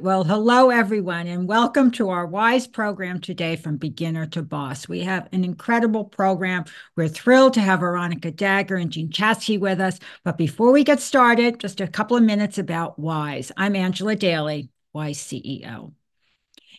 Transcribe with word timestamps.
Well, 0.00 0.24
hello, 0.24 0.70
everyone, 0.70 1.26
and 1.26 1.46
welcome 1.46 1.90
to 1.92 2.08
our 2.08 2.26
WISE 2.26 2.66
program 2.66 3.20
today 3.20 3.56
from 3.56 3.76
beginner 3.76 4.26
to 4.28 4.42
boss. 4.42 4.88
We 4.88 5.00
have 5.00 5.28
an 5.32 5.44
incredible 5.44 6.04
program. 6.04 6.64
We're 6.96 7.08
thrilled 7.08 7.54
to 7.54 7.60
have 7.60 7.80
Veronica 7.80 8.32
Dagher 8.32 8.80
and 8.80 8.90
Jean 8.90 9.10
Chatzky 9.10 9.58
with 9.60 9.80
us. 9.80 9.98
But 10.24 10.38
before 10.38 10.72
we 10.72 10.84
get 10.84 11.00
started, 11.00 11.60
just 11.60 11.80
a 11.80 11.86
couple 11.86 12.16
of 12.16 12.22
minutes 12.22 12.58
about 12.58 12.98
WISE. 12.98 13.52
I'm 13.56 13.76
Angela 13.76 14.16
Daly, 14.16 14.70
WISE 14.92 15.18
CEO. 15.18 15.92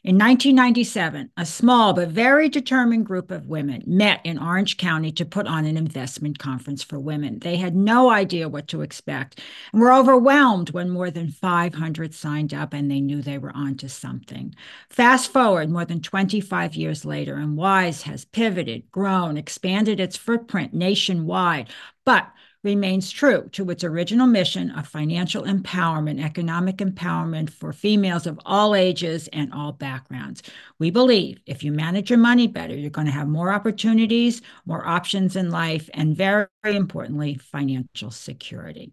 In 0.05 0.19
1997, 0.19 1.31
a 1.35 1.47
small 1.47 1.91
but 1.91 2.09
very 2.09 2.47
determined 2.47 3.07
group 3.07 3.31
of 3.31 3.47
women 3.47 3.81
met 3.87 4.21
in 4.23 4.37
Orange 4.37 4.77
County 4.77 5.11
to 5.13 5.25
put 5.25 5.47
on 5.47 5.65
an 5.65 5.77
investment 5.77 6.37
conference 6.37 6.83
for 6.83 6.99
women. 6.99 7.39
They 7.39 7.55
had 7.55 7.75
no 7.75 8.11
idea 8.11 8.47
what 8.47 8.67
to 8.67 8.81
expect 8.81 9.41
and 9.73 9.81
were 9.81 9.91
overwhelmed 9.91 10.69
when 10.69 10.91
more 10.91 11.09
than 11.09 11.31
500 11.31 12.13
signed 12.13 12.53
up 12.53 12.71
and 12.71 12.91
they 12.91 13.01
knew 13.01 13.23
they 13.23 13.39
were 13.39 13.51
onto 13.55 13.87
something. 13.87 14.53
Fast 14.91 15.33
forward 15.33 15.71
more 15.71 15.85
than 15.85 16.03
25 16.03 16.75
years 16.75 17.03
later, 17.03 17.37
and 17.37 17.57
WISE 17.57 18.03
has 18.03 18.25
pivoted, 18.25 18.91
grown, 18.91 19.37
expanded 19.37 19.99
its 19.99 20.15
footprint 20.15 20.71
nationwide, 20.71 21.67
but 22.05 22.31
remains 22.65 23.11
true 23.11 23.47
to 23.53 23.69
its 23.69 23.83
original 23.83 24.27
mission 24.27 24.71
of 24.71 24.87
financial 24.87 25.43
empowerment, 25.43 26.21
economic 26.21 26.77
empowerment 26.77 27.49
for 27.49 27.71
females 27.71 28.27
of 28.27 28.39
all 28.45 28.75
ages 28.75 29.29
and 29.31 29.53
all 29.53 29.71
backgrounds. 29.71 30.43
We 30.79 30.89
believe 30.89 31.39
if 31.45 31.63
you 31.63 31.71
manage 31.71 32.09
your 32.09 32.19
money 32.19 32.47
better, 32.47 32.75
you're 32.75 32.89
going 32.89 33.07
to 33.07 33.13
have 33.13 33.29
more 33.29 33.53
opportunities, 33.53 34.41
more 34.65 34.85
options 34.85 35.37
in 35.37 35.51
life, 35.51 35.89
and 35.93 36.17
very, 36.17 36.47
importantly, 36.65 37.35
financial 37.35 38.11
security. 38.11 38.91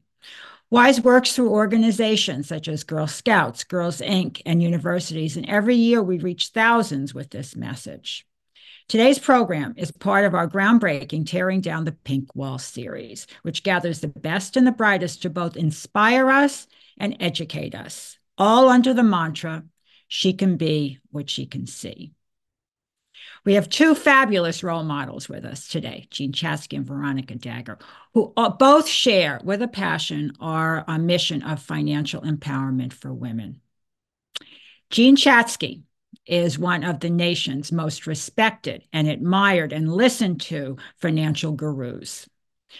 WISE 0.70 1.00
works 1.00 1.34
through 1.34 1.50
organizations 1.50 2.48
such 2.48 2.68
as 2.68 2.84
Girl 2.84 3.06
Scouts, 3.06 3.64
Girls 3.64 4.00
Inc., 4.00 4.40
and 4.46 4.62
universities, 4.62 5.36
and 5.36 5.48
every 5.48 5.76
year 5.76 6.02
we 6.02 6.18
reach 6.18 6.48
thousands 6.48 7.12
with 7.12 7.30
this 7.30 7.56
message. 7.56 8.26
Today's 8.88 9.18
program 9.18 9.74
is 9.76 9.90
part 9.90 10.24
of 10.24 10.34
our 10.34 10.48
groundbreaking 10.48 11.26
Tearing 11.26 11.60
Down 11.60 11.84
the 11.84 11.92
Pink 11.92 12.34
Wall 12.34 12.58
series, 12.58 13.26
which 13.42 13.62
gathers 13.62 14.00
the 14.00 14.08
best 14.08 14.56
and 14.56 14.66
the 14.66 14.72
brightest 14.72 15.22
to 15.22 15.30
both 15.30 15.56
inspire 15.56 16.30
us 16.30 16.66
and 16.98 17.16
educate 17.20 17.74
us, 17.74 18.18
all 18.36 18.68
under 18.68 18.92
the 18.92 19.02
mantra 19.02 19.64
she 20.08 20.34
can 20.34 20.56
be 20.56 20.98
what 21.10 21.30
she 21.30 21.46
can 21.46 21.66
see. 21.66 22.12
We 23.44 23.54
have 23.54 23.68
two 23.68 23.94
fabulous 23.94 24.62
role 24.62 24.84
models 24.84 25.28
with 25.28 25.44
us 25.44 25.68
today, 25.68 26.06
Jean 26.10 26.32
Chatzky 26.32 26.76
and 26.76 26.86
Veronica 26.86 27.34
Dagher, 27.34 27.80
who 28.12 28.32
both 28.58 28.86
share 28.86 29.40
with 29.42 29.62
a 29.62 29.68
passion 29.68 30.32
our, 30.38 30.84
mission 30.98 31.42
of 31.42 31.62
financial 31.62 32.22
empowerment 32.22 32.92
for 32.92 33.12
women. 33.12 33.60
Jean 34.90 35.16
Chatzky 35.16 35.82
is 36.26 36.58
one 36.58 36.84
of 36.84 37.00
the 37.00 37.10
nation's 37.10 37.72
most 37.72 38.06
respected 38.06 38.84
and 38.92 39.08
admired 39.08 39.72
and 39.72 39.92
listened 39.92 40.40
to 40.42 40.76
financial 40.96 41.52
gurus. 41.52 42.28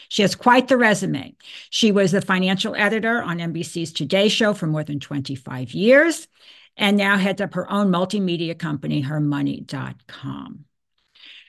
She 0.08 0.22
has 0.22 0.34
quite 0.34 0.68
the 0.68 0.76
resume. 0.76 1.34
She 1.70 1.92
was 1.92 2.12
the 2.12 2.22
financial 2.22 2.74
editor 2.74 3.20
on 3.22 3.38
NBC's 3.38 3.92
Today 3.92 4.28
Show 4.28 4.54
for 4.54 4.66
more 4.66 4.84
than 4.84 5.00
25 5.00 5.72
years 5.72 6.28
and 6.76 6.96
now 6.96 7.18
heads 7.18 7.40
up 7.40 7.54
her 7.54 7.70
own 7.70 7.90
multimedia 7.90 8.58
company, 8.58 9.02
hermoney.com. 9.02 10.64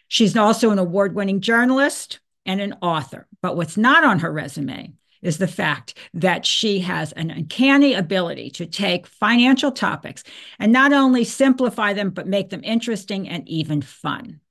She's 0.07 0.35
also 0.35 0.71
an 0.71 0.79
award 0.79 1.15
winning 1.15 1.41
journalist 1.41 2.19
and 2.45 2.59
an 2.59 2.75
author. 2.81 3.27
But 3.41 3.55
what's 3.55 3.77
not 3.77 4.03
on 4.03 4.19
her 4.19 4.31
resume 4.31 4.93
is 5.23 5.37
the 5.37 5.47
fact 5.47 5.97
that 6.13 6.45
she 6.45 6.79
has 6.81 7.11
an 7.13 7.31
uncanny 7.31 7.93
ability 7.93 8.49
to 8.51 8.65
take 8.65 9.07
financial 9.07 9.71
topics 9.71 10.23
and 10.59 10.71
not 10.71 10.93
only 10.93 11.23
simplify 11.23 11.93
them, 11.93 12.11
but 12.11 12.27
make 12.27 12.49
them 12.49 12.61
interesting 12.63 13.27
and 13.27 13.47
even 13.47 13.81
fun. 13.81 14.41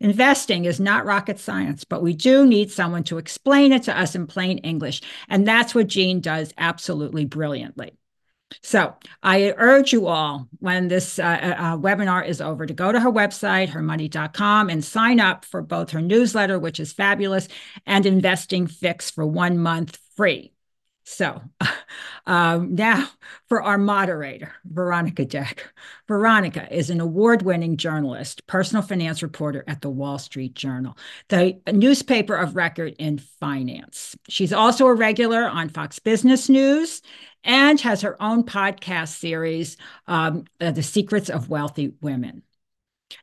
Investing 0.00 0.64
is 0.64 0.78
not 0.78 1.04
rocket 1.04 1.40
science, 1.40 1.82
but 1.84 2.02
we 2.02 2.14
do 2.14 2.46
need 2.46 2.70
someone 2.70 3.02
to 3.04 3.18
explain 3.18 3.72
it 3.72 3.82
to 3.84 3.98
us 3.98 4.14
in 4.14 4.28
plain 4.28 4.58
English. 4.58 5.02
And 5.28 5.46
that's 5.46 5.74
what 5.74 5.88
Jean 5.88 6.20
does 6.20 6.54
absolutely 6.56 7.24
brilliantly. 7.24 7.97
So 8.62 8.94
I 9.22 9.52
urge 9.56 9.92
you 9.92 10.06
all, 10.06 10.48
when 10.58 10.88
this 10.88 11.18
uh, 11.18 11.22
uh, 11.22 11.62
uh, 11.62 11.76
webinar 11.76 12.26
is 12.26 12.40
over, 12.40 12.66
to 12.66 12.74
go 12.74 12.90
to 12.90 13.00
her 13.00 13.10
website, 13.10 13.68
hermoney.com, 13.68 14.70
and 14.70 14.84
sign 14.84 15.20
up 15.20 15.44
for 15.44 15.62
both 15.62 15.90
her 15.90 16.00
newsletter, 16.00 16.58
which 16.58 16.80
is 16.80 16.92
fabulous, 16.92 17.48
and 17.86 18.04
InvestingFixx 18.04 19.12
for 19.12 19.26
one 19.26 19.58
month 19.58 19.98
free. 20.16 20.52
So 21.08 21.40
um, 22.26 22.74
now 22.74 23.08
for 23.48 23.62
our 23.62 23.78
moderator, 23.78 24.52
Veronica 24.66 25.24
Dagher. 25.24 25.64
Veronica 26.06 26.68
is 26.70 26.90
an 26.90 27.00
award 27.00 27.40
winning 27.42 27.78
journalist, 27.78 28.46
personal 28.46 28.82
finance 28.82 29.22
reporter 29.22 29.64
at 29.66 29.80
the 29.80 29.88
Wall 29.88 30.18
Street 30.18 30.52
Journal, 30.54 30.98
the 31.28 31.58
newspaper 31.72 32.36
of 32.36 32.56
record 32.56 32.94
in 32.98 33.16
finance. 33.18 34.16
She's 34.28 34.52
also 34.52 34.86
a 34.86 34.94
regular 34.94 35.48
on 35.48 35.70
Fox 35.70 35.98
Business 35.98 36.50
News 36.50 37.00
and 37.42 37.80
has 37.80 38.02
her 38.02 38.22
own 38.22 38.44
podcast 38.44 39.16
series, 39.16 39.78
um, 40.06 40.44
uh, 40.60 40.72
The 40.72 40.82
Secrets 40.82 41.30
of 41.30 41.48
Wealthy 41.48 41.94
Women. 42.02 42.42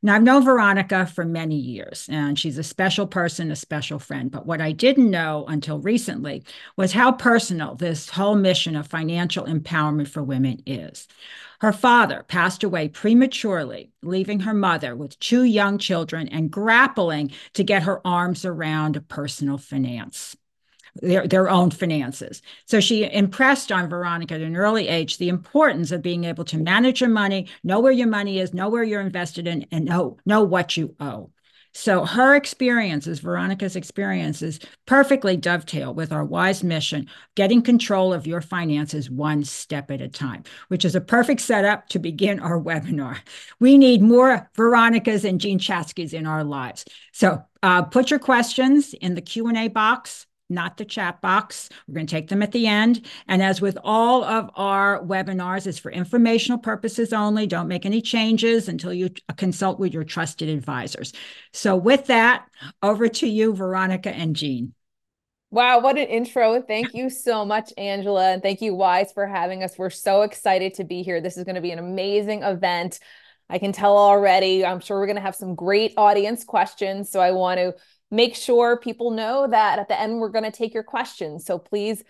Now, 0.01 0.15
I've 0.15 0.23
known 0.23 0.43
Veronica 0.43 1.05
for 1.05 1.25
many 1.25 1.55
years, 1.55 2.07
and 2.11 2.37
she's 2.37 2.57
a 2.57 2.63
special 2.63 3.07
person, 3.07 3.51
a 3.51 3.55
special 3.55 3.99
friend. 3.99 4.31
But 4.31 4.45
what 4.45 4.61
I 4.61 4.71
didn't 4.71 5.11
know 5.11 5.45
until 5.47 5.79
recently 5.79 6.43
was 6.75 6.93
how 6.93 7.11
personal 7.11 7.75
this 7.75 8.09
whole 8.09 8.35
mission 8.35 8.75
of 8.75 8.87
financial 8.87 9.45
empowerment 9.45 10.07
for 10.07 10.23
women 10.23 10.61
is. 10.65 11.07
Her 11.61 11.71
father 11.71 12.23
passed 12.27 12.63
away 12.63 12.89
prematurely, 12.89 13.91
leaving 14.01 14.41
her 14.41 14.53
mother 14.53 14.95
with 14.95 15.19
two 15.19 15.43
young 15.43 15.77
children 15.77 16.27
and 16.29 16.51
grappling 16.51 17.31
to 17.53 17.63
get 17.63 17.83
her 17.83 18.05
arms 18.05 18.45
around 18.45 19.07
personal 19.07 19.57
finance 19.57 20.35
their, 21.01 21.27
their 21.27 21.49
own 21.49 21.71
finances. 21.71 22.41
So 22.65 22.79
she 22.79 23.11
impressed 23.11 23.71
on 23.71 23.89
Veronica 23.89 24.35
at 24.35 24.41
an 24.41 24.55
early 24.55 24.87
age 24.87 25.17
the 25.17 25.29
importance 25.29 25.91
of 25.91 26.01
being 26.01 26.23
able 26.23 26.45
to 26.45 26.57
manage 26.57 27.01
your 27.01 27.09
money, 27.09 27.47
know 27.63 27.79
where 27.79 27.91
your 27.91 28.07
money 28.07 28.39
is, 28.39 28.53
know 28.53 28.69
where 28.69 28.83
you're 28.83 29.01
invested 29.01 29.47
in, 29.47 29.65
and 29.71 29.85
know, 29.85 30.17
know 30.25 30.43
what 30.43 30.77
you 30.77 30.95
owe. 30.99 31.31
So 31.77 32.05
her 32.05 32.35
experiences, 32.35 33.19
Veronica's 33.19 33.75
experiences, 33.75 34.61
perfectly 34.85 35.35
dovetail 35.35 35.93
with 35.93 36.13
our 36.13 36.23
wise 36.23 36.63
mission, 36.63 37.09
getting 37.35 37.61
control 37.61 38.13
of 38.13 38.25
your 38.25 38.39
finances 38.39 39.09
one 39.09 39.43
step 39.43 39.91
at 39.91 39.99
a 39.99 40.07
time, 40.07 40.45
which 40.69 40.85
is 40.85 40.95
a 40.95 41.01
perfect 41.01 41.41
setup 41.41 41.89
to 41.89 41.99
begin 41.99 42.39
our 42.39 42.57
webinar. 42.63 43.17
We 43.59 43.77
need 43.77 44.01
more 44.01 44.49
Veronicas 44.55 45.25
and 45.25 45.41
Jean 45.41 45.59
Chatzkys 45.59 46.13
in 46.13 46.25
our 46.25 46.45
lives. 46.45 46.85
So 47.11 47.43
uh, 47.61 47.81
put 47.81 48.09
your 48.09 48.19
questions 48.19 48.93
in 48.93 49.15
the 49.15 49.21
Q&A 49.21 49.67
box 49.67 50.27
not 50.49 50.77
the 50.77 50.85
chat 50.85 51.21
box. 51.21 51.69
We're 51.87 51.95
going 51.95 52.07
to 52.07 52.15
take 52.15 52.29
them 52.29 52.43
at 52.43 52.51
the 52.51 52.67
end. 52.67 53.05
And 53.27 53.41
as 53.41 53.61
with 53.61 53.77
all 53.83 54.23
of 54.23 54.49
our 54.55 55.03
webinars, 55.03 55.67
it's 55.67 55.79
for 55.79 55.91
informational 55.91 56.59
purposes 56.59 57.13
only. 57.13 57.47
Don't 57.47 57.67
make 57.67 57.85
any 57.85 58.01
changes 58.01 58.69
until 58.69 58.93
you 58.93 59.09
consult 59.37 59.79
with 59.79 59.93
your 59.93 60.03
trusted 60.03 60.49
advisors. 60.49 61.13
So 61.53 61.75
with 61.75 62.07
that, 62.07 62.45
over 62.83 63.07
to 63.07 63.27
you, 63.27 63.53
Veronica 63.53 64.09
and 64.09 64.35
Jean. 64.35 64.73
Wow, 65.51 65.79
what 65.79 65.97
an 65.97 66.07
intro. 66.07 66.61
Thank 66.61 66.93
you 66.93 67.09
so 67.09 67.45
much, 67.45 67.71
Angela. 67.77 68.33
And 68.33 68.41
thank 68.41 68.61
you, 68.61 68.75
Wise, 68.75 69.13
for 69.13 69.25
having 69.25 69.63
us. 69.63 69.77
We're 69.77 69.89
so 69.89 70.23
excited 70.23 70.73
to 70.75 70.83
be 70.83 71.01
here. 71.01 71.21
This 71.21 71.37
is 71.37 71.43
going 71.43 71.55
to 71.55 71.61
be 71.61 71.71
an 71.71 71.79
amazing 71.79 72.43
event. 72.43 72.99
I 73.49 73.59
can 73.59 73.71
tell 73.71 73.95
already. 73.95 74.65
I'm 74.65 74.79
sure 74.79 74.99
we're 74.99 75.05
going 75.05 75.15
to 75.17 75.21
have 75.21 75.35
some 75.35 75.55
great 75.55 75.93
audience 75.97 76.43
questions. 76.43 77.09
So 77.09 77.19
I 77.21 77.31
want 77.31 77.59
to 77.59 77.75
make 78.15 78.35
sure 78.35 78.77
people 78.77 79.11
know 79.11 79.47
that 79.47 79.77
at 79.77 79.87
the 79.87 79.99
end 79.99 80.19
we're 80.19 80.29
going 80.29 80.45
to 80.45 80.51
take 80.51 80.73
your 80.73 80.83
questions. 80.83 81.45
So 81.45 81.59
please 81.59 82.03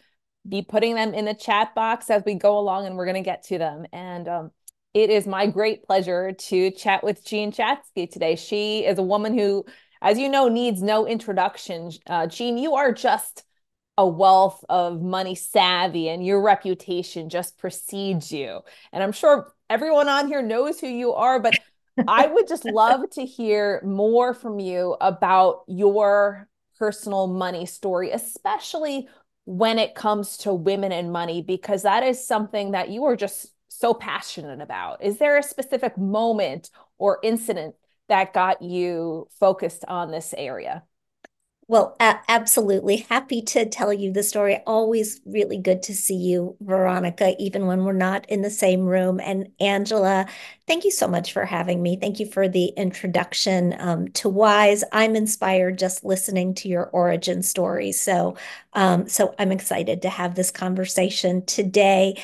be 0.47 0.61
putting 0.61 0.95
them 0.95 1.13
in 1.13 1.25
the 1.25 1.33
chat 1.33 1.73
box 1.73 2.09
as 2.09 2.23
we 2.25 2.35
go 2.35 2.59
along 2.59 2.85
and 2.85 2.95
we're 2.95 3.05
going 3.05 3.15
to 3.15 3.21
get 3.21 3.43
to 3.43 3.57
them. 3.57 3.85
And 3.91 4.27
um, 4.27 4.51
it 4.93 5.09
is 5.09 5.25
my 5.25 5.47
great 5.47 5.83
pleasure 5.83 6.31
to 6.31 6.71
chat 6.71 7.03
with 7.03 7.25
Jean 7.25 7.51
Chatzky 7.51 8.09
today. 8.09 8.35
She 8.35 8.85
is 8.85 8.99
a 8.99 9.03
woman 9.03 9.37
who, 9.37 9.65
as 10.01 10.19
you 10.19 10.29
know, 10.29 10.47
needs 10.47 10.83
no 10.83 11.07
introduction. 11.07 11.91
Uh, 12.05 12.27
Jean, 12.27 12.57
you 12.57 12.75
are 12.75 12.93
just 12.93 13.43
a 13.97 14.07
wealth 14.07 14.63
of 14.69 15.01
money 15.01 15.35
savvy 15.35 16.09
and 16.09 16.23
your 16.23 16.41
reputation 16.41 17.29
just 17.29 17.57
precedes 17.57 18.31
you. 18.31 18.59
And 18.91 19.01
I'm 19.01 19.13
sure 19.13 19.51
everyone 19.69 20.09
on 20.09 20.27
here 20.27 20.41
knows 20.41 20.79
who 20.79 20.87
you 20.87 21.13
are, 21.13 21.39
but 21.39 21.57
I 22.07 22.27
would 22.27 22.47
just 22.47 22.65
love 22.65 23.09
to 23.11 23.25
hear 23.25 23.81
more 23.83 24.33
from 24.33 24.59
you 24.59 24.97
about 24.99 25.63
your 25.67 26.49
personal 26.77 27.27
money 27.27 27.65
story, 27.65 28.11
especially 28.11 29.07
when 29.45 29.79
it 29.79 29.95
comes 29.95 30.37
to 30.37 30.53
women 30.53 30.91
and 30.91 31.11
money, 31.11 31.41
because 31.41 31.83
that 31.83 32.03
is 32.03 32.25
something 32.25 32.71
that 32.71 32.89
you 32.89 33.05
are 33.05 33.15
just 33.15 33.47
so 33.67 33.93
passionate 33.93 34.61
about. 34.61 35.03
Is 35.03 35.17
there 35.17 35.37
a 35.37 35.43
specific 35.43 35.97
moment 35.97 36.69
or 36.97 37.19
incident 37.23 37.75
that 38.09 38.33
got 38.33 38.61
you 38.61 39.27
focused 39.39 39.85
on 39.87 40.11
this 40.11 40.33
area? 40.37 40.83
Well, 41.67 41.95
a- 41.99 42.19
absolutely. 42.27 42.97
Happy 43.09 43.41
to 43.41 43.65
tell 43.65 43.91
you 43.91 44.13
the 44.13 44.21
story. 44.21 44.59
Always 44.67 45.19
really 45.25 45.57
good 45.57 45.81
to 45.83 45.95
see 45.95 46.15
you, 46.15 46.55
Veronica, 46.61 47.35
even 47.39 47.65
when 47.65 47.83
we're 47.83 47.91
not 47.93 48.29
in 48.29 48.43
the 48.43 48.51
same 48.51 48.85
room. 48.85 49.19
And 49.19 49.49
Angela, 49.59 50.27
thank 50.67 50.83
you 50.85 50.91
so 50.91 51.07
much 51.07 51.33
for 51.33 51.43
having 51.43 51.81
me. 51.81 51.97
Thank 51.99 52.19
you 52.19 52.27
for 52.27 52.47
the 52.47 52.65
introduction 52.77 53.75
um, 53.79 54.09
to 54.09 54.29
Wise. 54.29 54.83
I'm 54.91 55.15
inspired 55.15 55.79
just 55.79 56.05
listening 56.05 56.53
to 56.55 56.67
your 56.67 56.85
origin 56.93 57.41
story. 57.41 57.91
So, 57.93 58.35
um, 58.73 59.09
so 59.09 59.33
I'm 59.39 59.51
excited 59.51 60.03
to 60.03 60.09
have 60.09 60.35
this 60.35 60.51
conversation 60.51 61.43
today. 61.47 62.21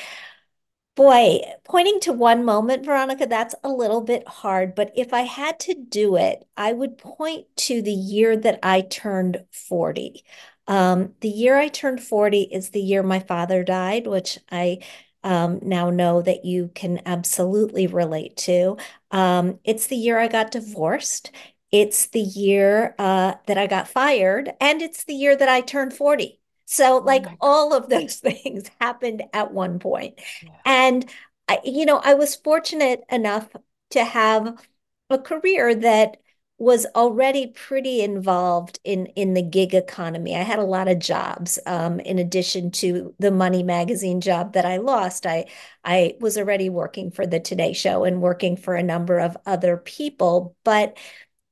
Boy, 0.94 1.40
pointing 1.64 2.00
to 2.00 2.12
one 2.12 2.44
moment, 2.44 2.84
Veronica, 2.84 3.26
that's 3.26 3.54
a 3.64 3.70
little 3.70 4.02
bit 4.02 4.28
hard. 4.28 4.74
But 4.74 4.92
if 4.94 5.14
I 5.14 5.22
had 5.22 5.58
to 5.60 5.74
do 5.74 6.16
it, 6.16 6.46
I 6.56 6.74
would 6.74 6.98
point 6.98 7.46
to 7.58 7.80
the 7.80 7.92
year 7.92 8.36
that 8.36 8.58
I 8.62 8.82
turned 8.82 9.44
40. 9.50 10.22
Um, 10.66 11.14
the 11.20 11.30
year 11.30 11.56
I 11.56 11.68
turned 11.68 12.02
40 12.02 12.42
is 12.42 12.70
the 12.70 12.80
year 12.80 13.02
my 13.02 13.20
father 13.20 13.64
died, 13.64 14.06
which 14.06 14.38
I 14.50 14.80
um, 15.24 15.60
now 15.62 15.88
know 15.90 16.20
that 16.22 16.44
you 16.44 16.70
can 16.74 17.00
absolutely 17.06 17.86
relate 17.86 18.36
to. 18.38 18.76
Um, 19.10 19.60
it's 19.64 19.86
the 19.86 19.96
year 19.96 20.18
I 20.18 20.28
got 20.28 20.50
divorced. 20.50 21.32
It's 21.70 22.08
the 22.08 22.20
year 22.20 22.94
uh, 22.98 23.34
that 23.46 23.56
I 23.56 23.66
got 23.66 23.88
fired, 23.88 24.52
and 24.60 24.82
it's 24.82 25.04
the 25.04 25.14
year 25.14 25.34
that 25.36 25.48
I 25.48 25.62
turned 25.62 25.94
40. 25.94 26.41
So, 26.72 26.96
Oh 26.96 27.00
like, 27.00 27.26
all 27.40 27.74
of 27.74 27.88
those 27.88 28.16
things 28.20 28.70
happened 28.80 29.22
at 29.32 29.52
one 29.52 29.78
point. 29.78 30.20
Yeah. 30.42 30.50
And 30.64 31.10
I, 31.48 31.58
you 31.64 31.84
know, 31.86 31.98
I 31.98 32.14
was 32.14 32.34
fortunate 32.34 33.02
enough 33.10 33.48
to 33.90 34.04
have 34.04 34.66
a 35.10 35.18
career 35.18 35.74
that 35.74 36.16
was 36.58 36.86
already 36.94 37.48
pretty 37.48 38.02
involved 38.02 38.78
in 38.84 39.06
in 39.06 39.34
the 39.34 39.42
gig 39.42 39.74
economy. 39.74 40.36
I 40.36 40.42
had 40.42 40.60
a 40.60 40.64
lot 40.64 40.88
of 40.88 40.98
jobs. 41.00 41.58
Um, 41.66 41.98
in 42.00 42.18
addition 42.18 42.70
to 42.72 43.14
the 43.18 43.32
Money 43.32 43.62
Magazine 43.64 44.20
job 44.20 44.52
that 44.52 44.64
I 44.64 44.76
lost, 44.78 45.26
I 45.26 45.46
I 45.84 46.14
was 46.20 46.38
already 46.38 46.70
working 46.70 47.10
for 47.10 47.26
the 47.26 47.40
Today 47.40 47.72
Show 47.72 48.04
and 48.04 48.22
working 48.22 48.56
for 48.56 48.74
a 48.74 48.82
number 48.82 49.18
of 49.18 49.36
other 49.44 49.76
people. 49.76 50.56
But 50.64 50.96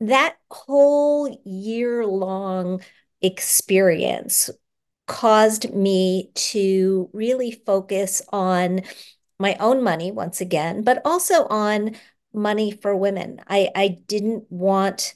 that 0.01 0.37
whole 0.51 1.41
year 1.45 2.07
long 2.07 2.83
experience 3.21 4.51
caused 5.11 5.75
me 5.75 6.31
to 6.37 7.11
really 7.13 7.51
focus 7.51 8.23
on 8.29 8.83
my 9.41 9.57
own 9.59 9.83
money 9.83 10.13
once 10.13 10.41
again, 10.41 10.85
but 10.85 11.03
also 11.05 11.47
on 11.49 11.97
money 12.33 12.71
for 12.71 12.95
women. 12.95 13.41
I, 13.49 13.71
I 13.75 13.89
didn't 14.07 14.45
want 14.53 15.15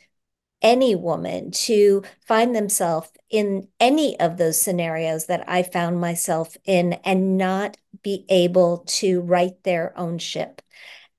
any 0.62 0.96
woman 0.96 1.52
to 1.52 2.02
find 2.26 2.56
themselves 2.56 3.08
in 3.30 3.68
any 3.78 4.18
of 4.18 4.36
those 4.36 4.60
scenarios 4.60 5.26
that 5.26 5.48
I 5.48 5.62
found 5.62 6.00
myself 6.00 6.56
in 6.64 6.94
and 7.04 7.38
not 7.38 7.76
be 8.02 8.26
able 8.28 8.78
to 8.78 9.20
right 9.20 9.62
their 9.62 9.96
own 9.96 10.18
ship. 10.18 10.60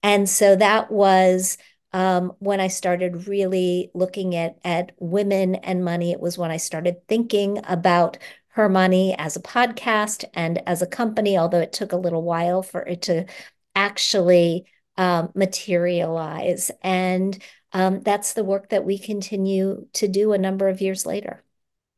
And 0.03 0.29
so 0.29 0.57
that 0.57 0.91
was 0.91 1.57
um, 1.93 2.33
when 2.39 2.59
I 2.59 2.67
started 2.67 3.29
really 3.29 3.89
looking 3.93 4.35
at 4.35 4.57
at 4.65 4.91
women 4.99 5.55
and 5.55 5.85
money. 5.85 6.11
It 6.11 6.19
was 6.19 6.37
when 6.37 6.51
I 6.51 6.57
started 6.57 7.07
thinking 7.07 7.61
about 7.63 8.17
HerMoney 8.55 9.15
as 9.17 9.35
a 9.35 9.41
podcast 9.41 10.25
and 10.33 10.61
as 10.67 10.81
a 10.81 10.87
company, 10.87 11.37
although 11.37 11.59
it 11.59 11.73
took 11.73 11.91
a 11.91 11.97
little 11.97 12.23
while 12.23 12.63
for 12.63 12.81
it 12.81 13.03
to 13.03 13.25
actually 13.75 14.65
um, 14.97 15.31
materialize. 15.35 16.71
And 16.81 17.37
um, 17.73 18.01
that's 18.01 18.33
the 18.33 18.43
work 18.43 18.69
that 18.69 18.85
we 18.85 18.97
continue 18.97 19.87
to 19.93 20.07
do 20.07 20.31
a 20.31 20.37
number 20.37 20.69
of 20.69 20.81
years 20.81 21.05
later. 21.05 21.43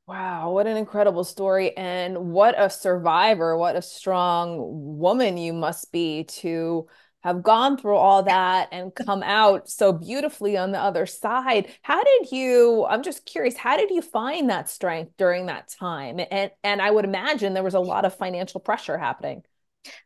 Wow, 0.07 0.51
what 0.51 0.68
an 0.68 0.77
incredible 0.77 1.25
story. 1.25 1.75
And 1.75 2.31
what 2.31 2.56
a 2.57 2.69
survivor, 2.69 3.57
what 3.57 3.75
a 3.75 3.81
strong 3.81 4.98
woman 4.98 5.38
you 5.38 5.51
must 5.51 5.92
be 5.92 6.24
to 6.24 6.88
have 7.24 7.44
gone 7.44 7.78
through 7.78 7.96
all 7.96 8.24
that 8.24 8.69
and 8.72 8.94
come 8.96 9.24
out 9.24 9.69
so 9.69 9.92
beautifully 9.92 10.56
on 10.56 10.72
the 10.72 10.80
other 10.80 11.06
side. 11.06 11.68
How 11.81 12.04
did 12.04 12.31
you, 12.31 12.86
I'm 12.88 13.04
just 13.04 13.25
curious, 13.25 13.58
how 13.58 13.75
did 13.75 13.90
you 13.90 14.02
find 14.02 14.50
that 14.50 14.69
strength 14.69 15.14
during 15.18 15.48
that 15.48 15.68
time? 15.68 16.19
And 16.31 16.52
and 16.64 16.81
I 16.81 16.92
would 16.92 17.06
imagine 17.06 17.54
there 17.54 17.64
was 17.64 17.74
a 17.74 17.80
lot 17.80 18.06
of 18.06 18.16
financial 18.16 18.60
pressure 18.60 18.98
happening. 18.98 19.44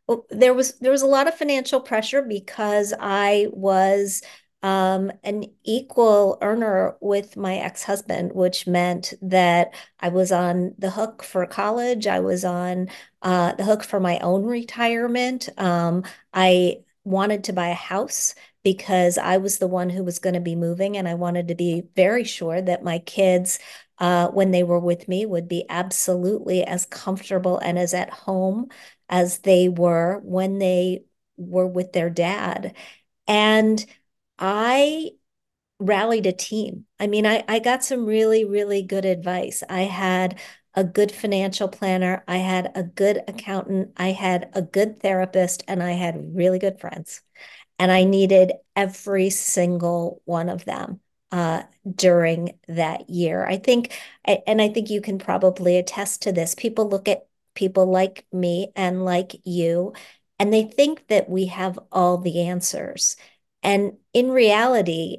Well, 0.08 0.26
there 0.30 0.54
was 0.54 0.78
there 0.80 0.92
was 0.92 1.02
a 1.02 1.08
lot 1.08 1.28
of 1.28 1.36
financial 1.36 1.80
pressure 1.80 2.22
because 2.22 2.94
I 3.00 3.48
was 3.52 4.22
um, 4.64 5.12
an 5.24 5.46
equal 5.64 6.38
earner 6.42 6.96
with 7.02 7.36
my 7.36 7.58
ex-husband, 7.58 8.34
which 8.34 8.68
meant 8.68 9.14
that 9.24 9.74
I 10.00 10.10
was 10.10 10.32
on 10.32 10.76
the 10.78 10.92
hook 10.92 11.24
for 11.24 11.46
college. 11.48 12.06
I 12.06 12.20
was 12.20 12.46
on 12.46 12.90
uh, 13.24 13.54
the 13.54 13.64
hook 13.64 13.84
for 13.84 14.00
my 14.00 14.20
own 14.20 14.46
retirement. 14.46 15.50
Um, 15.58 16.04
I 16.32 16.84
wanted 17.04 17.44
to 17.46 17.54
buy 17.54 17.70
a 17.70 17.74
house 17.74 18.36
because 18.64 19.18
I 19.18 19.38
was 19.38 19.58
the 19.58 19.68
one 19.68 19.90
who 19.90 20.04
was 20.04 20.20
going 20.20 20.36
to 20.36 20.40
be 20.40 20.56
moving, 20.56 20.98
and 20.98 21.08
I 21.08 21.16
wanted 21.16 21.48
to 21.48 21.56
be 21.56 21.84
very 21.96 22.24
sure 22.24 22.62
that 22.62 22.84
my 22.84 23.00
kids, 23.00 23.60
uh, 23.98 24.28
when 24.30 24.52
they 24.52 24.64
were 24.64 24.80
with 24.80 25.08
me, 25.08 25.26
would 25.26 25.48
be 25.48 25.66
absolutely 25.70 26.64
as 26.64 26.86
comfortable 26.86 27.58
and 27.58 27.80
as 27.80 27.94
at 27.94 28.10
home 28.12 28.70
as 29.10 29.40
they 29.40 29.68
were 29.70 30.20
when 30.24 30.60
they 30.60 31.04
were 31.38 31.68
with 31.68 31.92
their 31.94 32.10
dad. 32.10 32.76
And 33.28 33.84
I 34.40 35.12
rallied 35.80 36.26
a 36.26 36.32
team. 36.32 36.86
I 37.00 37.08
mean, 37.08 37.26
I, 37.26 37.44
I 37.48 37.60
got 37.60 37.84
some 37.84 38.06
really, 38.06 38.46
really 38.46 38.84
good 38.84 39.06
advice. 39.06 39.64
I 39.68 39.82
had 39.84 40.40
a 40.74 40.84
good 40.84 41.12
financial 41.12 41.68
planner, 41.68 42.24
I 42.28 42.38
had 42.38 42.72
a 42.76 42.84
good 42.84 43.22
accountant, 43.28 43.92
I 43.98 44.12
had 44.12 44.50
a 44.54 44.62
good 44.62 45.02
therapist, 45.02 45.64
and 45.68 45.84
I 45.84 45.92
had 45.92 46.36
really 46.36 46.60
good 46.60 46.80
friends. 46.80 47.22
And 47.80 47.92
I 47.92 48.04
needed 48.04 48.54
every 48.76 49.30
single 49.30 50.22
one 50.26 50.50
of 50.50 50.66
them 50.66 51.00
uh, 51.32 51.64
during 51.96 52.58
that 52.68 53.10
year. 53.10 53.46
I 53.46 53.58
think, 53.58 53.94
and 54.26 54.62
I 54.62 54.70
think 54.70 54.90
you 54.90 55.02
can 55.02 55.18
probably 55.18 55.78
attest 55.78 56.24
to 56.24 56.32
this. 56.32 56.56
People 56.56 56.90
look 56.90 57.08
at 57.08 57.28
people 57.56 57.88
like 57.88 58.26
me 58.32 58.72
and 58.76 59.04
like 59.04 59.36
you, 59.44 59.94
and 60.40 60.54
they 60.54 60.64
think 60.64 61.08
that 61.08 61.30
we 61.30 61.48
have 61.48 61.80
all 61.92 62.18
the 62.18 62.42
answers. 62.42 63.16
And 63.64 63.98
in 64.14 64.32
reality, 64.32 65.18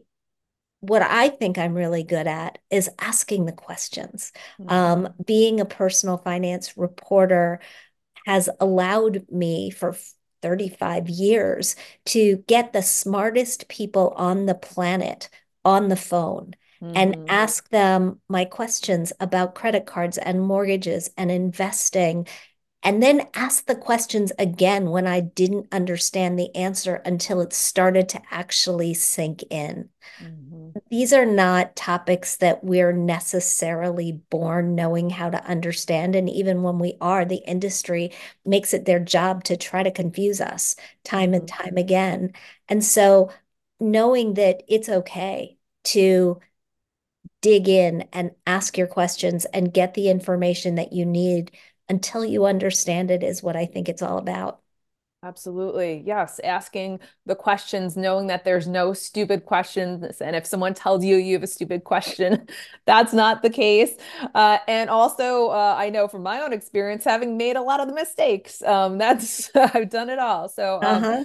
what 0.82 1.02
I 1.02 1.30
think 1.30 1.58
I'm 1.58 1.74
really 1.74 2.04
good 2.04 2.28
at 2.28 2.58
is 2.70 2.90
asking 3.00 3.46
the 3.46 3.52
questions. 3.52 4.32
Mhm. 4.58 4.68
Um, 4.68 5.08
being 5.24 5.60
a 5.60 5.66
personal 5.66 6.18
finance 6.18 6.76
reporter 6.76 7.60
has 8.26 8.48
allowed 8.60 9.26
me 9.30 9.70
for 9.70 9.96
35 10.42 11.08
years 11.08 11.76
to 12.06 12.38
get 12.48 12.72
the 12.72 12.82
smartest 12.82 13.68
people 13.68 14.12
on 14.16 14.46
the 14.46 14.54
planet 14.54 15.28
on 15.64 15.88
the 15.88 15.96
phone 15.96 16.54
and 16.94 17.16
Mhm. 17.16 17.28
ask 17.28 17.68
them 17.70 18.20
my 18.28 18.44
questions 18.44 19.12
about 19.20 19.54
credit 19.54 19.86
cards 19.86 20.18
and 20.18 20.42
mortgages 20.42 21.10
and 21.16 21.30
investing 21.30 22.26
and 22.82 23.02
then 23.02 23.28
ask 23.34 23.66
the 23.66 23.76
questions 23.76 24.32
again 24.38 24.90
when 24.90 25.06
I 25.06 25.20
didn't 25.20 25.68
understand 25.72 26.38
the 26.38 26.54
answer 26.56 26.96
until 27.04 27.40
it 27.40 27.52
started 27.52 28.08
to 28.10 28.22
actually 28.30 28.94
sink 28.94 29.42
in. 29.50 29.90
Mhm. 30.18 30.76
These 30.90 31.12
are 31.12 31.26
not 31.26 31.76
topics 31.76 32.36
that 32.38 32.64
we're 32.64 32.92
necessarily 32.92 34.12
born 34.30 34.74
knowing 34.74 35.10
how 35.10 35.28
to 35.30 35.44
understand. 35.44 36.14
And 36.16 36.30
even 36.30 36.62
when 36.62 36.78
we 36.78 36.96
are, 37.00 37.24
the 37.24 37.42
industry 37.46 38.12
makes 38.44 38.72
it 38.72 38.84
their 38.86 39.00
job 39.00 39.44
to 39.44 39.56
try 39.56 39.82
to 39.82 39.90
confuse 39.90 40.40
us 40.40 40.76
time 41.04 41.34
and 41.34 41.46
Mhm. 41.46 41.48
time 41.48 41.76
again. 41.76 42.32
And 42.68 42.84
so 42.84 43.30
knowing 43.80 44.34
that 44.34 44.62
it's 44.68 44.88
okay 44.88 45.58
to 45.84 46.40
dig 47.40 47.68
in 47.68 48.02
and 48.12 48.30
ask 48.46 48.78
your 48.78 48.86
questions 48.86 49.44
and 49.46 49.72
get 49.74 49.94
the 49.94 50.08
information 50.08 50.76
that 50.76 50.92
you 50.92 51.04
need 51.04 51.50
until 51.92 52.24
you 52.24 52.46
understand 52.46 53.10
it 53.10 53.22
is 53.22 53.42
what 53.42 53.56
I 53.56 53.66
think 53.66 53.88
it's 53.88 54.02
all 54.02 54.18
about. 54.18 54.60
Absolutely. 55.24 56.02
Yes. 56.04 56.40
Asking 56.42 56.98
the 57.26 57.36
questions, 57.36 57.96
knowing 57.96 58.26
that 58.26 58.44
there's 58.44 58.66
no 58.66 58.92
stupid 58.92 59.44
questions. 59.46 60.20
And 60.20 60.34
if 60.34 60.44
someone 60.46 60.74
tells 60.74 61.04
you 61.04 61.14
you 61.16 61.34
have 61.34 61.44
a 61.44 61.46
stupid 61.46 61.84
question, 61.84 62.48
that's 62.86 63.12
not 63.12 63.40
the 63.42 63.50
case. 63.50 63.92
Uh, 64.34 64.58
and 64.66 64.90
also, 64.90 65.48
uh, 65.50 65.76
I 65.78 65.90
know 65.90 66.08
from 66.08 66.24
my 66.24 66.40
own 66.40 66.52
experience, 66.52 67.04
having 67.04 67.36
made 67.36 67.54
a 67.54 67.62
lot 67.62 67.78
of 67.78 67.86
the 67.86 67.94
mistakes, 67.94 68.62
um, 68.62 68.98
that's, 68.98 69.54
I've 69.54 69.90
done 69.90 70.10
it 70.10 70.18
all. 70.18 70.48
So, 70.48 70.82
um, 70.82 71.06
Uh-huh. 71.06 71.24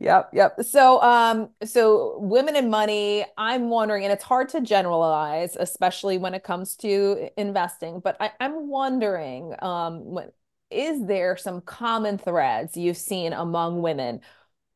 Yep, 0.00 0.30
yep. 0.32 0.56
So, 0.64 1.00
um, 1.00 1.50
so 1.64 2.18
women 2.18 2.56
and 2.56 2.70
money, 2.70 3.24
I'm 3.38 3.68
wondering, 3.70 4.02
and 4.02 4.12
it's 4.12 4.24
hard 4.24 4.48
to 4.50 4.60
generalize, 4.60 5.54
especially 5.54 6.18
when 6.18 6.34
it 6.34 6.42
comes 6.42 6.74
to 6.76 7.30
investing, 7.36 8.00
but 8.00 8.16
I, 8.18 8.32
I'm 8.40 8.68
wondering, 8.68 9.54
um, 9.62 10.04
when, 10.04 10.32
is 10.72 11.06
there 11.06 11.36
some 11.36 11.60
common 11.60 12.18
threads 12.18 12.76
you've 12.76 12.96
seen 12.96 13.32
among 13.32 13.80
women, 13.80 14.22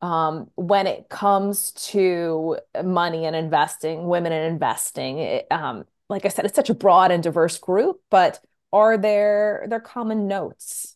um, 0.01 0.49
when 0.55 0.87
it 0.87 1.09
comes 1.09 1.71
to 1.73 2.57
money 2.83 3.25
and 3.25 3.35
investing, 3.35 4.07
women 4.07 4.31
and 4.33 4.53
investing? 4.53 5.19
It, 5.19 5.47
um, 5.51 5.85
like 6.09 6.25
I 6.25 6.29
said, 6.29 6.45
it's 6.45 6.55
such 6.55 6.69
a 6.69 6.73
broad 6.73 7.11
and 7.11 7.23
diverse 7.23 7.57
group, 7.57 8.01
but 8.09 8.39
are 8.73 8.97
there 8.97 9.65
there 9.69 9.79
common 9.81 10.27
notes? 10.27 10.95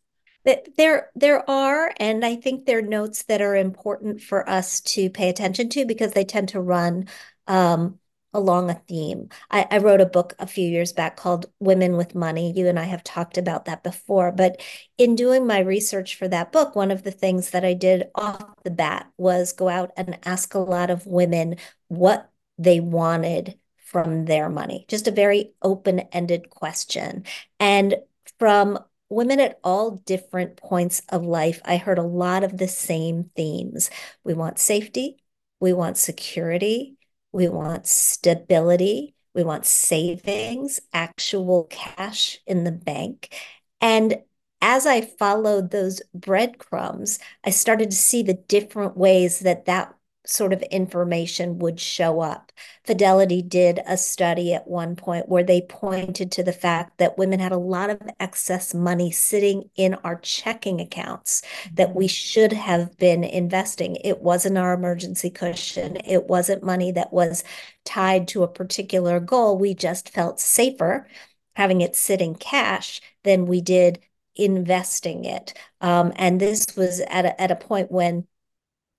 There, 0.77 1.09
there 1.15 1.49
are, 1.49 1.91
and 1.97 2.23
I 2.23 2.35
think 2.35 2.65
there 2.65 2.79
are 2.79 2.83
notes 2.83 3.23
that 3.23 3.41
are 3.41 3.55
important 3.55 4.21
for 4.21 4.47
us 4.47 4.79
to 4.81 5.09
pay 5.09 5.29
attention 5.29 5.69
to 5.69 5.85
because 5.85 6.11
they 6.11 6.23
tend 6.23 6.49
to 6.49 6.61
run 6.61 7.07
um, 7.47 7.99
along 8.35 8.69
a 8.69 8.81
theme. 8.87 9.29
I, 9.49 9.65
I, 9.71 9.77
wrote 9.77 10.01
a 10.01 10.05
book 10.05 10.35
a 10.39 10.45
few 10.45 10.67
years 10.67 10.91
back 10.93 11.15
called 11.15 11.45
Women 11.59 11.95
with 11.95 12.15
Money. 12.15 12.51
You 12.55 12.67
and 12.67 12.77
I 12.77 12.83
have 12.83 13.03
talked 13.03 13.37
about 13.37 13.65
that 13.65 13.81
before. 13.81 14.31
But 14.31 14.61
in 14.97 15.15
doing 15.15 15.47
my 15.47 15.59
research 15.59 16.15
for 16.15 16.27
that 16.27 16.51
book, 16.51 16.75
one 16.75 16.91
of 16.91 17.03
the 17.03 17.11
things 17.11 17.51
that 17.51 17.63
I 17.63 17.73
did 17.73 18.09
off 18.13 18.43
the 18.63 18.71
bat 18.71 19.09
was 19.17 19.53
go 19.53 19.69
out 19.69 19.91
and 19.95 20.19
ask 20.25 20.53
a 20.53 20.59
lot 20.59 20.89
of 20.89 21.07
women 21.07 21.55
what 21.87 22.29
they 22.57 22.79
wanted 22.79 23.57
from 23.77 24.25
their 24.25 24.49
money. 24.49 24.85
Just 24.89 25.07
a 25.07 25.11
very 25.11 25.53
open 25.61 25.99
ended 26.11 26.49
question. 26.49 27.23
And 27.59 27.95
from 28.37 28.79
women 29.09 29.39
at 29.39 29.59
all 29.63 29.91
different 29.91 30.57
points 30.57 31.01
of 31.09 31.23
life, 31.23 31.61
I 31.65 31.77
heard 31.77 31.97
a 31.97 32.03
lot 32.03 32.43
of 32.43 32.57
the 32.57 32.67
same 32.67 33.31
themes. 33.35 33.89
We 34.23 34.33
want 34.33 34.59
safety, 34.59 35.17
we 35.59 35.73
want 35.73 35.97
security, 35.97 36.97
we 37.31 37.49
want 37.49 37.87
stability, 37.87 39.15
we 39.33 39.43
want 39.43 39.65
savings, 39.65 40.79
actual 40.93 41.65
cash 41.65 42.39
in 42.47 42.63
the 42.63 42.71
bank. 42.71 43.35
And 43.81 44.21
as 44.61 44.85
I 44.85 45.01
followed 45.01 45.69
those 45.71 46.01
breadcrumbs, 46.13 47.19
I 47.43 47.49
started 47.49 47.91
to 47.91 47.97
see 47.97 48.23
the 48.23 48.33
different 48.33 48.97
ways 48.97 49.39
that 49.39 49.65
that 49.65 49.94
sort 50.25 50.53
of 50.53 50.61
information 50.63 51.59
would 51.59 51.79
show 51.79 52.21
up. 52.21 52.51
Fidelity 52.83 53.41
did 53.41 53.79
a 53.87 53.97
study 53.97 54.53
at 54.53 54.67
one 54.67 54.95
point 54.95 55.29
where 55.29 55.43
they 55.43 55.61
pointed 55.61 56.31
to 56.31 56.43
the 56.43 56.53
fact 56.53 56.97
that 56.97 57.17
women 57.17 57.39
had 57.39 57.51
a 57.51 57.57
lot 57.57 57.89
of 57.89 57.99
excess 58.19 58.73
money 58.73 59.11
sitting 59.11 59.69
in 59.75 59.95
our 60.03 60.15
checking 60.17 60.79
accounts 60.79 61.41
that 61.73 61.95
we 61.95 62.05
mm-hmm. 62.05 62.11
should 62.11 62.53
have 62.53 62.97
been 62.97 63.23
investing. 63.23 63.97
It 63.97 64.21
wasn't 64.21 64.57
our 64.57 64.73
emergency 64.73 65.29
cushion, 65.29 65.97
it 66.05 66.25
wasn't 66.25 66.63
money 66.63 66.91
that 66.91 67.13
was 67.13 67.43
tied 67.83 68.27
to 68.29 68.43
a 68.43 68.47
particular 68.47 69.19
goal. 69.19 69.57
We 69.57 69.73
just 69.73 70.09
felt 70.09 70.39
safer 70.39 71.07
having 71.55 71.81
it 71.81 71.95
sit 71.95 72.21
in 72.21 72.35
cash 72.35 73.01
than 73.23 73.45
we 73.45 73.61
did 73.61 73.99
investing 74.35 75.25
it. 75.25 75.53
Um, 75.81 76.11
and 76.15 76.39
this 76.39 76.65
was 76.75 76.99
at 77.07 77.25
a, 77.25 77.41
at 77.41 77.51
a 77.51 77.55
point 77.55 77.91
when 77.91 78.27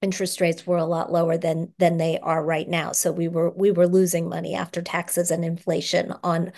interest 0.02 0.40
rates 0.40 0.66
were 0.66 0.76
a 0.76 0.84
lot 0.84 1.12
lower 1.12 1.36
than 1.38 1.72
than 1.78 1.96
they 1.96 2.18
are 2.20 2.44
right 2.44 2.68
now. 2.68 2.92
So 2.92 3.12
we 3.12 3.28
were 3.28 3.50
we 3.50 3.70
were 3.70 3.88
losing 3.88 4.28
money 4.28 4.54
after 4.54 4.82
taxes 4.82 5.30
and 5.30 5.44
inflation 5.44 6.14
on 6.22 6.52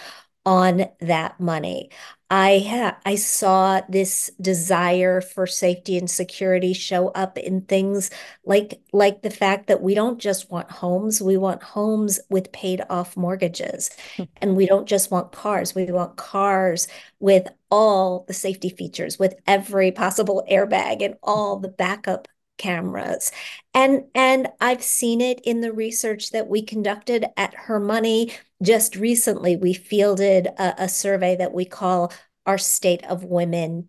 on 0.47 0.87
that 1.01 1.39
money. 1.39 1.91
I 2.31 2.65
ha- 2.69 2.99
I 3.07 3.17
saw 3.17 3.81
this 3.89 4.31
desire 4.41 5.21
for 5.21 5.47
safety 5.47 5.97
and 5.99 6.11
security 6.11 6.73
show 6.73 7.09
up 7.09 7.39
in 7.39 7.63
things 7.63 8.11
like 8.45 8.81
like 8.93 9.23
the 9.23 9.31
fact 9.31 9.67
that 9.69 9.83
we 9.83 9.95
don't 9.95 10.19
just 10.19 10.51
want 10.51 10.71
homes, 10.71 11.21
we 11.23 11.37
want 11.37 11.63
homes 11.63 12.21
with 12.31 12.53
paid 12.53 12.83
off 12.91 13.17
mortgages. 13.17 13.91
Hmm. 14.17 14.25
and 14.39 14.57
we 14.57 14.67
don't 14.67 14.87
just 14.89 15.11
want 15.11 15.33
cars, 15.33 15.75
we 15.75 15.87
want 15.87 16.17
cars 16.17 16.89
with 17.21 17.47
all 17.71 18.25
the 18.27 18.35
safety 18.35 18.71
features, 18.71 19.19
with 19.19 19.35
every 19.47 19.93
possible 19.93 20.45
airbag 20.51 21.03
and 21.05 21.17
all 21.23 21.59
the 21.59 21.69
backup 21.69 22.29
cameras. 22.59 23.33
And 23.73 24.05
and 24.15 24.49
I've 24.61 24.83
seen 24.83 25.21
it 25.21 25.41
in 25.45 25.61
the 25.61 25.73
research 25.73 26.31
that 26.31 26.49
we 26.49 26.63
conducted 26.63 27.27
at 27.37 27.55
HerMoney 27.55 28.33
just 28.63 28.97
recently. 28.97 29.57
We 29.57 29.75
fielded 29.75 30.47
a, 30.47 30.85
a 30.85 30.89
survey 30.89 31.37
that 31.37 31.53
we 31.53 31.65
call 31.65 32.13
our 32.45 32.59
State 32.59 33.05
of 33.05 33.25
Women 33.25 33.89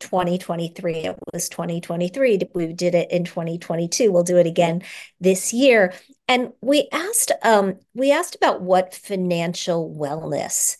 2023. 0.00 0.94
It 0.94 1.18
was 1.32 1.48
2023. 1.48 2.40
We 2.54 2.72
did 2.72 2.94
it 2.94 3.10
in 3.10 3.24
2022. 3.24 4.10
We'll 4.10 4.22
do 4.22 4.38
it 4.38 4.46
again 4.46 4.82
this 5.20 5.52
year. 5.52 5.92
And 6.26 6.52
we 6.60 6.88
asked 6.92 7.32
um, 7.42 7.78
we 7.94 8.10
asked 8.10 8.34
about 8.34 8.62
what 8.62 8.94
financial 8.94 9.94
wellness 9.94 10.76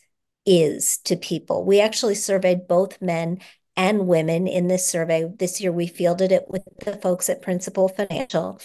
is 0.47 0.99
to 1.04 1.16
people. 1.16 1.64
We 1.64 1.80
actually 1.80 2.14
surveyed 2.14 2.66
both 2.66 3.00
men 3.00 3.40
and 3.80 4.06
women 4.06 4.46
in 4.46 4.68
this 4.68 4.87
survey. 4.87 5.25
This 5.38 5.58
year 5.58 5.72
we 5.72 5.87
fielded 5.87 6.32
it 6.32 6.44
with 6.49 6.62
the 6.84 6.99
folks 6.99 7.30
at 7.30 7.40
Principal 7.40 7.88
Financial. 7.88 8.60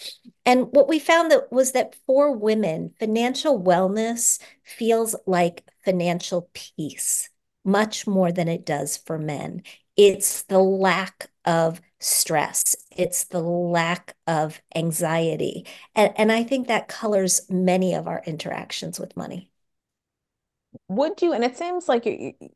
And 0.46 0.68
what 0.72 0.90
we 0.90 1.00
found 1.00 1.32
that 1.32 1.50
was 1.54 1.72
that 1.72 1.96
for 2.06 2.36
women, 2.36 2.94
financial 3.00 3.64
wellness 3.64 4.42
feels 4.64 5.16
like 5.26 5.64
financial 5.86 6.50
peace 6.54 7.30
much 7.64 8.06
more 8.06 8.34
than 8.34 8.50
it 8.50 8.66
does 8.66 8.98
for 8.98 9.18
men. 9.18 9.64
It's 9.96 10.42
the 10.44 10.60
lack 10.60 11.30
of 11.46 11.80
stress. 12.02 12.76
It's 12.92 13.24
the 13.24 13.40
lack 13.40 14.18
of 14.28 14.62
anxiety. 14.76 15.66
And, 15.96 16.14
and 16.18 16.30
I 16.30 16.44
think 16.44 16.68
that 16.68 16.90
colors 16.90 17.50
many 17.50 17.94
of 17.94 18.06
our 18.10 18.22
interactions 18.26 19.00
with 19.00 19.16
money 19.16 19.50
would 20.88 21.22
you 21.22 21.34
and 21.34 21.44
it 21.44 21.58
seems 21.58 21.88
like 21.88 22.08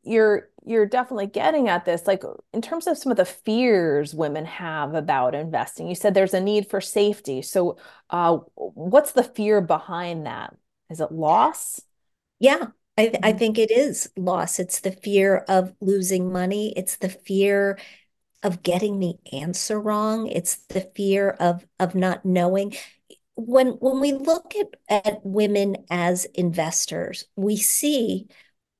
you're 0.02 0.48
you're 0.64 0.86
definitely 0.86 1.26
getting 1.26 1.68
at 1.68 1.84
this 1.84 2.06
like 2.06 2.22
in 2.52 2.62
terms 2.62 2.86
of 2.86 2.96
some 2.96 3.10
of 3.10 3.16
the 3.16 3.24
fears 3.24 4.14
women 4.14 4.44
have 4.44 4.94
about 4.94 5.34
investing 5.34 5.88
you 5.88 5.94
said 5.94 6.14
there's 6.14 6.34
a 6.34 6.40
need 6.40 6.68
for 6.68 6.80
safety 6.80 7.42
so 7.42 7.76
uh, 8.10 8.36
what's 8.54 9.12
the 9.12 9.22
fear 9.22 9.60
behind 9.60 10.26
that 10.26 10.54
is 10.90 11.00
it 11.00 11.12
loss 11.12 11.80
yeah 12.38 12.66
I, 12.96 13.08
th- 13.08 13.20
I 13.22 13.30
mm-hmm. 13.30 13.38
think 13.38 13.58
it 13.58 13.70
is 13.70 14.10
loss 14.16 14.58
it's 14.58 14.80
the 14.80 14.92
fear 14.92 15.38
of 15.48 15.74
losing 15.80 16.32
money 16.32 16.72
it's 16.76 16.96
the 16.96 17.08
fear 17.08 17.78
of 18.42 18.62
getting 18.62 18.98
the 18.98 19.14
answer 19.32 19.80
wrong 19.80 20.26
it's 20.26 20.56
the 20.68 20.82
fear 20.94 21.30
of 21.30 21.66
of 21.78 21.94
not 21.94 22.24
knowing 22.24 22.74
when 23.46 23.68
when 23.80 24.00
we 24.00 24.12
look 24.12 24.54
at, 24.56 25.04
at 25.06 25.20
women 25.24 25.84
as 25.90 26.24
investors, 26.26 27.24
we 27.36 27.56
see 27.56 28.28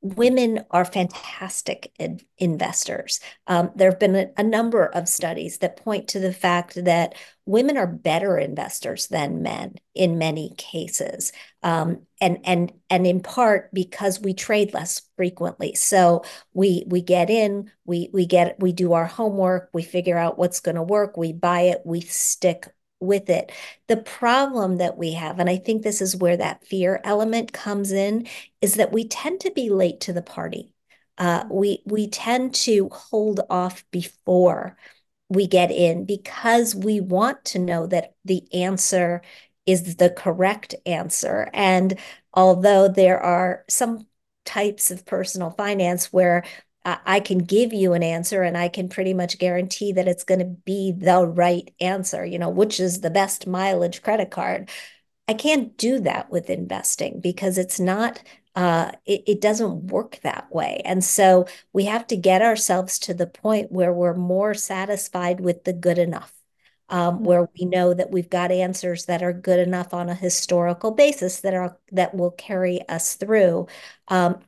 women 0.03 0.65
are 0.71 0.85
fantastic 0.85 1.93
investors. 2.39 3.21
Um, 3.47 3.71
there 3.77 3.91
have 3.91 4.01
been 4.01 4.17
a, 4.17 4.31
a, 4.39 4.43
number 4.43 4.87
of 4.87 5.09
studies 5.09 5.59
that 5.59 5.77
point 5.77 6.09
to 6.09 6.19
the 6.19 6.33
fact 6.33 6.83
that 6.85 7.15
women 7.45 7.77
are 7.77 7.87
better 7.87 8.39
investors 8.39 9.09
than 9.09 9.43
men 9.43 9.75
in 9.95 10.17
many 10.17 10.55
cases, 10.57 11.33
um, 11.63 12.07
and 12.21 12.39
and 12.45 12.73
and 12.89 13.07
in 13.07 13.21
part 13.21 13.73
because 13.75 14.19
we 14.21 14.33
trade 14.33 14.73
less 14.73 15.03
frequently. 15.17 15.75
So 15.75 16.25
we 16.55 16.85
we 16.87 17.03
get 17.03 17.29
in, 17.29 17.71
we 17.85 18.09
we 18.13 18.25
get 18.25 18.59
we 18.59 18.73
do 18.73 18.95
our 18.95 19.07
homework, 19.07 19.69
we 19.75 19.83
figure 19.83 20.17
out 20.17 20.39
what's 20.39 20.61
going 20.61 20.77
to 20.77 20.83
work, 20.83 21.19
we 21.19 21.35
buy 21.35 21.63
it, 21.63 21.83
we 21.85 22.01
stick 22.01 22.69
with 23.01 23.31
it. 23.31 23.51
The 23.89 23.97
problem 23.97 24.77
that 24.79 24.97
we 24.97 25.13
have, 25.15 25.39
and 25.39 25.49
I 25.49 25.57
think 25.57 25.83
this 25.83 26.01
is 26.01 26.17
where 26.17 26.37
that 26.37 26.67
fear 26.67 27.01
element 27.05 27.53
comes 27.53 27.93
in, 27.93 28.29
is 28.61 28.75
that 28.75 28.93
we 28.93 29.09
tend 29.09 29.41
to 29.41 29.51
be 29.51 29.71
late 29.71 30.01
to 30.01 30.13
the 30.13 30.23
party. 30.23 30.73
Uh, 31.19 31.45
we 31.51 31.83
we 31.87 32.09
tend 32.09 32.55
to 32.55 32.89
hold 32.91 33.41
off 33.51 33.85
before 33.91 34.77
we 35.29 35.47
get 35.47 35.71
in 35.71 36.05
because 36.05 36.75
we 36.75 37.01
want 37.01 37.45
to 37.47 37.59
know 37.59 37.87
that 37.87 38.15
the 38.25 38.43
answer 38.53 39.23
is 39.67 39.97
the 39.97 40.11
correct 40.11 40.75
answer. 40.87 41.49
And 41.53 41.99
although 42.35 42.89
there 42.89 43.21
are 43.21 43.65
some 43.69 44.07
types 44.45 44.91
of 44.91 45.07
personal 45.07 45.51
finance 45.51 46.13
where 46.13 46.45
I 46.85 47.21
can 47.21 47.39
give 47.39 47.75
you 47.75 47.93
an 47.93 48.03
answer 48.03 48.43
and 48.43 48.57
I 48.57 48.69
can 48.69 48.89
pretty 48.89 49.13
much 49.13 49.39
guarantee 49.39 49.93
that 49.93 50.09
it's 50.09 50.25
going 50.25 50.39
to 50.41 50.47
be 50.47 50.93
the 50.93 51.27
right 51.27 51.71
answer, 51.79 52.25
you 52.25 52.39
know, 52.39 52.49
which 52.49 52.81
is 52.81 53.01
the 53.01 53.11
best 53.11 53.47
mileage 53.47 54.03
credit 54.03 54.31
card. 54.31 54.71
I 55.29 55.35
can't 55.35 55.77
do 55.77 56.01
that 56.01 56.31
with 56.31 56.49
investing 56.49 57.21
because 57.21 57.59
it's 57.59 57.79
not, 57.79 58.23
uh, 58.55 58.93
it, 59.05 59.25
it 59.27 59.41
doesn't 59.43 59.89
work 59.89 60.21
that 60.23 60.53
way. 60.53 60.81
And 60.87 61.05
so 61.05 61.47
we 61.75 61.85
have 61.85 62.07
to 62.09 62.17
get 62.17 62.41
ourselves 62.41 62.99
to 63.01 63.15
the 63.15 63.27
point 63.27 63.71
where 63.71 63.93
we're 63.93 64.15
more 64.15 64.55
satisfied 64.55 65.41
with 65.41 65.65
the 65.65 65.73
good 65.73 65.99
enough. 65.99 66.33
Um, 66.93 67.17
mm-hmm. 67.19 67.25
where 67.25 67.49
we 67.57 67.67
know 67.67 67.95
that 67.95 68.11
we've 68.11 68.29
got 68.29 68.51
answers 68.51 69.05
that 69.05 69.23
are 69.23 69.33
good 69.33 69.61
enough 69.61 69.95
on 69.95 70.09
a 70.09 70.15
historical 70.15 70.91
basis 70.91 71.39
that 71.43 71.55
are 71.55 71.79
that 71.93 72.17
will 72.17 72.33
carry 72.33 72.81
us 72.89 73.15
through, 73.15 73.69
um, 74.09 74.41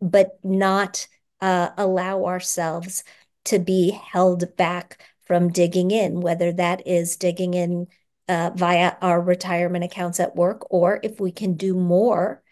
but 0.00 0.38
not 0.42 1.06
uh, 1.40 1.70
allow 1.76 2.24
ourselves 2.24 3.04
to 3.46 3.58
be 3.58 3.90
held 3.90 4.56
back 4.56 5.02
from 5.26 5.50
digging 5.50 5.90
in, 5.90 6.20
whether 6.20 6.52
that 6.52 6.86
is 6.86 7.16
digging 7.16 7.54
in 7.54 7.86
uh, 8.28 8.50
via 8.54 8.94
our 9.00 9.20
retirement 9.20 9.84
accounts 9.84 10.20
at 10.20 10.36
work, 10.36 10.66
or 10.70 11.00
if 11.02 11.20
we 11.20 11.32
can 11.32 11.54
do 11.54 11.74
more 11.74 12.42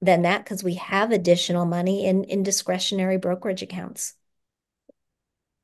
than 0.00 0.22
that 0.22 0.44
because 0.44 0.62
we 0.62 0.74
have 0.74 1.10
additional 1.10 1.64
money 1.64 2.04
in, 2.04 2.24
in 2.24 2.42
discretionary 2.42 3.16
brokerage 3.16 3.62
accounts. 3.62 4.14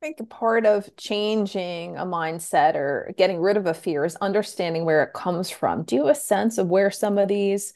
I 0.03 0.13
think 0.15 0.31
part 0.31 0.65
of 0.65 0.97
changing 0.97 1.99
a 1.99 2.07
mindset 2.07 2.75
or 2.75 3.13
getting 3.19 3.39
rid 3.39 3.59
of 3.59 3.67
a 3.67 3.75
fear 3.75 4.05
is 4.07 4.17
understanding 4.17 4.87
where 4.87 5.03
it 5.03 5.13
comes 5.13 5.51
from. 5.51 5.83
Do 5.83 5.95
you 5.95 6.07
have 6.07 6.17
a 6.17 6.19
sense 6.19 6.57
of 6.57 6.69
where 6.69 6.91
some 6.91 7.19
of 7.19 7.29
these 7.29 7.75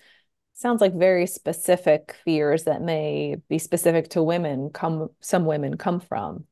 Sounds 0.54 0.80
like 0.80 0.94
very 0.94 1.26
specific 1.26 2.16
fears 2.24 2.64
that 2.64 2.80
may 2.80 3.36
be 3.48 3.58
specific 3.58 4.08
to 4.10 4.22
women 4.22 4.70
come 4.70 5.10
some 5.20 5.46
women 5.46 5.76
come 5.76 6.00
from. 6.00 6.44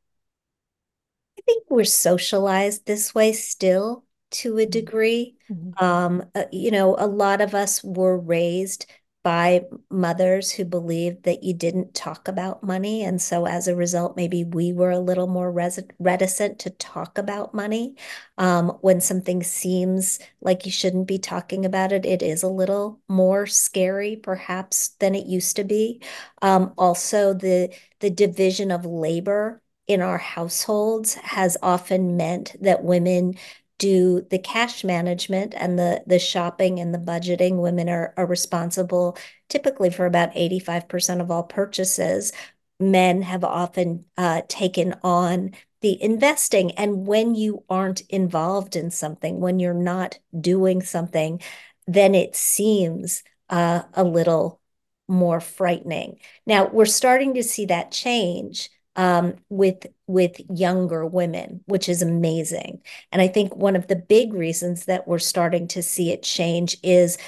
I 1.38 1.42
think 1.46 1.64
we're 1.70 1.84
socialized 1.84 2.84
this 2.84 3.14
way 3.14 3.32
still 3.32 4.04
to 4.32 4.58
a 4.58 4.66
degree. 4.66 5.36
Mm-hmm. 5.50 5.84
Um, 5.84 6.24
uh, 6.34 6.44
you 6.50 6.72
know, 6.72 6.96
a 6.98 7.06
lot 7.06 7.40
of 7.40 7.54
us 7.54 7.82
were 7.84 8.18
raised 8.18 8.86
by 9.22 9.64
mothers 9.90 10.50
who 10.50 10.64
believed 10.64 11.22
that 11.24 11.44
you 11.44 11.54
didn't 11.54 11.94
talk 11.94 12.26
about 12.26 12.62
money. 12.64 13.04
And 13.04 13.22
so 13.22 13.46
as 13.46 13.68
a 13.68 13.76
result, 13.76 14.16
maybe 14.16 14.44
we 14.44 14.72
were 14.72 14.90
a 14.90 14.98
little 14.98 15.28
more 15.28 15.50
reticent 15.52 16.58
to 16.60 16.70
talk 16.70 17.18
about 17.18 17.54
money. 17.54 17.94
Um, 18.38 18.70
when 18.80 19.00
something 19.00 19.42
seems 19.42 20.18
like 20.40 20.66
you 20.66 20.72
shouldn't 20.72 21.06
be 21.06 21.18
talking 21.18 21.64
about 21.64 21.92
it, 21.92 22.04
it 22.04 22.22
is 22.22 22.42
a 22.42 22.48
little 22.48 23.00
more 23.08 23.46
scary, 23.46 24.16
perhaps, 24.16 24.88
than 24.98 25.14
it 25.14 25.26
used 25.26 25.56
to 25.56 25.64
be. 25.64 26.02
Um, 26.42 26.74
also, 26.76 27.34
the 27.34 27.74
the 28.00 28.10
division 28.10 28.70
of 28.70 28.84
labor 28.84 29.62
in 29.86 30.00
our 30.00 30.18
households 30.18 31.14
has 31.14 31.56
often 31.62 32.16
meant 32.16 32.56
that 32.60 32.84
women 32.84 33.34
do 33.82 34.24
the 34.30 34.38
cash 34.38 34.84
management 34.84 35.54
and 35.56 35.76
the 35.76 36.04
the 36.06 36.20
shopping 36.20 36.78
and 36.78 36.94
the 36.94 36.98
budgeting. 36.98 37.60
Women 37.60 37.88
are, 37.88 38.14
are 38.16 38.26
responsible 38.26 39.18
typically 39.48 39.90
for 39.90 40.06
about 40.06 40.32
85% 40.34 41.20
of 41.20 41.32
all 41.32 41.42
purchases. 41.42 42.32
Men 42.78 43.22
have 43.22 43.42
often 43.42 44.04
uh, 44.16 44.42
taken 44.46 44.94
on 45.02 45.50
the 45.80 46.00
investing. 46.00 46.70
And 46.72 47.08
when 47.08 47.34
you 47.34 47.64
aren't 47.68 48.02
involved 48.02 48.76
in 48.76 48.92
something, 48.92 49.40
when 49.40 49.58
you're 49.58 49.74
not 49.74 50.20
doing 50.40 50.80
something, 50.80 51.40
then 51.88 52.14
it 52.14 52.36
seems 52.36 53.24
uh, 53.50 53.82
a 53.94 54.04
little 54.04 54.60
more 55.08 55.40
frightening. 55.40 56.20
Now, 56.46 56.68
we're 56.68 56.84
starting 56.86 57.34
to 57.34 57.42
see 57.42 57.66
that 57.66 57.90
change 57.90 58.70
um, 58.96 59.34
with 59.48 59.86
with 60.06 60.40
younger 60.50 61.06
women, 61.06 61.62
which 61.66 61.88
is 61.88 62.02
amazing. 62.02 62.82
And 63.10 63.22
I 63.22 63.28
think 63.28 63.56
one 63.56 63.76
of 63.76 63.86
the 63.86 63.96
big 63.96 64.34
reasons 64.34 64.84
that 64.84 65.08
we're 65.08 65.18
starting 65.18 65.68
to 65.68 65.82
see 65.82 66.12
it 66.12 66.22
change 66.22 66.76
is 66.82 67.18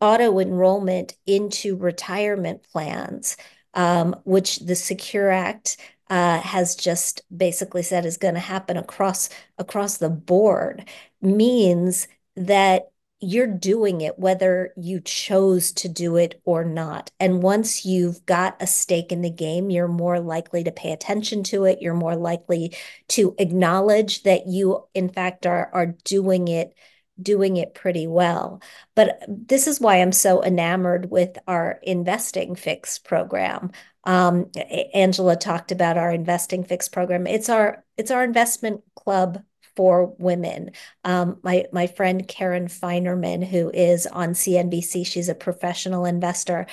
auto 0.00 0.38
enrollment 0.38 1.14
into 1.26 1.76
retirement 1.76 2.62
plans, 2.72 3.36
um, 3.74 4.16
which 4.24 4.60
the 4.60 4.74
Secure 4.74 5.30
Act 5.30 5.76
uh, 6.08 6.40
has 6.40 6.74
just 6.74 7.22
basically 7.34 7.82
said 7.82 8.04
is 8.06 8.16
going 8.16 8.34
to 8.34 8.40
happen 8.40 8.76
across 8.76 9.28
across 9.58 9.98
the 9.98 10.10
board, 10.10 10.88
means 11.20 12.08
that 12.36 12.90
you're 13.20 13.46
doing 13.46 14.00
it 14.00 14.18
whether 14.18 14.72
you 14.76 15.00
chose 15.00 15.72
to 15.72 15.88
do 15.88 16.16
it 16.16 16.40
or 16.44 16.64
not. 16.64 17.10
And 17.20 17.42
once 17.42 17.84
you've 17.84 18.24
got 18.24 18.60
a 18.60 18.66
stake 18.66 19.12
in 19.12 19.20
the 19.20 19.30
game, 19.30 19.70
you're 19.70 19.88
more 19.88 20.20
likely 20.20 20.64
to 20.64 20.72
pay 20.72 20.92
attention 20.92 21.42
to 21.44 21.64
it. 21.64 21.82
You're 21.82 21.94
more 21.94 22.16
likely 22.16 22.74
to 23.08 23.34
acknowledge 23.38 24.22
that 24.22 24.46
you, 24.46 24.86
in 24.94 25.10
fact, 25.10 25.46
are, 25.46 25.70
are 25.72 25.94
doing 26.04 26.48
it 26.48 26.74
doing 27.20 27.58
it 27.58 27.74
pretty 27.74 28.06
well. 28.06 28.62
But 28.94 29.22
this 29.28 29.66
is 29.66 29.78
why 29.78 29.96
I'm 29.96 30.12
so 30.12 30.42
enamored 30.42 31.10
with 31.10 31.36
our 31.46 31.78
InvestingFixx 31.86 33.04
program. 33.04 33.72
Um, 34.04 34.50
Angela 34.94 35.36
talked 35.36 35.70
about 35.70 35.98
our 35.98 36.10
InvestingFixx 36.10 36.90
program. 36.90 37.26
It's 37.26 37.50
our 37.50 37.84
it's 37.98 38.10
our 38.10 38.24
investment 38.24 38.82
club 38.94 39.42
for 39.76 40.14
women. 40.18 40.72
Um, 41.04 41.38
my 41.42 41.66
my 41.72 41.86
friend 41.86 42.26
Karen 42.26 42.66
Finerman, 42.66 43.46
who 43.46 43.70
is 43.70 44.06
on 44.06 44.34
CNBC, 44.34 45.06
she's 45.06 45.28
a 45.28 45.34
professional 45.34 46.04
investor. 46.04 46.66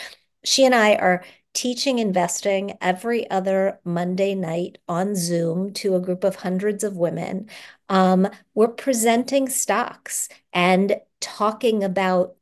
She 0.43 0.65
and 0.65 0.75
I 0.75 0.95
are 0.95 1.23
teaching 1.53 1.97
investing 1.99 2.77
every 2.81 3.29
other 3.31 3.79
Monday 3.83 4.35
night 4.35 4.77
on 4.87 5.15
Zoom 5.15 5.73
to 5.73 5.95
a 5.95 5.99
group 5.99 6.23
of 6.23 6.35
hundreds 6.35 6.83
of 6.83 6.97
women. 6.97 7.49
Um, 7.89 8.27
we're 8.53 8.67
presenting 8.67 9.49
stocks 9.49 10.29
and 10.53 10.97
talking 11.19 11.83
about 11.83 12.35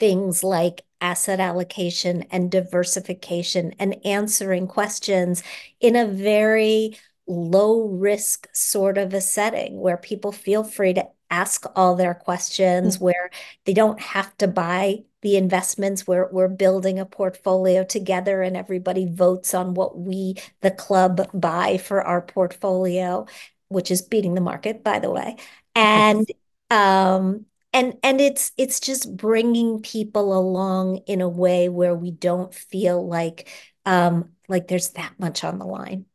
things 0.00 0.42
like 0.42 0.82
asset 1.00 1.40
allocation 1.40 2.24
and 2.30 2.50
diversification 2.50 3.74
and 3.78 4.04
answering 4.04 4.66
questions 4.66 5.42
in 5.80 5.96
a 5.96 6.06
very 6.06 6.96
low 7.30 7.86
risk 7.86 8.48
sort 8.52 8.98
of 8.98 9.14
a 9.14 9.20
setting 9.20 9.80
where 9.80 9.96
people 9.96 10.32
feel 10.32 10.64
free 10.64 10.92
to 10.94 11.06
ask 11.30 11.64
all 11.76 11.94
their 11.94 12.14
questions, 12.14 12.96
mm-hmm. 12.96 13.04
where 13.04 13.30
they 13.64 13.72
don't 13.72 14.00
have 14.00 14.36
to 14.38 14.48
buy 14.48 15.04
the 15.22 15.36
investments 15.36 16.06
where 16.06 16.28
we're 16.32 16.48
building 16.48 16.98
a 16.98 17.06
portfolio 17.06 17.84
together 17.84 18.42
and 18.42 18.56
everybody 18.56 19.06
votes 19.06 19.54
on 19.54 19.74
what 19.74 19.98
we 19.98 20.34
the 20.62 20.70
club 20.70 21.28
buy 21.34 21.76
for 21.78 22.02
our 22.02 22.22
portfolio 22.22 23.26
which 23.68 23.90
is 23.90 24.02
beating 24.02 24.34
the 24.34 24.40
market 24.40 24.82
by 24.82 24.98
the 24.98 25.10
way 25.10 25.36
and 25.74 26.26
um 26.70 27.44
and 27.72 27.94
and 28.02 28.20
it's 28.20 28.52
it's 28.56 28.80
just 28.80 29.14
bringing 29.16 29.80
people 29.80 30.36
along 30.36 30.96
in 31.06 31.20
a 31.20 31.28
way 31.28 31.68
where 31.68 31.94
we 31.94 32.10
don't 32.10 32.54
feel 32.54 33.06
like 33.06 33.48
um 33.84 34.30
like 34.48 34.68
there's 34.68 34.90
that 34.90 35.12
much 35.18 35.44
on 35.44 35.58
the 35.58 35.66
line 35.66 36.06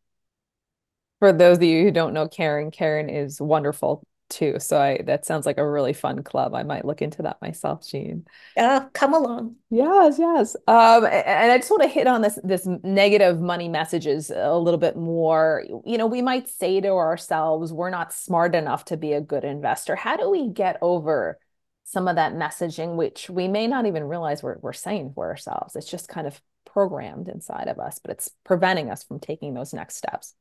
for 1.19 1.31
those 1.31 1.57
of 1.57 1.63
you 1.63 1.83
who 1.83 1.91
don't 1.91 2.13
know 2.13 2.27
Karen, 2.27 2.71
Karen 2.71 3.09
is 3.09 3.39
wonderful 3.39 4.05
too. 4.29 4.59
So 4.59 4.79
I 4.79 5.01
that 5.05 5.25
sounds 5.25 5.45
like 5.45 5.57
a 5.57 5.69
really 5.69 5.93
fun 5.93 6.23
club. 6.23 6.53
I 6.55 6.63
might 6.63 6.85
look 6.85 7.01
into 7.01 7.21
that 7.23 7.41
myself, 7.41 7.87
Jean. 7.87 8.25
Yeah, 8.55 8.87
come 8.93 9.13
along. 9.13 9.55
Yes, 9.69 10.17
yes. 10.19 10.55
Um, 10.67 11.05
and 11.05 11.51
I 11.51 11.57
just 11.57 11.69
want 11.69 11.83
to 11.83 11.89
hit 11.89 12.07
on 12.07 12.21
this 12.21 12.39
this 12.43 12.65
negative 12.83 13.39
money 13.39 13.69
messages 13.69 14.31
a 14.31 14.57
little 14.57 14.79
bit 14.79 14.95
more. 14.95 15.63
You 15.85 15.97
know, 15.97 16.07
we 16.07 16.21
might 16.21 16.49
say 16.49 16.81
to 16.81 16.89
ourselves, 16.89 17.71
we're 17.71 17.89
not 17.89 18.13
smart 18.13 18.55
enough 18.55 18.85
to 18.85 18.97
be 18.97 19.13
a 19.13 19.21
good 19.21 19.43
investor. 19.43 19.95
How 19.95 20.17
do 20.17 20.29
we 20.29 20.49
get 20.49 20.77
over 20.81 21.39
some 21.83 22.07
of 22.07 22.15
that 22.15 22.33
messaging, 22.33 22.95
which 22.95 23.29
we 23.29 23.47
may 23.47 23.67
not 23.67 23.85
even 23.85 24.03
realize 24.03 24.41
we're 24.41 24.57
we're 24.59 24.73
saying 24.73 25.11
for 25.13 25.29
ourselves? 25.29 25.75
It's 25.75 25.89
just 25.89 26.07
kind 26.07 26.27
of 26.27 26.41
programmed 26.65 27.29
inside 27.29 27.67
of 27.67 27.79
us, 27.79 27.99
but 28.03 28.11
it's 28.11 28.31
preventing 28.43 28.89
us 28.89 29.03
from 29.03 29.19
taking 29.19 29.53
those 29.53 29.73
next 29.73 29.95
steps. 29.95 30.33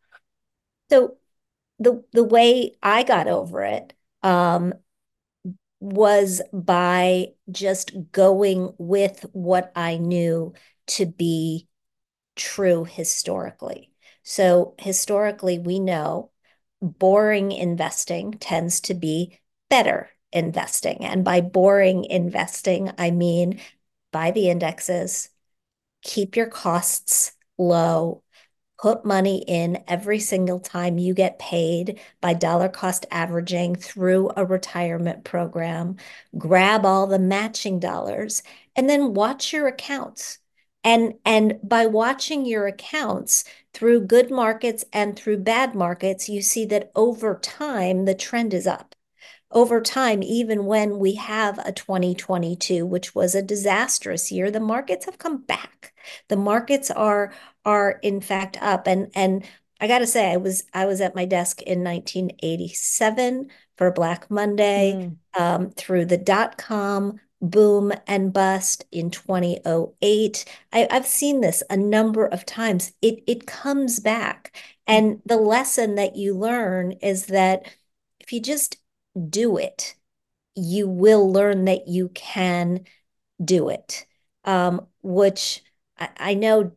So 0.91 1.17
the 1.79 2.05
the 2.13 2.25
way 2.25 2.77
I 2.83 3.03
got 3.05 3.29
over 3.29 3.63
it 3.65 3.95
um, 4.23 4.75
was 5.81 6.41
by 6.53 7.29
just 7.51 7.93
going 8.13 8.75
with 8.79 9.27
what 9.33 9.73
I 9.77 9.99
knew 9.99 10.55
to 10.87 11.07
be 11.07 11.69
true 12.37 12.85
historically. 12.85 13.91
So 14.23 14.75
historically, 14.79 15.59
we 15.59 15.81
know 15.81 16.31
boring 16.81 17.53
investing 17.53 18.33
tends 18.35 18.81
to 18.83 18.95
be 18.95 19.41
better 19.71 20.11
investing. 20.33 21.05
And 21.05 21.25
by 21.25 21.41
boring 21.41 22.05
investing, 22.07 22.91
I 22.99 23.11
mean 23.11 23.61
buy 24.13 24.31
the 24.31 24.51
indexes, 24.51 25.29
keep 26.03 26.37
your 26.37 26.49
costs 26.49 27.33
low, 27.59 28.24
put 28.79 29.05
money 29.05 29.45
in 29.47 29.83
every 29.89 30.19
single 30.19 30.61
time 30.61 30.99
you 30.99 31.15
get 31.15 31.39
paid 31.39 32.01
by 32.21 32.35
dollar 32.35 32.69
cost 32.69 33.07
averaging 33.11 33.77
through 33.77 34.31
a 34.37 34.45
retirement 34.45 35.25
program, 35.25 35.97
grab 36.37 36.85
all 36.85 37.07
the 37.07 37.19
matching 37.19 37.79
dollars, 37.79 38.43
and 38.77 38.89
then 38.89 39.15
watch 39.15 39.53
your 39.53 39.67
accounts. 39.69 40.39
And, 40.83 41.15
and 41.25 41.59
by 41.63 41.87
watching 41.87 42.45
your 42.45 42.67
accounts 42.67 43.45
through 43.73 44.03
good 44.03 44.31
markets 44.31 44.85
and 44.93 45.17
through 45.17 45.39
bad 45.39 45.75
markets, 45.75 46.29
you 46.29 46.43
see 46.43 46.67
that 46.67 46.91
over 46.95 47.39
time, 47.39 48.05
the 48.05 48.15
trend 48.15 48.53
is 48.53 48.67
up 48.67 48.95
over 49.55 49.81
time, 49.81 50.23
even 50.23 50.67
when 50.67 50.99
we 50.99 51.15
have 51.15 51.59
a 51.61 51.73
2022, 51.73 52.85
which 52.85 53.15
was 53.15 53.35
a 53.35 53.43
disastrous 53.43 54.33
year, 54.33 54.51
the 54.51 54.61
markets 54.61 55.05
have 55.07 55.17
come 55.19 55.43
back. 55.43 55.95
The 56.29 56.37
markets 56.37 56.91
are 56.91 57.33
are 57.65 57.99
in 58.03 58.21
fact 58.21 58.59
up. 58.61 58.87
And 58.87 59.11
and 59.15 59.45
I 59.81 59.89
got 59.89 59.99
to 60.01 60.07
say, 60.07 60.33
I 60.33 60.37
was 60.37 60.65
I 60.73 60.87
was 60.87 61.01
at 61.01 61.15
my 61.15 61.25
desk 61.25 61.63
in 61.63 61.85
1987 61.85 63.51
for 63.77 63.91
Black 63.91 64.31
Monday, 64.31 65.11
mm. 65.37 65.41
um, 65.41 65.71
through 65.71 66.07
the 66.07 66.19
dot 66.19 66.59
com 66.59 67.21
boom 67.51 67.93
and 68.07 68.33
bust 68.33 68.87
in 68.91 69.11
2008. 69.11 70.45
I, 70.73 70.89
I've 70.91 71.07
seen 71.07 71.41
this 71.41 71.63
a 71.69 71.77
number 71.77 72.27
of 72.27 72.47
times. 72.47 72.93
It 73.03 73.23
it 73.27 73.47
comes 73.47 74.01
back, 74.01 74.57
and 74.87 75.21
the 75.27 75.37
lesson 75.37 75.97
that 75.97 76.17
you 76.17 76.35
learn 76.37 76.93
is 76.93 77.27
that 77.27 77.67
if 78.21 78.33
you 78.33 78.41
just 78.41 78.79
do 79.29 79.57
it, 79.59 79.95
you 80.55 80.89
will 80.89 81.31
learn 81.33 81.67
that 81.67 81.89
you 81.89 82.09
can 82.11 82.85
do 83.45 83.69
it. 83.69 84.07
Um, 84.45 84.87
which 85.03 85.63
I, 85.99 86.09
I 86.17 86.35
know 86.35 86.73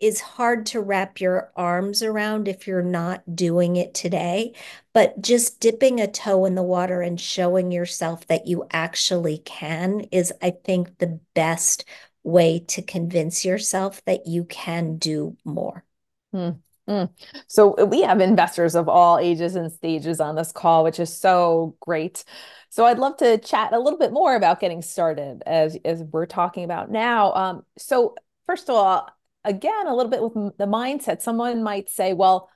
is 0.00 0.20
hard 0.20 0.66
to 0.66 0.80
wrap 0.80 1.20
your 1.20 1.50
arms 1.56 2.02
around 2.02 2.48
if 2.48 2.66
you're 2.66 2.82
not 2.82 3.22
doing 3.34 3.76
it 3.76 3.94
today. 3.94 4.52
But 4.92 5.20
just 5.20 5.60
dipping 5.60 6.00
a 6.00 6.06
toe 6.06 6.44
in 6.44 6.54
the 6.54 6.62
water 6.62 7.00
and 7.00 7.20
showing 7.20 7.72
yourself 7.72 8.26
that 8.26 8.46
you 8.46 8.66
actually 8.70 9.38
can 9.38 10.00
is, 10.12 10.32
I 10.42 10.50
think, 10.50 10.98
the 10.98 11.20
best 11.34 11.84
way 12.22 12.58
to 12.58 12.82
convince 12.82 13.44
yourself 13.44 14.04
that 14.04 14.26
you 14.26 14.44
can 14.44 14.98
do 14.98 15.36
more. 15.44 15.84
Hmm. 16.32 16.50
Mm. 16.88 17.10
So 17.48 17.84
we 17.84 18.02
have 18.02 18.20
investors 18.20 18.76
of 18.76 18.88
all 18.88 19.18
ages 19.18 19.56
and 19.56 19.72
stages 19.72 20.20
on 20.20 20.36
this 20.36 20.52
call, 20.52 20.84
which 20.84 21.00
is 21.00 21.14
so 21.14 21.76
great. 21.80 22.24
So 22.68 22.84
I'd 22.84 22.98
love 22.98 23.16
to 23.18 23.38
chat 23.38 23.72
a 23.72 23.78
little 23.78 23.98
bit 23.98 24.12
more 24.12 24.36
about 24.36 24.60
getting 24.60 24.82
started 24.82 25.42
as 25.46 25.76
as 25.84 26.04
we're 26.04 26.26
talking 26.26 26.62
about 26.64 26.90
now. 26.90 27.32
Um, 27.32 27.62
so 27.76 28.14
first 28.46 28.68
of 28.68 28.76
all, 28.76 29.08
again, 29.46 29.86
a 29.86 29.94
little 29.94 30.10
bit 30.10 30.22
with 30.22 30.58
the 30.58 30.66
mindset. 30.66 31.22
Someone 31.22 31.62
might 31.62 31.88
say, 31.88 32.12
well, 32.12 32.50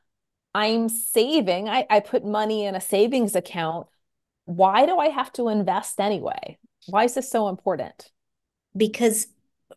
I'm 0.54 0.88
saving, 0.88 1.68
I, 1.68 1.86
I 1.88 2.00
put 2.00 2.24
money 2.24 2.64
in 2.64 2.74
a 2.74 2.80
savings 2.80 3.36
account. 3.36 3.86
Why 4.44 4.84
do 4.84 4.98
I 4.98 5.08
have 5.08 5.32
to 5.34 5.48
invest 5.48 6.00
anyway? 6.00 6.58
Why 6.86 7.04
is 7.04 7.14
this 7.14 7.30
so 7.30 7.48
important? 7.48 8.10
Because 8.76 9.28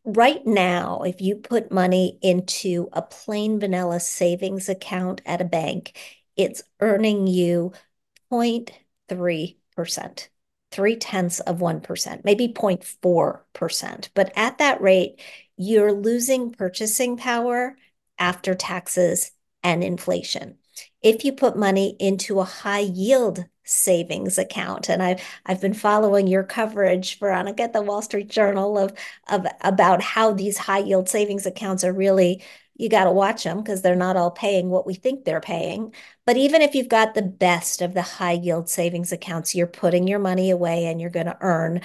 right 0.03 0.45
now, 0.45 1.03
if 1.03 1.21
you 1.21 1.35
put 1.35 1.71
money 1.71 2.17
into 2.21 2.89
a 2.91 3.03
plain 3.03 3.59
vanilla 3.59 3.99
savings 3.99 4.67
account 4.67 5.21
at 5.25 5.41
a 5.41 5.45
bank, 5.45 5.97
it's 6.35 6.63
earning 6.79 7.27
you 7.27 7.73
0.3%, 8.31 10.27
three 10.73 10.95
tenths 10.95 11.39
of 11.41 11.59
1%, 11.59 12.25
maybe 12.25 12.47
0.4%. 12.47 14.09
But 14.13 14.33
at 14.35 14.57
that 14.57 14.81
rate, 14.81 15.21
you're 15.55 15.93
losing 15.93 16.51
purchasing 16.51 17.15
power 17.17 17.77
after 18.17 18.55
taxes 18.55 19.31
and 19.63 19.83
inflation. 19.83 20.57
If 21.01 21.23
you 21.23 21.33
put 21.33 21.55
money 21.55 21.95
into 21.99 22.39
a 22.39 22.45
high 22.45 22.79
yield 22.79 23.45
savings 23.63 24.37
account, 24.37 24.89
and 24.89 25.01
I've 25.01 25.21
I've 25.45 25.61
been 25.61 25.73
following 25.73 26.27
your 26.27 26.43
coverage, 26.43 27.19
Veronica, 27.19 27.63
at 27.63 27.73
the 27.73 27.81
Wall 27.81 28.01
Street 28.01 28.29
Journal 28.29 28.77
of 28.77 28.93
of 29.29 29.45
about 29.61 30.01
how 30.01 30.33
these 30.33 30.57
high 30.57 30.79
yield 30.79 31.07
savings 31.07 31.45
accounts 31.45 31.83
are 31.83 31.93
really 31.93 32.43
you 32.75 32.89
got 32.89 33.05
to 33.05 33.11
watch 33.11 33.43
them 33.43 33.57
because 33.57 33.81
they're 33.81 33.95
not 33.95 34.17
all 34.17 34.31
paying 34.31 34.69
what 34.69 34.85
we 34.85 34.93
think 34.95 35.23
they're 35.25 35.41
paying. 35.41 35.93
But 36.25 36.37
even 36.37 36.61
if 36.61 36.75
you've 36.75 36.89
got 36.89 37.13
the 37.13 37.21
best 37.21 37.81
of 37.81 37.93
the 37.93 38.01
high 38.01 38.33
yield 38.33 38.69
savings 38.69 39.11
accounts, 39.11 39.53
you're 39.53 39.67
putting 39.67 40.07
your 40.07 40.19
money 40.19 40.49
away 40.49 40.85
and 40.85 40.99
you're 40.99 41.09
going 41.09 41.27
to 41.27 41.37
earn 41.41 41.81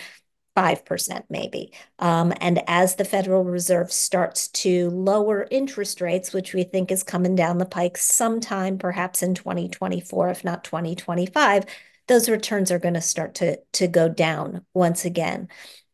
5% 0.56 1.24
maybe. 1.30 1.72
Um, 2.00 2.32
and 2.40 2.62
as 2.66 2.96
the 2.96 3.04
Federal 3.04 3.44
Reserve 3.44 3.92
starts 3.92 4.48
to 4.48 4.90
lower 4.90 5.46
interest 5.50 6.00
rates, 6.00 6.32
which 6.32 6.52
we 6.52 6.64
think 6.64 6.90
is 6.90 7.04
coming 7.04 7.36
down 7.36 7.58
the 7.58 7.66
pike 7.66 7.96
sometime 7.96 8.76
perhaps 8.78 9.22
in 9.22 9.34
2024, 9.34 10.30
if 10.30 10.44
not 10.44 10.64
2025, 10.64 11.64
those 12.08 12.28
returns 12.28 12.72
are 12.72 12.78
going 12.80 12.94
to 12.94 13.00
start 13.00 13.36
to, 13.36 13.60
to 13.74 13.86
go 13.86 14.08
down 14.08 14.64
once 14.74 15.04
again. 15.04 15.48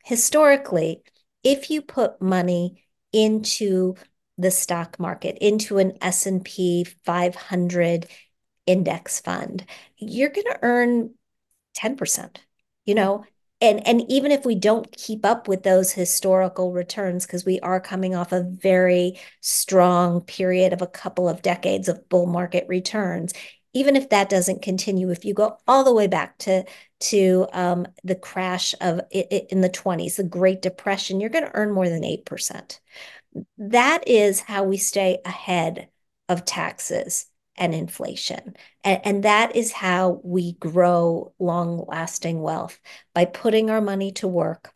Historically, 0.05 1.03
if 1.43 1.69
you 1.71 1.83
put 1.83 2.23
money 2.23 2.87
into 3.13 3.97
the 4.39 4.51
stock 4.51 4.99
market, 4.99 5.39
into 5.41 5.79
an 5.79 5.97
S&P 6.01 6.85
500 6.85 8.07
index 8.67 9.21
fund, 9.21 9.65
you're 9.97 10.31
going 10.31 10.47
to 10.47 10.59
earn 10.63 11.15
10%. 11.77 12.37
You 12.85 12.95
know, 12.95 13.25
and 13.61 13.87
and 13.87 14.03
even 14.11 14.31
if 14.31 14.45
we 14.45 14.55
don't 14.55 14.93
keep 14.93 15.25
up 15.25 15.49
with 15.49 15.63
those 15.63 15.93
historical 15.93 16.73
returns 16.73 17.27
because 17.27 17.45
we 17.45 17.61
are 17.61 17.81
coming 17.81 18.15
off 18.15 18.33
a 18.33 18.43
very 18.43 19.19
strong 19.41 20.21
period 20.21 20.73
of 20.73 20.83
a 20.83 20.87
couple 20.87 21.29
of 21.29 21.43
decades 21.43 21.89
of 21.89 22.09
bull 22.09 22.27
market 22.27 22.67
returns 22.69 23.33
even 23.73 23.97
if 23.97 24.09
that 24.11 24.29
doesn't 24.29 24.63
continue 24.63 25.11
if 25.11 25.25
you 25.25 25.35
go 25.35 25.57
all 25.67 25.85
the 25.85 25.95
way 25.95 26.07
back 26.07 26.37
to 26.39 26.65
to 27.01 27.47
um, 27.53 27.87
the 28.03 28.15
crash 28.15 28.75
of 28.81 29.01
in 29.11 29.61
the 29.61 29.71
20s 29.71 30.17
the 30.17 30.25
great 30.25 30.61
depression 30.63 31.21
you're 31.21 31.31
going 31.31 31.45
to 31.45 31.55
earn 31.55 31.73
more 31.73 31.89
than 31.89 32.03
8% 32.03 32.79
that 33.59 34.07
is 34.09 34.41
how 34.41 34.65
we 34.65 34.77
stay 34.77 35.19
ahead 35.25 35.89
of 36.29 36.45
taxes 36.45 37.27
and 37.57 37.75
inflation. 37.75 38.57
And, 38.83 39.01
and 39.05 39.25
that 39.25 39.55
is 39.57 39.73
how 39.73 40.21
we 40.23 40.53
grow 40.55 41.33
long 41.39 41.85
lasting 41.87 42.41
wealth 42.41 42.81
by 43.15 43.25
putting 43.25 43.71
our 43.71 43.81
money 43.81 44.13
to 44.13 44.29
work 44.29 44.73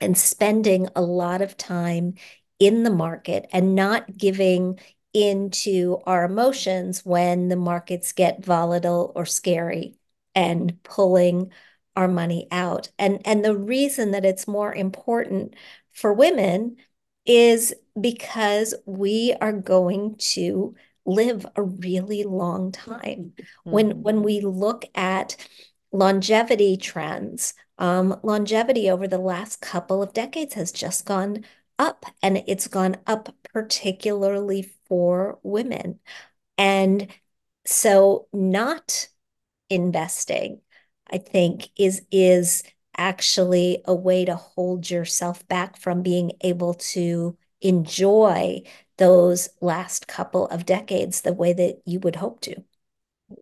and 0.00 0.16
spending 0.16 0.88
a 0.94 1.02
lot 1.02 1.42
of 1.42 1.56
time 1.56 2.14
in 2.58 2.82
the 2.82 2.90
market 2.90 3.46
and 3.52 3.74
not 3.74 4.16
giving 4.16 4.78
into 5.14 5.98
our 6.06 6.24
emotions 6.24 7.04
when 7.04 7.48
the 7.48 7.56
markets 7.56 8.12
get 8.12 8.44
volatile 8.44 9.12
or 9.14 9.24
scary 9.24 9.96
and 10.34 10.82
pulling 10.82 11.50
our 11.96 12.08
money 12.08 12.46
out. 12.50 12.90
And, 12.98 13.20
and 13.24 13.44
the 13.44 13.56
reason 13.56 14.12
that 14.12 14.24
it's 14.24 14.46
more 14.46 14.72
important 14.72 15.54
for 15.92 16.12
women 16.12 16.76
is 17.28 17.74
because 18.00 18.74
we 18.86 19.34
are 19.40 19.52
going 19.52 20.16
to 20.16 20.74
live 21.04 21.46
a 21.54 21.62
really 21.62 22.24
long 22.24 22.72
time. 22.72 23.34
Mm-hmm. 23.36 23.70
When 23.70 24.02
when 24.02 24.22
we 24.22 24.40
look 24.40 24.86
at 24.94 25.36
longevity 25.92 26.76
trends, 26.76 27.54
um, 27.78 28.18
longevity 28.22 28.90
over 28.90 29.06
the 29.06 29.18
last 29.18 29.60
couple 29.60 30.02
of 30.02 30.12
decades 30.12 30.54
has 30.54 30.72
just 30.72 31.04
gone 31.04 31.44
up, 31.78 32.06
and 32.22 32.42
it's 32.46 32.66
gone 32.66 32.96
up 33.06 33.34
particularly 33.52 34.70
for 34.88 35.38
women. 35.42 36.00
And 36.56 37.08
so, 37.64 38.26
not 38.32 39.08
investing, 39.70 40.62
I 41.10 41.18
think, 41.18 41.68
is 41.76 42.02
is 42.10 42.62
actually 42.98 43.82
a 43.86 43.94
way 43.94 44.24
to 44.24 44.36
hold 44.36 44.90
yourself 44.90 45.46
back 45.48 45.76
from 45.78 46.02
being 46.02 46.32
able 46.42 46.74
to 46.74 47.36
enjoy 47.60 48.62
those 48.98 49.48
last 49.60 50.08
couple 50.08 50.46
of 50.48 50.66
decades 50.66 51.22
the 51.22 51.32
way 51.32 51.52
that 51.52 51.80
you 51.86 52.00
would 52.00 52.16
hope 52.16 52.40
to. 52.42 52.62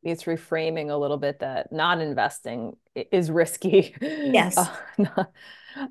It's 0.03 0.25
reframing 0.25 0.90
a 0.90 0.97
little 0.97 1.16
bit 1.16 1.38
that 1.40 1.71
not 1.73 2.01
investing 2.01 2.77
is 2.95 3.31
risky. 3.31 3.95
Yes. 4.23 4.57
Uh, 4.57 4.77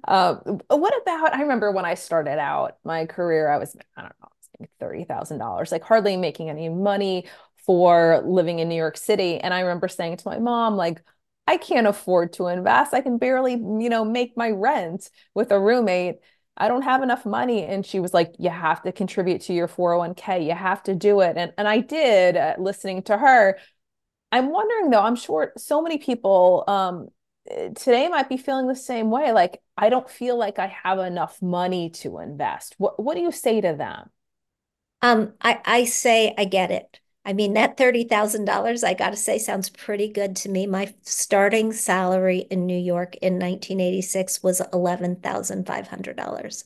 uh, 0.08 0.36
what 0.70 1.02
about? 1.02 1.34
I 1.34 1.42
remember 1.42 1.72
when 1.72 1.86
I 1.86 1.94
started 1.94 2.40
out 2.40 2.78
my 2.84 3.06
career, 3.06 3.50
I 3.50 3.58
was 3.58 3.76
I 3.96 4.02
don't 4.02 4.14
know, 4.22 4.68
thirty 4.80 5.04
thousand 5.04 5.38
dollars, 5.40 5.72
like 5.72 5.84
hardly 5.84 6.18
making 6.18 6.50
any 6.50 6.70
money 6.70 7.28
for 7.66 8.22
living 8.26 8.60
in 8.60 8.70
New 8.70 8.76
York 8.76 8.98
City. 8.98 9.40
And 9.40 9.54
I 9.54 9.62
remember 9.62 9.88
saying 9.88 10.18
to 10.18 10.30
my 10.30 10.40
mom, 10.40 10.76
like, 10.76 11.02
I 11.48 11.58
can't 11.58 11.88
afford 11.88 12.34
to 12.34 12.48
invest. 12.48 12.94
I 12.94 13.02
can 13.02 13.18
barely, 13.18 13.54
you 13.54 13.90
know, 13.90 14.04
make 14.04 14.36
my 14.36 14.50
rent 14.50 15.10
with 15.34 15.52
a 15.52 15.60
roommate. 15.60 16.16
I 16.58 16.68
don't 16.68 16.82
have 16.84 17.04
enough 17.04 17.26
money. 17.26 17.64
And 17.64 17.86
she 17.86 18.00
was 18.00 18.14
like, 18.14 18.34
You 18.40 18.50
have 18.50 18.82
to 18.84 18.92
contribute 18.92 19.42
to 19.42 19.54
your 19.54 19.68
401k. 19.68 20.46
You 20.46 20.54
have 20.54 20.82
to 20.84 20.96
do 20.96 21.22
it. 21.22 21.38
And, 21.38 21.54
and 21.58 21.68
I 21.68 21.80
did, 21.80 22.36
uh, 22.38 22.56
listening 22.58 23.04
to 23.04 23.18
her. 23.18 23.58
I'm 24.32 24.50
wondering 24.52 24.90
though, 24.90 25.02
I'm 25.02 25.16
sure 25.16 25.54
so 25.58 25.82
many 25.82 25.98
people 25.98 26.64
um, 26.68 27.10
today 27.76 28.08
might 28.10 28.30
be 28.30 28.38
feeling 28.38 28.68
the 28.68 28.76
same 28.76 29.12
way. 29.12 29.32
Like, 29.32 29.62
I 29.78 29.90
don't 29.90 30.10
feel 30.10 30.38
like 30.38 30.60
I 30.60 30.68
have 30.84 31.00
enough 31.00 31.42
money 31.42 31.90
to 31.92 32.20
invest. 32.20 32.76
What, 32.78 33.02
what 33.02 33.16
do 33.16 33.22
you 33.22 33.32
say 33.32 33.62
to 33.62 33.74
them? 33.74 34.10
Um, 35.02 35.34
I, 35.42 35.62
I 35.66 35.86
say, 35.86 36.34
I 36.38 36.46
get 36.46 36.72
it. 36.72 37.00
I 37.26 37.34
mean, 37.34 37.54
that 37.54 37.76
$30,000, 37.78 38.84
I 38.84 38.94
got 38.94 39.10
to 39.10 39.18
say, 39.18 39.40
sounds 39.40 39.70
pretty 39.70 40.08
good 40.10 40.36
to 40.38 40.50
me. 40.50 40.68
My 40.68 40.94
starting 41.02 41.74
salary 41.74 42.40
in 42.52 42.66
New 42.68 42.78
York 42.78 43.16
in 43.18 43.40
1986 43.40 44.44
was 44.44 44.62
$11,500. 44.72 46.64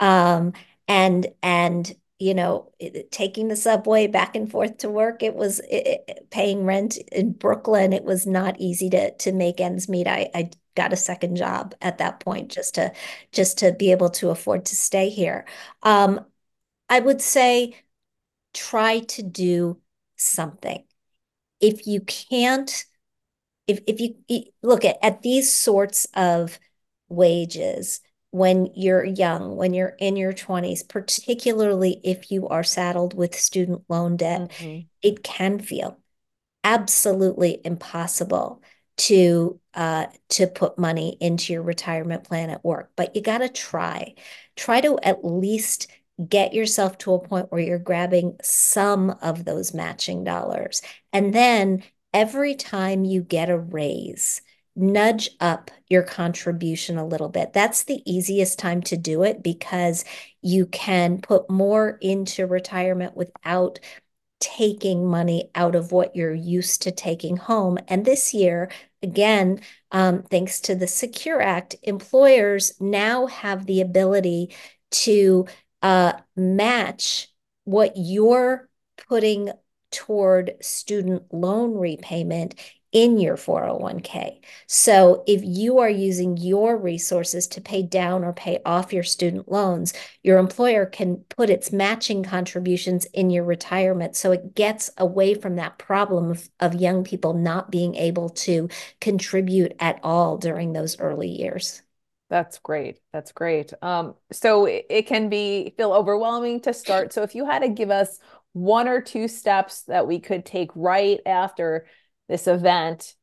Um, 0.00 0.52
and, 0.88 1.28
and, 1.42 1.94
you 2.18 2.34
know, 2.34 2.72
it, 2.80 3.12
taking 3.12 3.48
the 3.48 3.56
subway 3.56 4.08
back 4.08 4.34
and 4.34 4.50
forth 4.50 4.78
to 4.78 4.90
work, 4.90 5.22
it 5.22 5.34
was 5.36 5.60
it, 5.70 6.28
paying 6.30 6.64
rent 6.64 6.96
in 7.12 7.32
Brooklyn. 7.32 7.92
It 7.92 8.04
was 8.04 8.26
not 8.26 8.60
easy 8.60 8.90
to, 8.90 9.16
to 9.18 9.32
make 9.32 9.60
ends 9.60 9.88
meet. 9.88 10.08
I, 10.08 10.28
I 10.34 10.50
got 10.74 10.92
a 10.92 10.96
second 10.96 11.36
job 11.36 11.74
at 11.80 11.98
that 11.98 12.20
point 12.20 12.50
just 12.50 12.74
to, 12.74 12.92
just 13.32 13.58
to 13.58 13.72
be 13.72 13.92
able 13.92 14.10
to 14.10 14.30
afford 14.30 14.64
to 14.66 14.76
stay 14.76 15.08
here. 15.08 15.46
Um, 15.82 16.26
I 16.88 16.98
would 17.00 17.22
say 17.22 17.76
try 18.54 19.00
to 19.00 19.22
do 19.22 19.78
something. 20.20 20.84
If 21.60 21.86
you 21.86 22.00
can't, 22.00 22.84
if, 23.66 23.80
if 23.86 24.00
you 24.00 24.44
look 24.62 24.84
at, 24.84 24.98
at 25.02 25.22
these 25.22 25.52
sorts 25.52 26.06
of 26.14 26.58
wages, 27.08 28.00
when 28.30 28.70
you're 28.76 29.04
young, 29.04 29.56
when 29.56 29.74
you're 29.74 29.96
in 29.98 30.16
your 30.16 30.32
20s, 30.32 30.88
particularly 30.88 32.00
if 32.04 32.30
you 32.30 32.48
are 32.48 32.62
saddled 32.62 33.14
with 33.14 33.34
student 33.34 33.82
loan 33.88 34.16
debt, 34.16 34.50
mm-hmm. 34.52 34.86
it 35.02 35.24
can 35.24 35.58
feel 35.58 35.98
absolutely 36.62 37.60
impossible 37.64 38.62
to 38.96 39.58
uh, 39.74 40.06
to 40.28 40.46
put 40.46 40.78
money 40.78 41.16
into 41.20 41.52
your 41.52 41.62
retirement 41.62 42.24
plan 42.24 42.50
at 42.50 42.64
work. 42.64 42.90
But 42.96 43.16
you 43.16 43.22
got 43.22 43.38
to 43.38 43.48
try. 43.48 44.14
Try 44.56 44.80
to 44.82 44.98
at 45.02 45.24
least 45.24 45.88
get 46.28 46.54
yourself 46.54 46.98
to 46.98 47.14
a 47.14 47.20
point 47.20 47.50
where 47.50 47.60
you're 47.60 47.78
grabbing 47.78 48.36
some 48.42 49.10
of 49.22 49.44
those 49.44 49.72
matching 49.74 50.24
dollars. 50.24 50.82
And 51.12 51.32
then 51.32 51.82
every 52.12 52.54
time 52.54 53.04
you 53.04 53.22
get 53.22 53.48
a 53.48 53.58
raise, 53.58 54.42
nudge 54.76 55.30
up 55.40 55.70
your 55.88 56.02
contribution 56.02 56.96
a 56.96 57.06
little 57.06 57.28
bit. 57.28 57.52
That's 57.52 57.84
the 57.84 58.02
easiest 58.10 58.58
time 58.58 58.82
to 58.82 58.96
do 58.96 59.22
it 59.22 59.42
because 59.42 60.04
you 60.42 60.66
can 60.66 61.20
put 61.20 61.50
more 61.50 61.98
into 62.00 62.46
retirement 62.46 63.16
without 63.16 63.78
taking 64.40 65.06
money 65.06 65.50
out 65.54 65.74
of 65.74 65.92
what 65.92 66.16
you're 66.16 66.34
used 66.34 66.82
to 66.82 66.90
taking 66.90 67.36
home. 67.36 67.78
And 67.88 68.04
this 68.04 68.32
year, 68.32 68.70
again, 69.02 69.60
um, 69.92 70.22
thanks 70.22 70.60
to 70.60 70.74
the 70.74 70.86
Secure 70.86 71.42
Act, 71.42 71.76
employers 71.82 72.72
now 72.80 73.26
have 73.26 73.66
the 73.66 73.82
ability 73.82 74.54
to 74.90 75.46
uh, 75.82 76.12
match 76.36 77.28
what 77.64 77.92
you're 77.96 78.68
putting 79.08 79.50
toward 79.90 80.52
student 80.60 81.32
loan 81.32 81.74
repayment 81.76 82.54
in 82.92 83.18
your 83.20 83.36
401k. 83.36 84.40
So 84.66 85.22
if 85.26 85.42
you 85.44 85.78
are 85.78 85.90
using 85.90 86.36
your 86.36 86.76
resources 86.76 87.46
to 87.48 87.60
pay 87.60 87.82
down 87.82 88.24
or 88.24 88.32
pay 88.32 88.58
off 88.64 88.92
your 88.92 89.04
student 89.04 89.50
loans, 89.50 89.92
your 90.24 90.38
employer 90.38 90.86
can 90.86 91.18
put 91.28 91.50
its 91.50 91.72
matching 91.72 92.24
contributions 92.24 93.04
in 93.06 93.30
your 93.30 93.44
retirement. 93.44 94.16
So 94.16 94.32
it 94.32 94.54
gets 94.54 94.90
away 94.98 95.34
from 95.34 95.56
that 95.56 95.78
problem 95.78 96.32
of, 96.32 96.50
of 96.58 96.74
young 96.74 97.04
people 97.04 97.32
not 97.32 97.70
being 97.70 97.94
able 97.94 98.30
to 98.30 98.68
contribute 99.00 99.74
at 99.78 100.00
all 100.02 100.36
during 100.36 100.72
those 100.72 100.98
early 100.98 101.28
years. 101.28 101.82
That's 102.30 102.58
great. 102.60 103.00
That's 103.12 103.32
great. 103.32 103.72
Um, 103.82 104.14
so 104.30 104.66
it, 104.66 105.06
can 105.06 105.28
be 105.28 105.74
feel 105.76 105.92
overwhelming 105.92 106.60
to 106.60 106.72
start. 106.72 107.12
So 107.12 107.22
if 107.22 107.34
you 107.34 107.44
had 107.44 107.62
to 107.62 107.68
give 107.68 107.90
us 107.90 108.20
one 108.52 108.88
or 108.88 109.00
two 109.00 109.26
steps 109.26 109.82
that 109.82 110.06
we 110.06 110.20
could 110.20 110.46
take 110.46 110.70
right 110.76 111.20
after 111.26 111.86
this 112.28 112.46
event 112.46 113.16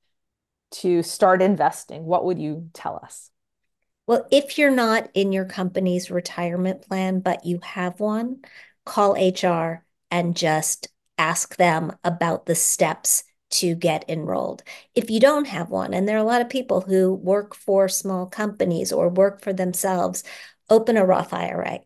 to 0.72 1.04
start 1.04 1.42
investing, 1.42 2.04
what 2.04 2.26
would 2.26 2.38
you 2.38 2.70
tell 2.74 3.00
us? 3.02 3.32
Well, 4.08 4.28
if 4.30 4.58
you're 4.58 4.72
not 4.72 5.10
in 5.14 5.32
your 5.32 5.46
company's 5.46 6.12
retirement 6.12 6.82
plan, 6.82 7.22
but 7.22 7.46
you 7.46 7.60
have 7.64 8.02
one, 8.02 8.42
call 8.86 9.16
HR 9.16 9.86
and 10.12 10.36
just 10.36 10.90
ask 11.18 11.56
them 11.56 11.96
about 12.04 12.46
the 12.46 12.56
steps 12.56 13.24
to 13.50 13.76
get 13.76 14.06
enrolled. 14.10 14.64
If 14.96 15.10
you 15.10 15.20
don't 15.20 15.48
have 15.48 15.70
one, 15.70 15.94
and 15.94 16.08
there 16.08 16.18
are 16.18 16.20
a 16.20 16.24
lot 16.24 16.42
of 16.42 16.50
people 16.50 16.82
who 16.82 17.14
work 17.14 17.56
for 17.56 17.88
small 17.88 18.26
companies 18.26 18.92
or 18.92 19.10
work 19.10 19.42
for 19.42 19.54
themselves, 19.54 20.24
open 20.70 20.98
a 20.98 21.06
Roth 21.06 21.34
IRA 21.34 21.80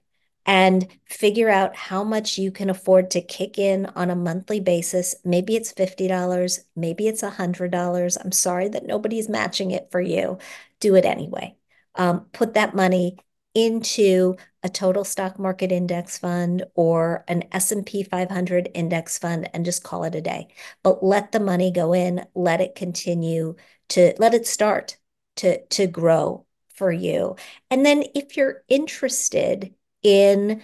and 0.46 0.88
figure 1.06 1.50
out 1.50 1.76
how 1.76 2.04
much 2.04 2.38
you 2.38 2.52
can 2.52 2.70
afford 2.70 3.12
to 3.12 3.22
kick 3.22 3.60
in 3.60 3.86
on 3.88 4.10
a 4.10 4.16
monthly 4.16 4.60
basis. 4.60 5.16
Maybe 5.24 5.56
it's 5.56 5.72
$50, 5.74 6.62
maybe 6.76 7.08
it's 7.08 7.22
$100. 7.22 8.18
I'm 8.24 8.32
sorry 8.32 8.68
that 8.70 8.86
nobody's 8.86 9.30
matching 9.30 9.72
it 9.72 9.90
for 9.92 10.02
you. 10.02 10.40
Do 10.80 10.96
it 10.96 11.06
anyway. 11.06 11.56
Um, 11.96 12.26
put 12.32 12.56
that 12.56 12.74
money 12.76 13.18
into 13.54 14.36
a 14.64 14.70
total 14.70 15.04
stock 15.04 15.40
market 15.40 15.72
index 15.72 16.18
fund 16.18 16.64
or 16.76 17.24
an 17.28 17.44
S&P 17.52 18.04
500 18.04 18.70
index 18.74 19.18
fund 19.18 19.50
and 19.54 19.66
just 19.66 19.84
call 19.84 20.04
it 20.04 20.16
a 20.16 20.22
day. 20.22 20.48
But 20.84 21.04
let 21.04 21.32
the 21.32 21.40
money 21.40 21.72
go 21.72 21.94
in, 21.94 22.26
let 22.36 22.62
it 22.62 22.76
continue 22.76 23.56
to 23.90 24.14
let 24.20 24.34
it 24.34 24.48
start 24.48 24.98
to 25.38 25.66
to 25.68 25.88
grow 25.88 26.46
for 26.76 26.92
you. 26.92 27.36
And 27.70 27.86
then 27.86 28.04
if 28.16 28.38
you're 28.38 28.64
interested 28.70 29.74
in 30.04 30.62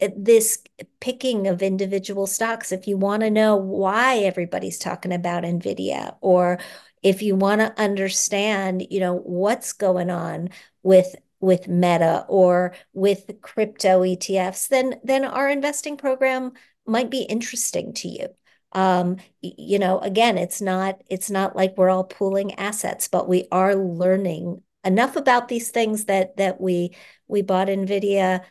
uh, 0.00 0.08
this 0.16 0.62
picking 1.00 1.46
of 1.46 1.62
individual 1.62 2.26
stocks 2.26 2.70
if 2.72 2.86
you 2.86 2.96
want 2.98 3.22
to 3.22 3.30
know 3.30 3.56
why 3.56 4.18
everybody's 4.18 4.78
talking 4.78 5.12
about 5.12 5.42
nvidia 5.44 6.16
or 6.20 6.58
if 7.02 7.22
you 7.22 7.34
want 7.34 7.62
to 7.62 7.80
understand 7.80 8.86
you 8.90 9.00
know 9.00 9.14
what's 9.14 9.72
going 9.72 10.10
on 10.10 10.50
with 10.82 11.16
with 11.40 11.68
meta 11.68 12.24
or 12.28 12.74
with 12.92 13.30
crypto 13.42 14.02
etfs 14.02 14.68
then 14.68 14.94
then 15.04 15.24
our 15.24 15.48
investing 15.48 15.96
program 15.96 16.52
might 16.86 17.10
be 17.10 17.22
interesting 17.22 17.92
to 17.94 18.08
you. 18.08 18.28
Um, 18.72 19.16
you 19.40 19.78
know 19.78 19.98
again 20.00 20.36
it's 20.38 20.60
not 20.60 21.00
it's 21.08 21.30
not 21.30 21.56
like 21.56 21.76
we're 21.76 21.88
all 21.88 22.04
pooling 22.04 22.54
assets 22.54 23.08
but 23.08 23.28
we 23.28 23.46
are 23.50 23.74
learning 23.74 24.62
enough 24.84 25.16
about 25.16 25.48
these 25.48 25.70
things 25.70 26.06
that 26.06 26.36
that 26.36 26.60
we 26.60 26.94
we 27.26 27.42
bought 27.42 27.68
nvidia 27.68 28.42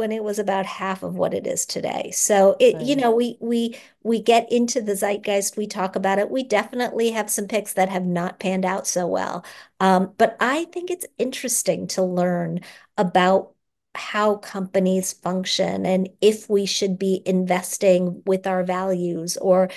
when 0.00 0.12
it 0.12 0.24
was 0.24 0.38
about 0.38 0.64
half 0.64 1.02
of 1.02 1.16
what 1.16 1.34
it 1.34 1.46
is 1.46 1.66
today. 1.66 2.10
So 2.10 2.56
it, 2.58 2.74
right. 2.74 2.86
you 2.86 2.96
know, 2.96 3.10
we 3.10 3.36
we 3.38 3.76
we 4.02 4.18
get 4.18 4.50
into 4.50 4.80
the 4.80 4.94
zeitgeist, 4.96 5.58
we 5.58 5.66
talk 5.66 5.94
about 5.94 6.18
it. 6.18 6.30
We 6.30 6.42
definitely 6.42 7.10
have 7.10 7.30
some 7.30 7.46
picks 7.46 7.74
that 7.74 7.90
have 7.90 8.06
not 8.06 8.40
panned 8.40 8.64
out 8.64 8.86
so 8.86 9.06
well. 9.06 9.44
Um, 9.78 10.14
but 10.16 10.38
I 10.40 10.64
think 10.72 10.90
it's 10.90 11.04
interesting 11.18 11.86
to 11.88 12.02
learn 12.02 12.60
about 12.96 13.52
how 13.94 14.36
companies 14.36 15.12
function 15.12 15.84
and 15.84 16.08
if 16.22 16.48
we 16.48 16.64
should 16.64 16.98
be 16.98 17.22
investing 17.26 18.22
with 18.24 18.46
our 18.46 18.64
values 18.64 19.36
or 19.36 19.68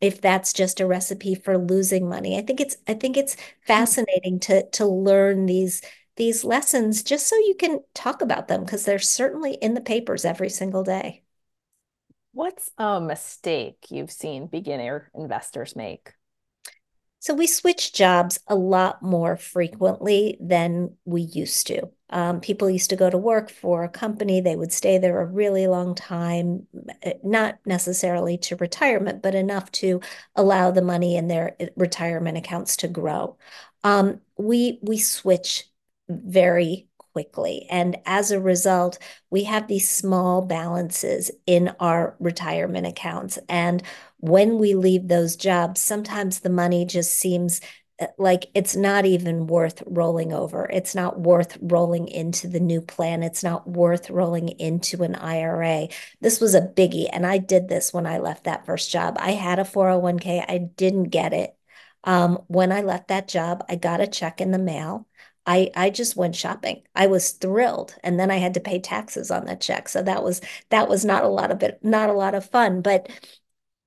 if 0.00 0.20
that's 0.20 0.52
just 0.52 0.78
a 0.78 0.86
recipe 0.86 1.34
for 1.34 1.58
losing 1.58 2.08
money. 2.08 2.38
I 2.38 2.42
think 2.42 2.60
it's 2.60 2.76
I 2.86 2.94
think 2.94 3.16
it's 3.16 3.34
hmm. 3.34 3.40
fascinating 3.66 4.38
to 4.40 4.68
to 4.70 4.86
learn 4.86 5.46
these 5.46 5.82
these 6.16 6.44
lessons 6.44 7.02
just 7.02 7.26
so 7.26 7.36
you 7.36 7.54
can 7.58 7.80
talk 7.94 8.22
about 8.22 8.48
them 8.48 8.64
because 8.64 8.84
they're 8.84 8.98
certainly 8.98 9.54
in 9.54 9.74
the 9.74 9.80
papers 9.80 10.24
every 10.24 10.50
single 10.50 10.84
day. 10.84 11.22
What's 12.32 12.70
a 12.78 13.00
mistake 13.00 13.86
you've 13.90 14.10
seen 14.10 14.46
beginner 14.46 15.10
investors 15.14 15.76
make? 15.76 16.14
So 17.20 17.34
we 17.34 17.46
switch 17.46 17.92
jobs 17.92 18.40
a 18.48 18.56
lot 18.56 19.00
more 19.00 19.36
frequently 19.36 20.36
than 20.40 20.96
we 21.04 21.22
used 21.22 21.68
to. 21.68 21.88
Um, 22.10 22.40
people 22.40 22.68
used 22.68 22.90
to 22.90 22.96
go 22.96 23.08
to 23.10 23.16
work 23.16 23.48
for 23.48 23.84
a 23.84 23.88
company, 23.88 24.40
they 24.40 24.56
would 24.56 24.72
stay 24.72 24.98
there 24.98 25.20
a 25.20 25.24
really 25.26 25.66
long 25.68 25.94
time, 25.94 26.66
eh, 27.02 27.14
not 27.22 27.58
necessarily 27.64 28.36
to 28.38 28.56
retirement, 28.56 29.22
but 29.22 29.36
enough 29.36 29.70
to 29.72 30.00
allow 30.34 30.72
the 30.72 30.82
money 30.82 31.16
in 31.16 31.28
their 31.28 31.54
eh, 31.60 31.68
retirement 31.76 32.36
accounts 32.36 32.76
to 32.78 32.88
grow. 32.88 33.38
Um, 33.84 34.20
we 34.36 34.80
we 34.82 34.98
switch 34.98 35.70
very 36.08 36.88
quickly. 37.12 37.66
And 37.70 37.98
as 38.06 38.30
a 38.30 38.40
result, 38.40 38.98
we 39.30 39.44
have 39.44 39.68
these 39.68 39.88
small 39.88 40.42
balances 40.42 41.30
in 41.46 41.74
our 41.78 42.16
retirement 42.18 42.86
accounts. 42.86 43.38
And 43.48 43.82
when 44.18 44.58
we 44.58 44.74
leave 44.74 45.08
those 45.08 45.36
jobs, 45.36 45.80
sometimes 45.80 46.40
the 46.40 46.50
money 46.50 46.86
just 46.86 47.12
seems 47.14 47.60
uh, 48.00 48.06
like 48.18 48.46
it's 48.54 48.74
not 48.74 49.04
even 49.04 49.46
worth 49.46 49.82
rolling 49.86 50.32
over. 50.32 50.68
It's 50.72 50.94
not 50.94 51.20
worth 51.20 51.58
rolling 51.60 52.08
into 52.08 52.48
the 52.48 52.60
new 52.60 52.80
plan. 52.80 53.22
It's 53.22 53.44
not 53.44 53.68
worth 53.68 54.08
rolling 54.08 54.48
into 54.48 55.02
an 55.02 55.14
IRA. 55.14 55.88
This 56.20 56.40
was 56.40 56.54
a 56.54 56.62
biggie. 56.62 57.08
And 57.12 57.26
I 57.26 57.38
did 57.38 57.68
this 57.68 57.92
when 57.92 58.06
I 58.06 58.18
left 58.18 58.44
that 58.44 58.64
first 58.64 58.90
job. 58.90 59.16
I 59.18 59.32
had 59.32 59.58
a 59.58 59.64
401k, 59.64 60.44
I 60.48 60.58
didn't 60.58 61.04
get 61.04 61.32
it. 61.34 61.54
Um, 62.04 62.42
when 62.48 62.72
I 62.72 62.82
left 62.82 63.08
that 63.08 63.28
job, 63.28 63.64
I 63.68 63.76
got 63.76 64.00
a 64.00 64.06
check 64.06 64.40
in 64.40 64.50
the 64.50 64.58
mail. 64.58 65.06
I 65.46 65.70
I 65.74 65.90
just 65.90 66.16
went 66.16 66.36
shopping. 66.36 66.82
I 66.94 67.06
was 67.06 67.32
thrilled, 67.32 67.96
and 68.04 68.18
then 68.18 68.30
I 68.30 68.36
had 68.36 68.54
to 68.54 68.60
pay 68.60 68.78
taxes 68.80 69.30
on 69.30 69.44
that 69.46 69.60
check. 69.60 69.88
So 69.88 70.02
that 70.02 70.22
was 70.22 70.40
that 70.70 70.88
was 70.88 71.04
not 71.04 71.24
a 71.24 71.28
lot 71.28 71.50
of 71.50 71.62
it, 71.62 71.78
not 71.82 72.10
a 72.10 72.14
lot 72.14 72.34
of 72.34 72.44
fun. 72.46 72.82
But 72.82 73.08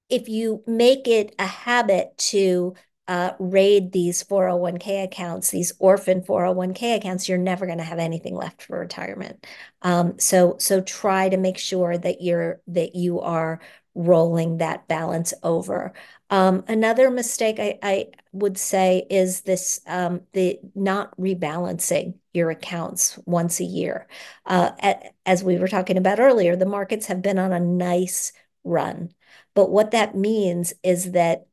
if 0.10 0.30
you 0.30 0.63
make 0.68 1.08
it 1.08 1.34
a 1.39 1.46
habit 1.48 2.18
to 2.18 2.76
uh, 3.08 3.32
raid 3.39 3.91
these 3.91 4.24
401k 4.24 5.04
accounts, 5.04 5.52
these 5.52 5.74
orphan 5.80 6.22
401k 6.24 6.96
accounts, 6.96 7.30
you're 7.30 7.38
never 7.38 7.65
going 7.65 7.78
to 7.78 7.84
have 7.84 8.00
anything 8.00 8.36
left 8.36 8.63
for 8.63 8.80
retirement. 8.80 9.46
Um, 9.82 10.20
so 10.20 10.58
so 10.60 10.82
try 10.82 11.30
to 11.30 11.38
make 11.38 11.58
sure 11.58 11.98
that 11.98 12.22
you're 12.22 12.62
that 12.68 12.96
you 12.96 13.22
are 13.22 13.60
rolling 13.95 14.58
that 14.58 14.88
balance 14.88 15.34
over. 15.41 15.93
Um, 16.29 16.63
another 16.67 17.10
mistake 17.10 17.60
I, 17.60 17.79
I, 17.81 18.08
would 18.34 18.58
say 18.58 19.08
is 19.10 19.41
this 19.41 19.79
um, 19.88 20.21
the 20.34 20.60
not 20.75 21.17
rebalancing 21.17 22.15
your 22.34 22.49
accounts 22.49 23.17
once 23.25 23.62
a 23.62 23.63
year. 23.63 24.08
Uh, 24.45 24.71
at, 24.79 25.13
as 25.25 25.43
we 25.43 25.58
were 25.58 25.69
talking 25.69 25.97
about 25.97 26.19
earlier, 26.19 26.58
the 26.58 26.65
markets 26.65 27.05
have 27.05 27.21
been 27.21 27.39
on 27.39 27.53
a 27.53 27.60
nice 27.60 28.34
run. 28.65 29.13
But 29.53 29.69
what 29.69 29.91
that 29.91 30.15
means 30.15 30.73
is 30.84 31.13
that 31.13 31.47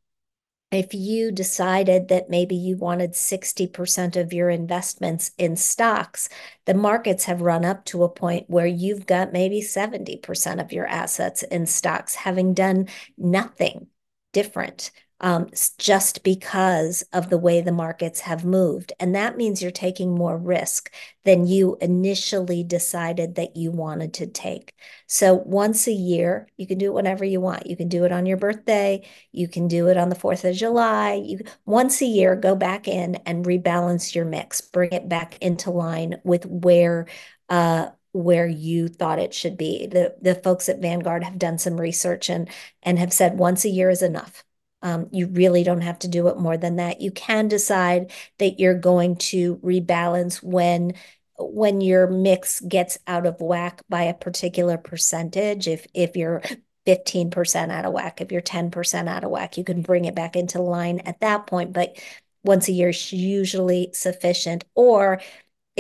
if 0.73 0.95
you 0.95 1.31
decided 1.31 2.09
that 2.09 2.31
maybe 2.31 2.57
you 2.57 2.77
wanted 2.77 3.13
60% 3.13 4.17
of 4.17 4.33
your 4.33 4.49
investments 4.49 5.33
in 5.37 5.57
stocks, 5.57 6.29
the 6.65 6.75
markets 6.75 7.25
have 7.25 7.43
run 7.43 7.65
up 7.65 7.85
to 7.87 8.03
a 8.03 8.09
point 8.09 8.49
where 8.49 8.67
you've 8.67 9.07
got 9.07 9.33
maybe 9.33 9.61
70% 9.61 10.61
of 10.61 10.73
your 10.73 10.87
assets 10.87 11.43
in 11.43 11.67
stocks, 11.67 12.15
having 12.15 12.55
done 12.55 12.89
nothing 13.19 13.89
different 14.33 14.91
um, 15.23 15.49
just 15.79 16.25
because 16.25 17.03
of 17.13 17.31
the 17.31 17.39
way 17.39 17.61
the 17.61 17.71
markets 17.71 18.21
have 18.21 18.45
moved. 18.45 18.93
And 18.99 19.15
that 19.15 19.37
means 19.37 19.63
you're 19.63 19.71
taking 19.71 20.15
more 20.15 20.37
risk 20.37 20.93
than 21.25 21.47
you 21.47 21.79
initially 21.81 22.65
decided 22.65 23.37
that 23.37 23.57
you 23.57 23.71
wanted 23.71 24.15
to 24.15 24.27
take. 24.27 24.75
So 25.07 25.35
once 25.35 25.87
a 25.87 25.93
year, 25.93 26.49
you 26.57 26.67
can 26.67 26.79
do 26.79 26.87
it 26.87 26.95
whenever 26.95 27.25
you 27.25 27.41
want. 27.41 27.67
You 27.67 27.77
can 27.77 27.89
do 27.89 28.05
it 28.05 28.11
on 28.11 28.27
your 28.27 28.37
birthday. 28.37 29.09
You 29.31 29.47
can 29.47 29.69
do 29.69 29.87
it 29.87 29.97
on 29.97 30.09
the 30.09 30.17
4th 30.17 30.45
of 30.45 30.57
July. 30.57 31.15
You 31.25 31.39
once 31.65 32.03
a 32.03 32.07
year, 32.07 32.35
go 32.35 32.57
back 32.57 32.89
in 32.89 33.15
and 33.25 33.45
rebalance 33.45 34.15
your 34.17 34.25
mix, 34.25 34.61
bring 34.61 34.91
it 34.93 35.09
back 35.09 35.39
into 35.41 35.71
line 35.71 36.21
with 36.25 36.45
where 36.47 37.07
uh, 37.49 37.91
where 38.13 38.47
you 38.47 38.89
thought 38.89 39.19
it 39.19 39.33
should 39.35 39.57
be. 39.57 39.87
The 39.87 40.17
the 40.21 40.35
folks 40.35 40.69
at 40.69 40.81
Vanguard 40.81 41.23
have 41.25 41.39
done 41.39 41.59
some 41.59 41.81
research 41.81 42.29
and 42.29 42.49
and 42.83 42.99
have 42.99 43.13
said 43.13 43.39
once 43.39 43.65
a 43.65 43.69
year 43.69 43.89
is 43.89 44.03
enough. 44.03 44.45
Um, 44.83 45.09
you 45.13 45.29
really 45.29 45.63
don't 45.65 45.81
have 45.83 45.99
to 46.01 46.09
do 46.09 46.29
it 46.29 46.39
more 46.39 46.57
than 46.57 46.77
that. 46.77 47.01
You 47.01 47.11
can 47.11 47.49
decide 47.49 48.11
that 48.39 48.59
you're 48.61 48.75
going 48.75 49.17
to 49.17 49.57
rebalance 49.59 50.43
when 50.43 50.95
when 51.39 51.81
your 51.81 52.07
mix 52.09 52.61
gets 52.61 52.99
out 53.07 53.27
of 53.27 53.41
whack 53.41 53.83
by 53.89 54.03
a 54.05 54.15
particular 54.15 54.77
percentage. 54.79 55.69
If 55.69 55.87
if 55.95 56.17
you're 56.17 56.43
15% 56.87 57.71
out 57.71 57.85
of 57.85 57.93
whack, 57.93 58.21
if 58.21 58.33
you're 58.33 58.41
10% 58.43 59.09
out 59.09 59.25
of 59.25 59.31
whack, 59.31 59.57
you 59.57 59.65
can 59.65 59.83
bring 59.83 60.05
it 60.05 60.15
back 60.15 60.37
into 60.37 60.61
line 60.61 61.01
at 61.01 61.21
that 61.21 61.47
point. 61.47 61.73
But 61.73 61.97
once 62.45 62.69
a 62.69 62.73
year 62.73 62.89
is 62.91 63.13
usually 63.13 63.91
sufficient. 63.93 64.65
Or 64.75 65.21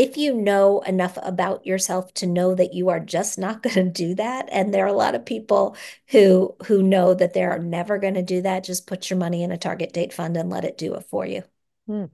if 0.03 0.17
you 0.17 0.35
know 0.35 0.81
enough 0.81 1.17
about 1.23 1.65
yourself 1.65 2.12
to 2.15 2.27
know 2.27 2.57
that 2.57 2.75
you 2.75 2.88
are 2.88 2.99
just 2.99 3.38
not 3.38 3.62
going 3.62 3.75
to 3.77 3.85
do 3.85 4.15
that 4.17 4.49
and 4.51 4.75
there 4.75 4.85
are 4.85 4.88
a 4.88 4.93
lot 4.93 5.15
of 5.15 5.25
people 5.25 5.77
who 6.09 6.55
who 6.67 6.83
know 6.83 7.15
that 7.15 7.35
they're 7.35 7.59
never 7.59 7.99
going 7.99 8.15
to 8.15 8.23
do 8.23 8.43
that 8.43 8.65
just 8.65 8.87
put 8.87 9.09
your 9.09 9.19
money 9.19 9.43
in 9.43 9.53
a 9.53 9.57
target 9.57 9.93
date 9.93 10.12
fund 10.12 10.37
and 10.37 10.51
let 10.51 10.65
it 10.65 10.77
do 10.77 10.95
it 10.95 11.05
for 11.09 11.25
you 11.25 11.43
hmm. 11.87 12.05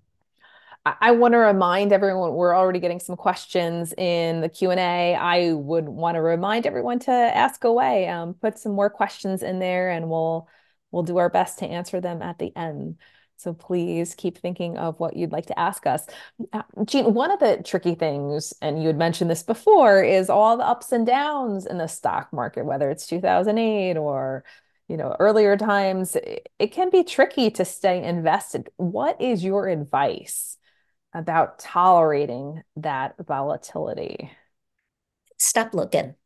I 1.01 1.11
want 1.11 1.33
to 1.33 1.39
remind 1.39 1.93
everyone 1.93 2.33
we're 2.33 2.57
already 2.57 2.79
getting 2.79 3.01
some 3.01 3.17
questions 3.17 3.93
in 3.99 4.41
the 4.41 4.49
Q&A. 4.49 5.15
I 5.15 5.53
would 5.53 5.87
want 5.87 6.15
to 6.15 6.23
remind 6.23 6.67
everyone 6.67 6.99
to 7.01 7.11
ask 7.11 7.65
away. 7.65 8.09
Um, 8.09 8.33
put 8.33 8.59
some 8.59 8.73
more 8.73 8.89
questions 8.89 9.43
in 9.43 9.59
there 9.59 9.91
and 9.91 10.09
we'll 10.09 10.49
we'll 10.91 11.03
do 11.03 11.19
our 11.19 11.29
best 11.29 11.59
to 11.59 11.67
answer 11.67 12.01
them 12.01 12.23
at 12.23 12.39
the 12.39 12.57
end. 12.57 12.97
So 13.39 13.55
please 13.55 14.17
keep 14.17 14.37
thinking 14.37 14.77
of 14.77 14.99
what 14.99 15.17
you'd 15.17 15.31
like 15.31 15.47
to 15.47 15.59
ask 15.59 15.87
us. 15.87 16.05
Uh, 16.53 16.63
Jean, 16.85 17.15
one 17.15 17.31
of 17.31 17.39
the 17.39 17.63
tricky 17.65 17.95
things, 17.95 18.53
and 18.61 18.83
you 18.83 18.89
had 18.89 18.99
mentioned 18.99 19.31
this 19.31 19.45
before, 19.45 20.03
is 20.03 20.29
all 20.29 20.57
the 20.57 20.67
ups 20.67 20.91
and 20.91 21.07
downs 21.07 21.65
in 21.65 21.79
the 21.79 21.87
stock 21.87 22.33
market, 22.33 22.65
whether 22.65 22.91
it's 22.91 23.07
2008 23.07 23.97
or 23.97 24.45
you 24.89 24.97
know 24.97 25.15
earlier 25.21 25.57
times. 25.57 26.17
It 26.17 26.73
can 26.73 26.91
be 26.91 27.05
tricky 27.05 27.49
to 27.53 27.65
stay 27.65 28.03
invested. 28.03 28.71
What 28.77 29.21
is 29.21 29.45
your 29.45 29.69
advice 29.69 30.57
about 31.15 31.61
tolerating 31.61 32.65
that 32.75 33.15
volatility? 33.25 34.33
Stop 35.39 35.75
looking. 35.75 36.17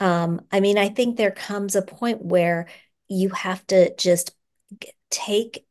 Um, 0.00 0.40
i 0.50 0.58
mean 0.58 0.78
i 0.78 0.88
think 0.88 1.16
there 1.16 1.30
comes 1.30 1.76
a 1.76 1.82
point 1.82 2.24
where 2.24 2.66
you 3.08 3.28
have 3.28 3.64
to 3.68 3.94
just 3.96 4.34
take 5.10 5.64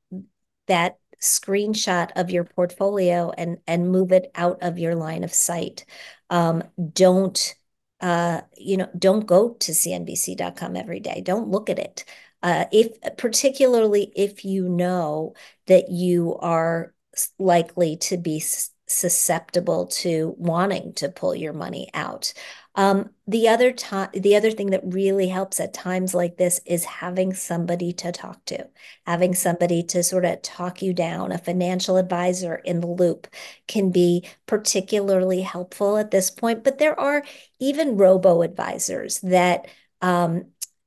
that 0.67 0.97
screenshot 1.21 2.10
of 2.15 2.32
your 2.32 2.43
portfolio 2.43 3.32
and 3.38 3.60
and 3.67 3.91
move 3.91 4.12
it 4.12 4.32
out 4.36 4.58
of 4.62 4.80
your 4.80 4.95
line 4.95 5.24
of 5.24 5.34
sight. 5.34 5.86
Um, 6.30 6.63
don't 6.93 7.56
uh, 8.02 8.41
you 8.58 8.78
know? 8.78 8.89
Don't 8.97 9.26
go 9.26 9.54
to 9.60 9.71
CNBC.com 9.71 10.76
every 10.76 11.00
day. 11.00 11.21
Don't 11.21 11.50
look 11.50 11.69
at 11.69 11.80
it. 11.80 12.04
Uh, 12.43 12.65
if 12.71 13.00
particularly 13.17 14.12
if 14.15 14.43
you 14.43 14.67
know 14.67 15.36
that 15.67 15.89
you 15.91 16.36
are 16.38 16.93
likely 17.38 17.97
to 17.97 18.17
be 18.17 18.41
susceptible 18.88 19.86
to 19.88 20.34
wanting 20.38 20.93
to 20.93 21.10
pull 21.10 21.36
your 21.36 21.54
money 21.54 21.89
out. 21.93 22.34
Um, 22.75 23.10
the 23.27 23.49
other 23.49 23.73
time, 23.73 24.10
the 24.13 24.36
other 24.36 24.51
thing 24.51 24.69
that 24.69 24.81
really 24.84 25.27
helps 25.27 25.60
at 25.60 25.73
times 25.73 26.13
like 26.13 26.38
this 26.38 26.62
is 26.65 26.86
having 26.86 27.34
somebody 27.34 27.91
to 27.93 28.12
talk 28.12 28.43
to, 28.45 28.67
having 29.05 29.36
somebody 29.36 29.84
to 29.84 30.03
sort 30.03 30.23
of 30.25 30.41
talk 30.41 30.81
you 30.81 30.93
down. 30.93 31.31
A 31.31 31.38
financial 31.38 31.97
advisor 31.97 32.55
in 32.55 32.79
the 32.79 32.88
loop 32.88 33.27
can 33.67 33.91
be 33.91 34.25
particularly 34.45 35.41
helpful 35.41 35.97
at 35.97 36.12
this 36.12 36.31
point, 36.31 36.63
but 36.63 36.77
there 36.77 36.97
are 36.97 37.23
even 37.60 37.97
robo 37.97 38.41
advisors 38.41 39.19
that 39.19 39.67
um, 40.01 40.45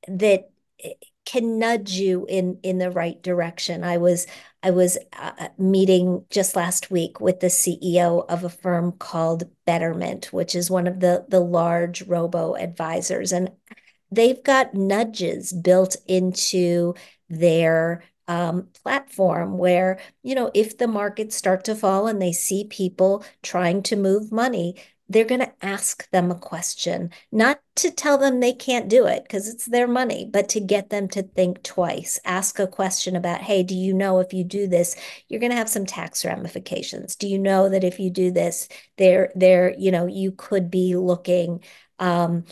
that 0.08 0.50
can 1.24 1.58
nudge 1.58 1.92
you 1.92 2.26
in 2.28 2.58
in 2.62 2.78
the 2.78 2.90
right 2.90 3.22
direction. 3.22 3.84
I 3.84 3.98
was 3.98 4.26
I 4.64 4.70
was 4.70 4.96
uh, 5.12 5.48
meeting 5.58 6.24
just 6.30 6.56
last 6.56 6.90
week 6.90 7.20
with 7.20 7.40
the 7.40 7.50
CEO 7.50 8.24
of 8.30 8.44
a 8.44 8.48
firm 8.48 8.92
called 8.92 9.44
Betterment, 9.66 10.32
which 10.32 10.54
is 10.54 10.70
one 10.70 10.86
of 10.86 11.00
the 11.00 11.26
the 11.28 11.40
large 11.40 12.02
robo 12.02 12.56
advisors, 12.56 13.30
and 13.30 13.50
they've 14.10 14.42
got 14.42 14.72
nudges 14.74 15.52
built 15.52 15.96
into 16.08 16.94
their 17.28 18.04
um, 18.26 18.68
platform 18.82 19.58
where 19.58 19.98
you 20.22 20.34
know 20.34 20.50
if 20.54 20.78
the 20.78 20.88
markets 20.88 21.36
start 21.36 21.64
to 21.64 21.74
fall 21.74 22.06
and 22.06 22.22
they 22.22 22.32
see 22.32 22.64
people 22.64 23.22
trying 23.42 23.82
to 23.82 23.96
move 23.96 24.32
money 24.32 24.76
they're 25.14 25.24
going 25.24 25.40
to 25.40 25.52
ask 25.62 26.10
them 26.10 26.32
a 26.32 26.34
question, 26.34 27.08
not 27.30 27.60
to 27.76 27.92
tell 27.92 28.18
them 28.18 28.40
they 28.40 28.52
can't 28.52 28.88
do 28.88 29.06
it 29.06 29.22
because 29.22 29.48
it's 29.48 29.64
their 29.64 29.86
money, 29.86 30.28
but 30.28 30.48
to 30.48 30.60
get 30.60 30.90
them 30.90 31.06
to 31.06 31.22
think 31.22 31.62
twice. 31.62 32.18
Ask 32.24 32.58
a 32.58 32.66
question 32.66 33.14
about, 33.14 33.40
hey, 33.40 33.62
do 33.62 33.76
you 33.76 33.94
know 33.94 34.18
if 34.18 34.32
you 34.32 34.42
do 34.42 34.66
this, 34.66 34.96
you're 35.28 35.38
going 35.38 35.52
to 35.52 35.56
have 35.56 35.68
some 35.68 35.86
tax 35.86 36.24
ramifications? 36.24 37.14
Do 37.14 37.28
you 37.28 37.38
know 37.38 37.68
that 37.68 37.84
if 37.84 38.00
you 38.00 38.10
do 38.10 38.32
this, 38.32 38.66
there, 38.98 39.30
there, 39.36 39.72
you 39.78 39.92
know, 39.92 40.06
you 40.06 40.32
could 40.32 40.68
be 40.68 40.96
looking 40.96 41.62
um, 42.00 42.44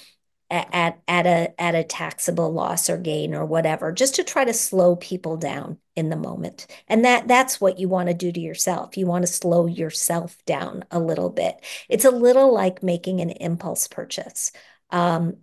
at 0.52 1.00
at 1.08 1.26
a 1.26 1.60
at 1.60 1.74
a 1.74 1.84
taxable 1.84 2.52
loss 2.52 2.90
or 2.90 2.98
gain 2.98 3.34
or 3.34 3.46
whatever 3.46 3.92
just 3.92 4.14
to 4.16 4.24
try 4.24 4.44
to 4.44 4.52
slow 4.52 4.96
people 4.96 5.36
down 5.36 5.78
in 5.96 6.10
the 6.10 6.16
moment. 6.16 6.66
And 6.88 7.04
that 7.04 7.28
that's 7.28 7.60
what 7.60 7.78
you 7.78 7.88
want 7.88 8.08
to 8.08 8.14
do 8.14 8.30
to 8.32 8.40
yourself. 8.40 8.96
You 8.96 9.06
want 9.06 9.22
to 9.26 9.32
slow 9.32 9.66
yourself 9.66 10.36
down 10.46 10.84
a 10.90 11.00
little 11.00 11.30
bit. 11.30 11.56
It's 11.88 12.04
a 12.04 12.10
little 12.10 12.52
like 12.52 12.82
making 12.82 13.20
an 13.20 13.30
impulse 13.30 13.88
purchase. 13.88 14.52
Um, 14.90 15.38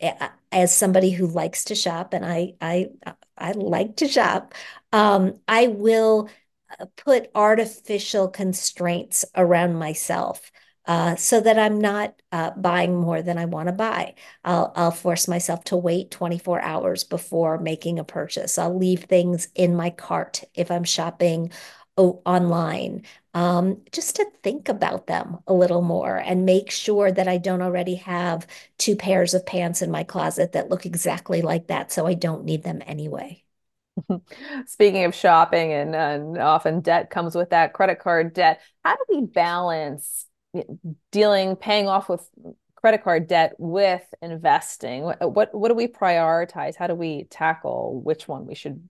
as 0.52 0.76
somebody 0.76 1.12
who 1.12 1.28
likes 1.28 1.66
to 1.66 1.76
shop 1.76 2.14
and 2.14 2.26
i 2.26 2.54
i 2.62 2.90
i 3.38 3.52
like 3.54 3.96
to 3.98 4.08
shop 4.08 4.54
um, 4.92 5.40
i 5.48 5.68
will 5.68 6.30
uh, 6.80 6.86
put 6.98 7.30
artificial 7.36 8.28
constraints 8.28 9.26
around 9.36 9.76
myself 9.76 10.52
uh, 10.90 11.16
so 11.16 11.40
that 11.40 11.60
I'm 11.60 11.80
not 11.80 12.16
uh, 12.34 12.52
buying 12.52 12.98
more 12.98 13.22
than 13.22 13.38
I 13.38 13.46
want 13.46 13.68
to 13.70 13.74
buy. 13.74 14.16
I'll, 14.44 14.74
I'll 14.76 14.92
force 14.92 15.30
myself 15.30 15.64
to 15.66 15.78
wait 15.78 16.12
24 16.12 16.62
hours 16.62 17.06
before 17.06 17.60
making 17.60 18.00
a 18.00 18.04
purchase. 18.04 18.58
I'll 18.58 18.78
leave 18.78 19.06
things 19.06 19.50
in 19.56 19.76
my 19.78 19.92
cart 19.92 20.44
if 20.56 20.72
I'm 20.72 20.86
shopping 20.86 21.52
online, 21.98 23.04
um, 23.34 23.82
just 23.92 24.16
to 24.16 24.26
think 24.44 24.70
about 24.70 25.08
them 25.08 25.40
a 25.48 25.54
little 25.54 25.82
more 25.82 26.18
and 26.18 26.46
make 26.46 26.72
sure 26.72 27.12
that 27.12 27.28
I 27.28 27.38
don't 27.38 27.62
already 27.62 27.96
have 27.96 28.48
two 28.78 28.96
pairs 28.96 29.34
of 29.34 29.46
pants 29.46 29.82
in 29.82 29.92
my 29.92 30.04
closet 30.04 30.54
that 30.54 30.70
look 30.70 30.86
exactly 30.86 31.42
like 31.42 31.68
that, 31.68 31.92
so 31.92 32.08
I 32.08 32.14
don't 32.16 32.46
need 32.46 32.64
them 32.64 32.82
anyway. 32.86 33.44
Speaking 34.66 35.04
of 35.04 35.14
shopping, 35.14 35.74
and, 35.74 35.96
and 35.96 36.38
often 36.38 36.82
debt 36.82 37.10
comes 37.10 37.36
with 37.36 37.50
that 37.52 37.74
credit 37.74 38.00
card 38.00 38.34
debt. 38.34 38.62
How 38.84 38.96
do 38.96 39.04
we 39.10 39.26
balance 39.26 40.26
dealing, 41.12 41.56
paying 41.56 41.88
off 41.88 42.10
with 42.10 42.28
credit 42.76 43.04
card 43.04 43.28
debt 43.28 43.56
with 43.58 44.04
investing? 44.22 45.04
What, 45.04 45.32
what, 45.34 45.54
what 45.54 45.68
do 45.70 45.76
we 45.76 45.88
prioritize? 45.88 46.76
How 46.76 46.88
do 46.88 46.96
we 46.96 47.26
tackle 47.26 48.02
which 48.02 48.28
one 48.28 48.46
we 48.46 48.56
should 48.56 48.88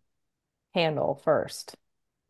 handle 0.73 1.21
first? 1.23 1.75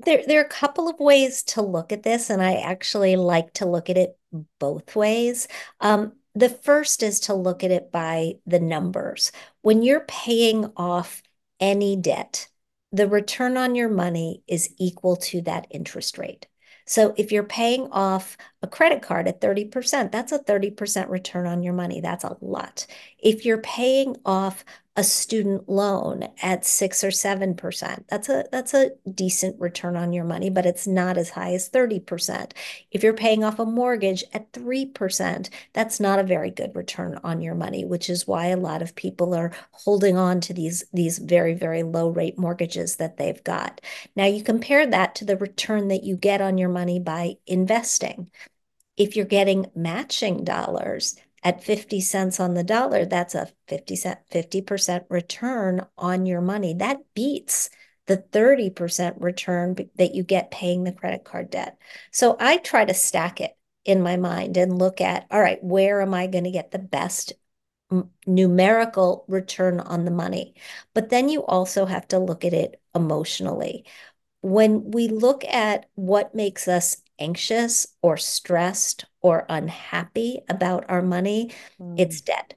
There, 0.06 0.24
there 0.26 0.40
are 0.40 0.46
a 0.46 0.50
couple 0.50 0.88
of 0.88 1.00
ways 1.00 1.44
to 1.44 1.62
look 1.62 1.92
at 1.92 2.04
this, 2.04 2.30
and 2.30 2.42
I 2.42 2.56
actually 2.56 3.18
like 3.18 3.54
to 3.56 3.66
look 3.66 3.90
at 3.90 3.98
it 3.98 4.18
both 4.60 4.96
ways. 4.96 5.48
Um, 5.82 6.14
the 6.36 6.50
first 6.50 7.04
is 7.04 7.20
to 7.22 7.34
look 7.34 7.64
at 7.64 7.72
it 7.72 7.92
by 7.92 8.36
the 8.46 8.60
numbers. 8.60 9.32
When 9.62 9.82
you're 9.82 10.06
paying 10.08 10.72
off 10.78 11.22
any 11.60 11.98
debt, 11.98 12.48
the 12.92 13.08
return 13.08 13.58
on 13.58 13.76
your 13.76 13.90
money 13.90 14.42
is 14.48 14.74
equal 14.78 15.18
to 15.18 15.42
that 15.42 15.68
interest 15.70 16.18
rate. 16.18 16.48
So 16.90 17.14
if 17.18 17.32
you're 17.32 17.44
paying 17.44 17.88
off 17.92 18.36
a 18.64 18.68
credit 18.68 19.04
card 19.04 19.28
at 19.28 19.42
30%, 19.42 20.12
that's 20.12 20.32
a 20.32 20.40
30% 20.40 21.10
return 21.10 21.46
on 21.46 21.62
your 21.64 21.74
money. 21.74 22.02
That's 22.02 22.24
a 22.24 22.36
lot. 22.42 22.88
If 23.22 23.46
you're 23.46 23.62
paying 23.62 24.16
off 24.26 24.64
a 25.00 25.04
student 25.04 25.70
loan 25.70 26.28
at 26.42 26.66
six 26.66 27.06
or 27.06 27.12
seven 27.12 27.56
percent. 27.56 28.06
That's 28.10 28.28
a 28.28 28.44
that's 28.52 28.74
a 28.74 28.92
decent 29.10 29.58
return 29.58 29.96
on 29.96 30.12
your 30.12 30.26
money, 30.26 30.50
but 30.50 30.66
it's 30.66 30.86
not 30.86 31.18
as 31.18 31.30
high 31.30 31.54
as 31.54 31.70
30%. 31.70 32.52
If 32.92 33.02
you're 33.02 33.14
paying 33.14 33.42
off 33.42 33.60
a 33.60 33.66
mortgage 33.66 34.26
at 34.34 34.52
3%, 34.52 35.50
that's 35.72 36.02
not 36.02 36.20
a 36.20 36.24
very 36.24 36.52
good 36.52 36.76
return 36.76 37.18
on 37.24 37.40
your 37.40 37.56
money, 37.56 37.86
which 37.86 38.10
is 38.10 38.28
why 38.28 38.48
a 38.48 38.58
lot 38.58 38.82
of 38.82 38.94
people 38.94 39.34
are 39.34 39.54
holding 39.72 40.18
on 40.18 40.42
to 40.42 40.54
these, 40.54 40.84
these 40.92 41.18
very, 41.18 41.54
very 41.54 41.84
low 41.84 42.10
rate 42.10 42.38
mortgages 42.38 42.98
that 42.98 43.16
they've 43.16 43.42
got. 43.46 43.80
Now 44.18 44.26
you 44.26 44.44
compare 44.44 44.86
that 44.86 45.16
to 45.16 45.24
the 45.24 45.38
return 45.38 45.88
that 45.88 46.04
you 46.04 46.18
get 46.18 46.42
on 46.42 46.58
your 46.58 46.68
money 46.68 47.00
by 47.00 47.36
investing. 47.48 48.32
If 48.98 49.16
you're 49.16 49.24
getting 49.24 49.68
matching 49.74 50.44
dollars, 50.44 51.16
at 51.44 51.64
50 51.64 52.02
cents 52.02 52.40
on 52.40 52.54
the 52.54 52.64
dollar, 52.64 53.06
that's 53.06 53.36
a 53.36 53.50
50 53.68 53.96
cent, 53.96 54.20
50% 54.32 55.06
return 55.10 55.86
on 55.98 56.26
your 56.26 56.42
money. 56.42 56.74
That 56.74 57.00
beats 57.14 57.70
the 58.08 58.18
30% 58.18 59.22
return 59.22 59.76
that 59.96 60.16
you 60.16 60.24
get 60.24 60.52
paying 60.52 60.84
the 60.84 60.92
credit 60.92 61.24
card 61.24 61.52
debt. 61.52 61.78
So 62.12 62.36
I 62.40 62.58
try 62.58 62.84
to 62.86 62.94
stack 62.94 63.40
it 63.40 63.56
in 63.86 64.02
my 64.02 64.18
mind 64.18 64.58
and 64.58 64.78
look 64.78 65.00
at, 65.00 65.28
all 65.32 65.40
right, 65.40 65.64
where 65.64 66.02
am 66.02 66.14
I 66.14 66.28
going 66.28 66.44
to 66.44 66.52
get 66.52 66.72
the 66.72 66.80
best 66.80 67.34
numerical 68.26 69.26
return 69.28 69.80
on 69.80 70.06
the 70.06 70.12
money? 70.12 70.56
But 70.94 71.10
then 71.10 71.30
you 71.30 71.46
also 71.46 71.86
have 71.86 72.08
to 72.10 72.20
look 72.20 72.46
at 72.46 72.54
it 72.54 72.82
emotionally. 72.96 73.86
When 74.42 74.92
we 74.92 75.08
look 75.08 75.44
at 75.46 75.88
what 75.96 76.36
makes 76.36 76.68
us 76.68 76.98
anxious 77.20 77.88
or 78.02 78.18
stressed 78.18 79.06
or 79.22 79.46
unhappy 79.50 80.40
about 80.48 80.86
our 80.90 81.02
money, 81.02 81.52
mm. 81.80 82.00
it's 82.00 82.22
debt. 82.22 82.54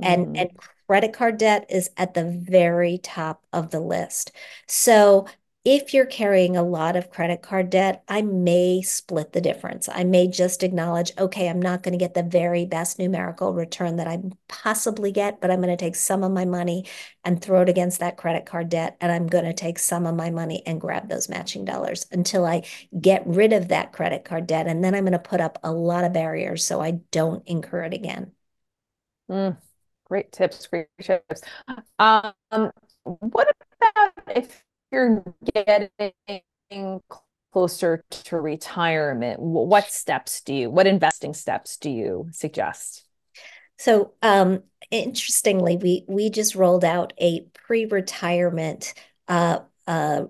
Mm. 0.00 0.04
And 0.06 0.36
and 0.36 0.50
credit 0.86 1.12
card 1.12 1.38
debt 1.38 1.66
is 1.70 1.90
at 1.96 2.14
the 2.14 2.24
very 2.24 2.98
top 2.98 3.44
of 3.52 3.70
the 3.70 3.80
list. 3.80 4.32
So 4.66 5.26
if 5.64 5.94
you're 5.94 6.06
carrying 6.06 6.56
a 6.56 6.62
lot 6.62 6.96
of 6.96 7.08
credit 7.10 7.40
card 7.40 7.70
debt, 7.70 8.02
I 8.08 8.22
may 8.22 8.82
split 8.82 9.32
the 9.32 9.40
difference. 9.40 9.88
I 9.88 10.02
may 10.02 10.26
just 10.26 10.64
acknowledge, 10.64 11.12
okay, 11.16 11.48
I'm 11.48 11.62
not 11.62 11.84
going 11.84 11.92
to 11.92 12.04
get 12.04 12.14
the 12.14 12.24
very 12.24 12.66
best 12.66 12.98
numerical 12.98 13.54
return 13.54 13.94
that 13.96 14.08
I 14.08 14.20
possibly 14.48 15.12
get, 15.12 15.40
but 15.40 15.52
I'm 15.52 15.60
going 15.60 15.76
to 15.76 15.82
take 15.82 15.94
some 15.94 16.24
of 16.24 16.32
my 16.32 16.44
money 16.44 16.86
and 17.24 17.40
throw 17.40 17.62
it 17.62 17.68
against 17.68 18.00
that 18.00 18.16
credit 18.16 18.44
card 18.44 18.70
debt. 18.70 18.96
And 19.00 19.12
I'm 19.12 19.28
going 19.28 19.44
to 19.44 19.52
take 19.52 19.78
some 19.78 20.04
of 20.04 20.16
my 20.16 20.30
money 20.30 20.64
and 20.66 20.80
grab 20.80 21.08
those 21.08 21.28
matching 21.28 21.64
dollars 21.64 22.06
until 22.10 22.44
I 22.44 22.62
get 23.00 23.24
rid 23.24 23.52
of 23.52 23.68
that 23.68 23.92
credit 23.92 24.24
card 24.24 24.48
debt. 24.48 24.66
And 24.66 24.82
then 24.82 24.96
I'm 24.96 25.04
going 25.04 25.12
to 25.12 25.18
put 25.20 25.40
up 25.40 25.60
a 25.62 25.70
lot 25.70 26.02
of 26.02 26.12
barriers 26.12 26.64
so 26.64 26.80
I 26.80 26.92
don't 27.12 27.46
incur 27.46 27.84
it 27.84 27.94
again. 27.94 28.32
Mm, 29.30 29.56
great 30.06 30.32
tips, 30.32 30.66
great 30.66 30.88
tips. 31.00 31.42
Um, 32.00 32.32
what 33.04 33.48
about 33.80 34.12
if 34.26 34.64
you're 34.92 35.24
getting 35.54 37.00
closer 37.52 38.04
to 38.10 38.40
retirement, 38.40 39.40
what 39.40 39.90
steps 39.90 40.40
do 40.42 40.54
you, 40.54 40.70
what 40.70 40.86
investing 40.86 41.34
steps 41.34 41.76
do 41.78 41.90
you 41.90 42.28
suggest? 42.32 43.04
So, 43.78 44.12
um, 44.22 44.62
interestingly, 44.90 45.76
we 45.76 46.04
we 46.06 46.30
just 46.30 46.54
rolled 46.54 46.84
out 46.84 47.12
a 47.18 47.40
pre-retirement 47.52 48.94
uh, 49.26 49.60
uh, 49.86 50.24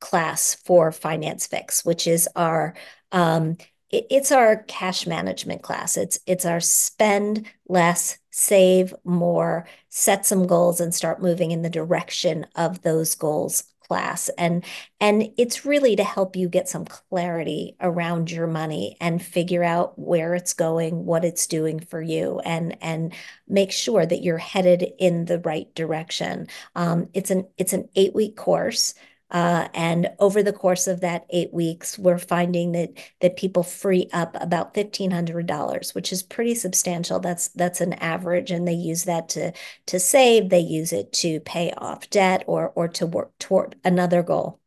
class 0.00 0.54
for 0.54 0.92
Finance 0.92 1.46
Fix, 1.46 1.84
which 1.84 2.06
is 2.06 2.28
our 2.36 2.74
um, 3.12 3.56
it, 3.88 4.06
it's 4.10 4.32
our 4.32 4.56
cash 4.64 5.06
management 5.06 5.62
class. 5.62 5.96
It's 5.96 6.18
it's 6.26 6.44
our 6.44 6.60
spend 6.60 7.46
less, 7.68 8.18
save 8.30 8.92
more, 9.04 9.66
set 9.88 10.26
some 10.26 10.46
goals, 10.46 10.80
and 10.80 10.94
start 10.94 11.22
moving 11.22 11.52
in 11.52 11.62
the 11.62 11.70
direction 11.70 12.46
of 12.54 12.82
those 12.82 13.14
goals 13.14 13.64
class 13.90 14.28
and 14.38 14.64
and 15.00 15.32
it's 15.36 15.66
really 15.66 15.96
to 15.96 16.04
help 16.04 16.36
you 16.36 16.48
get 16.48 16.68
some 16.68 16.84
clarity 16.84 17.74
around 17.80 18.30
your 18.30 18.46
money 18.46 18.96
and 19.00 19.20
figure 19.20 19.64
out 19.64 19.98
where 19.98 20.36
it's 20.36 20.54
going 20.54 21.04
what 21.04 21.24
it's 21.24 21.48
doing 21.48 21.80
for 21.80 22.00
you 22.00 22.38
and 22.44 22.78
and 22.80 23.12
make 23.48 23.72
sure 23.72 24.06
that 24.06 24.22
you're 24.22 24.38
headed 24.38 24.86
in 25.00 25.24
the 25.24 25.40
right 25.40 25.74
direction. 25.74 26.46
Um, 26.76 27.08
it's 27.14 27.32
an 27.32 27.48
it's 27.58 27.72
an 27.72 27.88
eight 27.96 28.14
week 28.14 28.36
course 28.36 28.94
uh, 29.30 29.68
and 29.74 30.10
over 30.18 30.42
the 30.42 30.52
course 30.52 30.86
of 30.86 31.00
that 31.00 31.26
eight 31.30 31.52
weeks, 31.52 31.98
we're 31.98 32.18
finding 32.18 32.72
that 32.72 32.90
that 33.20 33.36
people 33.36 33.62
free 33.62 34.08
up 34.12 34.36
about 34.40 34.74
fifteen 34.74 35.10
hundred 35.10 35.46
dollars, 35.46 35.94
which 35.94 36.12
is 36.12 36.22
pretty 36.22 36.54
substantial. 36.54 37.20
That's 37.20 37.48
that's 37.48 37.80
an 37.80 37.94
average, 37.94 38.50
and 38.50 38.66
they 38.66 38.72
use 38.74 39.04
that 39.04 39.28
to 39.30 39.52
to 39.86 40.00
save. 40.00 40.48
They 40.50 40.60
use 40.60 40.92
it 40.92 41.12
to 41.14 41.40
pay 41.40 41.72
off 41.76 42.10
debt 42.10 42.44
or 42.46 42.72
or 42.74 42.88
to 42.88 43.06
work 43.06 43.36
toward 43.38 43.76
another 43.84 44.22
goal. 44.22 44.60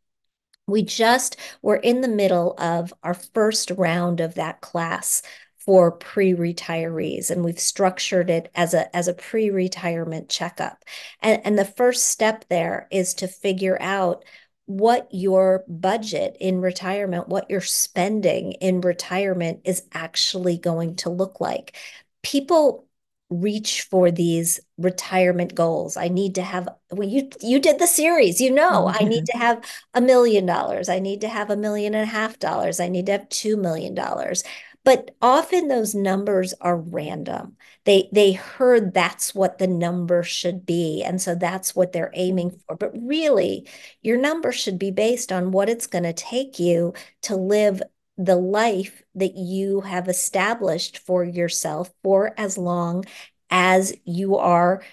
We 0.68 0.82
just 0.84 1.38
we're 1.62 1.76
in 1.78 2.02
the 2.02 2.08
middle 2.08 2.56
of 2.58 2.94
our 3.04 3.14
first 3.14 3.72
round 3.72 4.20
of 4.22 4.36
that 4.36 4.62
class 4.62 5.22
for 5.66 5.92
pre-retirees 5.92 7.30
and 7.32 7.44
we've 7.44 7.60
structured 7.60 8.30
it 8.30 8.52
as 8.54 8.74
a 8.74 8.94
as 8.96 9.08
a 9.08 9.14
pre-retirement 9.14 10.28
checkup 10.30 10.84
and 11.22 11.42
and 11.46 11.58
the 11.58 11.64
first 11.66 12.08
step 12.08 12.46
there 12.50 12.88
is 12.92 13.14
to 13.14 13.28
figure 13.28 13.78
out 13.82 14.26
what 14.66 15.08
your 15.12 15.64
budget 15.68 16.38
in 16.40 16.62
retirement, 16.62 17.28
what 17.28 17.50
your 17.50 17.62
spending 17.62 18.54
in 18.54 18.82
retirement 18.82 19.62
is 19.66 19.84
actually 19.94 20.58
going 20.58 20.96
to 20.96 21.10
look 21.10 21.42
like. 21.42 21.76
People 22.22 22.88
reach 23.30 23.84
for 23.84 24.12
these 24.12 24.60
retirement 24.78 25.56
goals. 25.56 25.98
I 25.98 26.08
need 26.08 26.36
to 26.36 26.44
have 26.44 26.70
when 26.90 27.10
you 27.10 27.30
you 27.42 27.60
did 27.60 27.80
the 27.80 27.88
series, 27.88 28.40
you 28.40 28.52
know, 28.52 28.86
mm-hmm. 28.86 29.04
I 29.04 29.08
need 29.08 29.26
to 29.28 29.38
have 29.38 29.64
a 29.94 30.02
million 30.02 30.46
dollars. 30.46 30.88
I 30.90 31.00
need 31.00 31.22
to 31.22 31.30
have 31.30 31.50
a 31.50 31.58
million 31.58 31.94
and 31.96 32.04
a 32.04 32.12
half 32.12 32.40
dollars. 32.40 32.80
I 32.80 32.90
need 32.90 33.08
to 33.08 33.14
have 33.14 33.30
2 33.30 33.58
million 33.58 33.96
dollars. 33.96 34.44
But 34.86 35.16
often 35.22 35.70
those 35.70 35.96
numbers 35.96 36.54
are 36.60 36.78
random. 36.78 37.56
They 37.86 38.10
they 38.12 38.34
heard 38.34 38.94
that's 38.94 39.34
what 39.34 39.58
the 39.58 39.68
number 39.68 40.24
should 40.24 40.66
be. 40.66 41.04
And 41.04 41.22
so 41.22 41.36
that's 41.36 41.74
what 41.76 41.94
they're 41.94 42.12
aiming 42.14 42.52
for. 42.68 42.76
But 42.76 42.92
really, 42.94 43.68
your 44.02 44.18
number 44.18 44.52
should 44.52 44.78
be 44.78 44.92
based 44.92 45.32
on 45.32 45.52
what 45.52 45.70
it's 45.70 45.88
going 45.88 46.04
to 46.04 46.14
take 46.14 46.60
you 46.60 46.94
to 47.24 47.36
live 47.36 47.82
the 48.18 48.36
life 48.36 49.02
that 49.16 49.36
you 49.36 49.82
have 49.82 50.08
established 50.08 51.00
for 51.00 51.24
yourself 51.24 51.92
for 52.04 52.34
as 52.38 52.58
long 52.58 53.06
as 53.50 53.94
you 54.06 54.38
are 54.38 54.84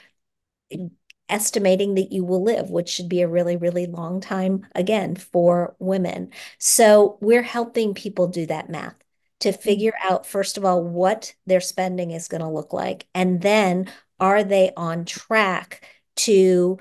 estimating 1.28 1.94
that 1.94 2.12
you 2.12 2.24
will 2.24 2.42
live, 2.42 2.70
which 2.70 2.88
should 2.88 3.08
be 3.08 3.22
a 3.22 3.28
really, 3.28 3.56
really 3.56 3.86
long 3.86 4.20
time 4.20 4.66
again 4.74 5.14
for 5.16 5.76
women. 5.78 6.30
So 6.58 7.18
we're 7.20 7.42
helping 7.42 7.94
people 7.94 8.26
do 8.28 8.46
that 8.46 8.68
math 8.68 8.99
to 9.40 9.52
figure 9.52 9.94
out, 10.02 10.26
first 10.26 10.56
of 10.56 10.64
all, 10.64 10.82
what 10.82 11.34
their 11.46 11.60
spending 11.60 12.10
is 12.10 12.28
going 12.28 12.42
to 12.42 12.48
look 12.48 12.72
like. 12.72 13.06
And 13.14 13.40
then 13.40 13.90
are 14.18 14.44
they 14.44 14.72
on 14.76 15.04
track 15.04 15.84
to 16.16 16.78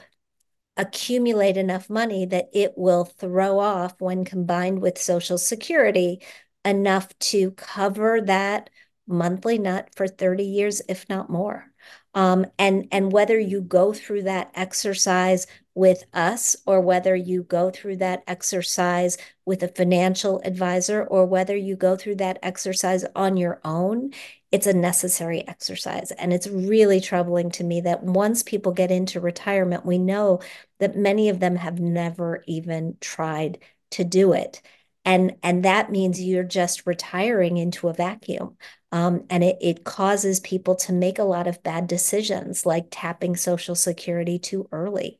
accumulate 0.78 1.57
enough 1.57 1.89
money 1.89 2.26
that 2.26 2.49
it 2.53 2.74
will 2.78 3.05
throw 3.05 3.60
off 3.60 3.95
when 3.99 4.24
combined 4.24 4.82
with 4.82 4.97
Social 4.97 5.38
Security 5.38 6.22
enough 6.64 7.18
to 7.20 7.51
cover 7.51 8.22
that 8.22 8.70
monthly 9.07 9.57
nut 9.57 9.89
for 9.95 10.07
30 10.07 10.43
years, 10.43 10.82
if 10.88 11.07
not 11.10 11.30
more. 11.30 11.66
Um, 12.14 12.45
and 12.57 12.88
and 12.91 13.12
whether 13.12 13.38
you 13.38 13.62
go 13.62 13.93
through 13.93 14.24
that 14.24 14.51
exercise 14.55 15.47
with 15.80 16.03
us 16.13 16.55
or 16.65 16.82
whether 16.82 17.15
you 17.15 17.43
go 17.43 17.71
through 17.71 17.95
that 17.95 18.23
exercise 18.27 19.17
with 19.45 19.63
a 19.63 19.67
financial 19.69 20.41
advisor 20.43 21.03
or 21.05 21.25
whether 21.25 21.55
you 21.55 21.75
go 21.75 21.95
through 21.95 22.15
that 22.15 22.38
exercise 22.43 23.05
on 23.15 23.38
your 23.38 23.59
own 23.63 24.11
it's 24.51 24.67
a 24.67 24.73
necessary 24.73 25.47
exercise. 25.47 26.11
And 26.11 26.34
it's 26.34 26.47
really 26.47 26.99
troubling 26.99 27.51
to 27.51 27.63
me 27.63 27.82
that 27.82 28.03
once 28.03 28.41
people 28.43 28.71
get 28.71 28.91
into 28.91 29.19
retirement 29.19 29.86
we 29.86 29.97
know 29.97 30.39
that 30.80 30.95
many 30.95 31.30
of 31.30 31.39
them 31.39 31.55
have 31.55 31.80
never 31.80 32.43
even 32.47 32.97
tried 32.99 33.59
to 33.91 34.03
do 34.03 34.34
it. 34.34 34.61
And 35.05 35.38
and 35.43 35.63
that 35.65 35.91
means 35.91 36.21
you're 36.21 36.43
just 36.43 36.86
retiring 36.86 37.57
into 37.57 37.88
a 37.88 37.93
vacuum. 37.93 38.57
Um, 38.91 39.25
and 39.30 39.43
it, 39.43 39.57
it 39.61 39.84
causes 39.84 40.39
people 40.39 40.75
to 40.77 40.93
make 40.93 41.19
a 41.19 41.23
lot 41.23 41.47
of 41.47 41.61
bad 41.61 41.86
decisions 41.88 42.65
like 42.65 42.88
tapping 42.89 43.36
social 43.36 43.75
security 43.75 44.39
too 44.39 44.67
early 44.71 45.19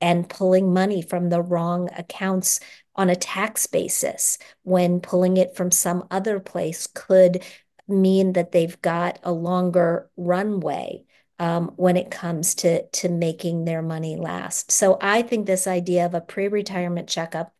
and 0.00 0.28
pulling 0.28 0.72
money 0.72 1.02
from 1.02 1.28
the 1.28 1.42
wrong 1.42 1.88
accounts 1.96 2.60
on 2.96 3.10
a 3.10 3.16
tax 3.16 3.66
basis 3.66 4.38
when 4.62 5.00
pulling 5.00 5.36
it 5.36 5.56
from 5.56 5.70
some 5.70 6.06
other 6.10 6.40
place 6.40 6.86
could 6.86 7.42
mean 7.88 8.32
that 8.34 8.52
they've 8.52 8.80
got 8.82 9.18
a 9.22 9.32
longer 9.32 10.10
runway 10.16 11.04
um, 11.38 11.72
when 11.76 11.96
it 11.96 12.10
comes 12.10 12.54
to 12.56 12.86
to 12.88 13.08
making 13.08 13.64
their 13.64 13.82
money 13.82 14.16
last. 14.16 14.70
So 14.70 14.98
I 15.00 15.22
think 15.22 15.46
this 15.46 15.66
idea 15.66 16.04
of 16.06 16.14
a 16.14 16.20
pre-retirement 16.20 17.08
checkup 17.08 17.54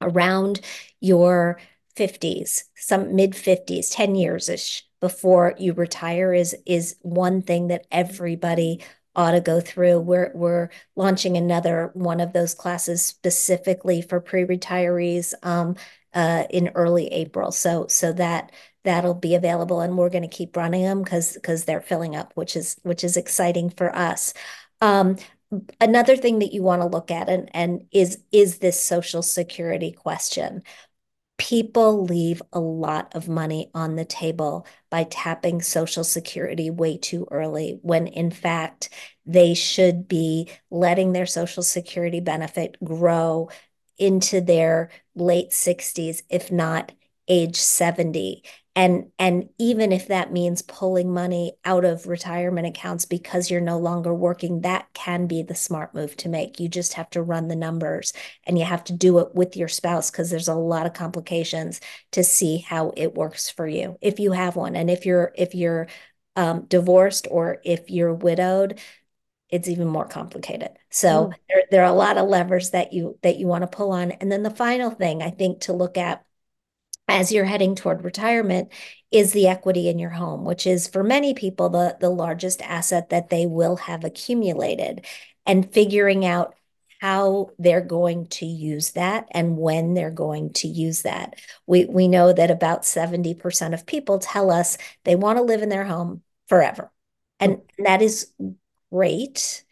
around 0.00 0.60
your 1.00 1.58
50s, 1.96 2.64
some 2.76 3.16
mid 3.16 3.32
50s, 3.32 3.88
10 3.90 4.14
years 4.14 4.48
ish 4.48 4.84
before 5.00 5.54
you 5.58 5.72
retire 5.72 6.32
is 6.34 6.56
is 6.66 6.96
one 7.02 7.42
thing 7.42 7.68
that 7.68 7.86
everybody 7.90 8.82
ought 9.18 9.32
to 9.32 9.40
go 9.40 9.60
through. 9.60 9.98
We're 9.98 10.30
we're 10.34 10.70
launching 10.94 11.36
another 11.36 11.90
one 11.94 12.20
of 12.20 12.32
those 12.32 12.54
classes 12.54 13.04
specifically 13.04 14.00
for 14.00 14.20
pre-retirees 14.20 15.34
um, 15.42 15.74
uh, 16.14 16.44
in 16.50 16.68
early 16.76 17.08
April. 17.08 17.50
So 17.50 17.88
so 17.88 18.12
that 18.12 18.52
that'll 18.84 19.14
be 19.14 19.34
available, 19.34 19.80
and 19.80 19.98
we're 19.98 20.08
going 20.08 20.22
to 20.22 20.28
keep 20.28 20.56
running 20.56 20.84
them 20.84 21.02
because 21.02 21.34
because 21.34 21.64
they're 21.64 21.82
filling 21.82 22.14
up, 22.14 22.32
which 22.36 22.54
is 22.54 22.76
which 22.84 23.02
is 23.02 23.16
exciting 23.16 23.70
for 23.70 23.94
us. 23.94 24.34
Um, 24.80 25.16
another 25.80 26.16
thing 26.16 26.38
that 26.38 26.52
you 26.52 26.62
want 26.62 26.82
to 26.82 26.88
look 26.88 27.10
at 27.10 27.28
and 27.28 27.50
and 27.54 27.86
is 27.90 28.18
is 28.30 28.58
this 28.58 28.80
social 28.80 29.22
security 29.22 29.90
question 29.90 30.62
people 31.38 32.04
leave 32.04 32.42
a 32.52 32.60
lot 32.60 33.14
of 33.14 33.28
money 33.28 33.70
on 33.72 33.96
the 33.96 34.04
table 34.04 34.66
by 34.90 35.04
tapping 35.04 35.62
Social 35.62 36.04
Security 36.04 36.68
way 36.68 36.98
too 36.98 37.26
early, 37.30 37.78
when 37.82 38.06
in 38.08 38.30
fact, 38.30 38.90
they 39.24 39.54
should 39.54 40.08
be 40.08 40.50
letting 40.70 41.12
their 41.12 41.26
Social 41.26 41.62
Security 41.62 42.20
benefit 42.20 42.76
grow 42.84 43.48
into 43.96 44.40
their 44.40 44.90
late 45.14 45.50
60s, 45.50 46.22
if 46.28 46.52
not 46.52 46.92
age 47.28 47.56
70 47.56 48.42
and 48.78 49.10
and 49.18 49.48
even 49.58 49.90
if 49.90 50.06
that 50.06 50.32
means 50.32 50.62
pulling 50.62 51.12
money 51.12 51.54
out 51.64 51.84
of 51.84 52.06
retirement 52.06 52.64
accounts 52.64 53.06
because 53.06 53.50
you're 53.50 53.60
no 53.60 53.76
longer 53.76 54.14
working 54.14 54.60
that 54.60 54.86
can 54.94 55.26
be 55.26 55.42
the 55.42 55.56
smart 55.56 55.96
move 55.96 56.16
to 56.18 56.28
make. 56.28 56.60
You 56.60 56.68
just 56.68 56.92
have 56.92 57.10
to 57.10 57.22
run 57.22 57.48
the 57.48 57.56
numbers 57.56 58.12
and 58.44 58.56
you 58.56 58.64
have 58.64 58.84
to 58.84 58.92
do 58.92 59.18
it 59.18 59.34
with 59.34 59.56
your 59.56 59.66
spouse 59.66 60.12
because 60.12 60.30
there's 60.30 60.46
a 60.46 60.54
lot 60.54 60.86
of 60.86 60.94
complications 60.94 61.80
to 62.12 62.22
see 62.22 62.58
how 62.58 62.92
it 62.96 63.16
works 63.16 63.50
for 63.50 63.66
you 63.66 63.98
if 64.00 64.20
you 64.20 64.30
have 64.30 64.54
one. 64.54 64.76
And 64.76 64.88
if 64.88 65.04
you're 65.04 65.32
if 65.34 65.56
you're 65.56 65.88
um, 66.36 66.66
divorced 66.66 67.26
or 67.32 67.58
if 67.64 67.90
you're 67.90 68.14
widowed 68.14 68.78
it's 69.50 69.66
even 69.66 69.88
more 69.88 70.06
complicated. 70.06 70.68
So 70.90 71.08
mm. 71.08 71.34
there, 71.48 71.62
there 71.70 71.82
are 71.82 71.90
a 71.90 71.96
lot 71.96 72.18
of 72.18 72.28
levers 72.28 72.70
that 72.70 72.92
you 72.92 73.18
that 73.22 73.38
you 73.38 73.46
want 73.46 73.62
to 73.62 73.76
pull 73.76 73.90
on. 73.92 74.12
And 74.12 74.30
then 74.30 74.44
the 74.44 74.50
final 74.50 74.90
thing 74.90 75.22
i 75.22 75.30
think 75.30 75.62
to 75.62 75.72
look 75.72 75.98
at 75.98 76.22
as 77.08 77.32
you're 77.32 77.44
heading 77.44 77.74
toward 77.74 78.04
retirement 78.04 78.70
is 79.10 79.32
the 79.32 79.48
equity 79.48 79.88
in 79.88 79.98
your 79.98 80.10
home, 80.10 80.44
which 80.44 80.66
is 80.66 80.86
for 80.86 81.02
many 81.02 81.34
people 81.34 81.70
the, 81.70 81.96
the 82.00 82.10
largest 82.10 82.60
asset 82.62 83.08
that 83.08 83.30
they 83.30 83.46
will 83.46 83.76
have 83.76 84.04
accumulated, 84.04 85.06
and 85.46 85.72
figuring 85.72 86.26
out 86.26 86.54
how 87.00 87.50
they're 87.58 87.80
going 87.80 88.26
to 88.26 88.44
use 88.44 88.90
that 88.90 89.26
and 89.30 89.56
when 89.56 89.94
they're 89.94 90.10
going 90.10 90.52
to 90.52 90.68
use 90.68 91.02
that. 91.02 91.34
We, 91.66 91.84
we 91.86 92.08
know 92.08 92.32
that 92.32 92.50
about 92.50 92.82
70% 92.82 93.72
of 93.72 93.86
people 93.86 94.18
tell 94.18 94.50
us 94.50 94.76
they 95.04 95.14
want 95.14 95.38
to 95.38 95.42
live 95.42 95.62
in 95.62 95.68
their 95.68 95.84
home 95.84 96.22
forever. 96.48 96.90
And 97.40 97.62
that 97.78 98.02
is 98.02 98.32
great 98.92 99.64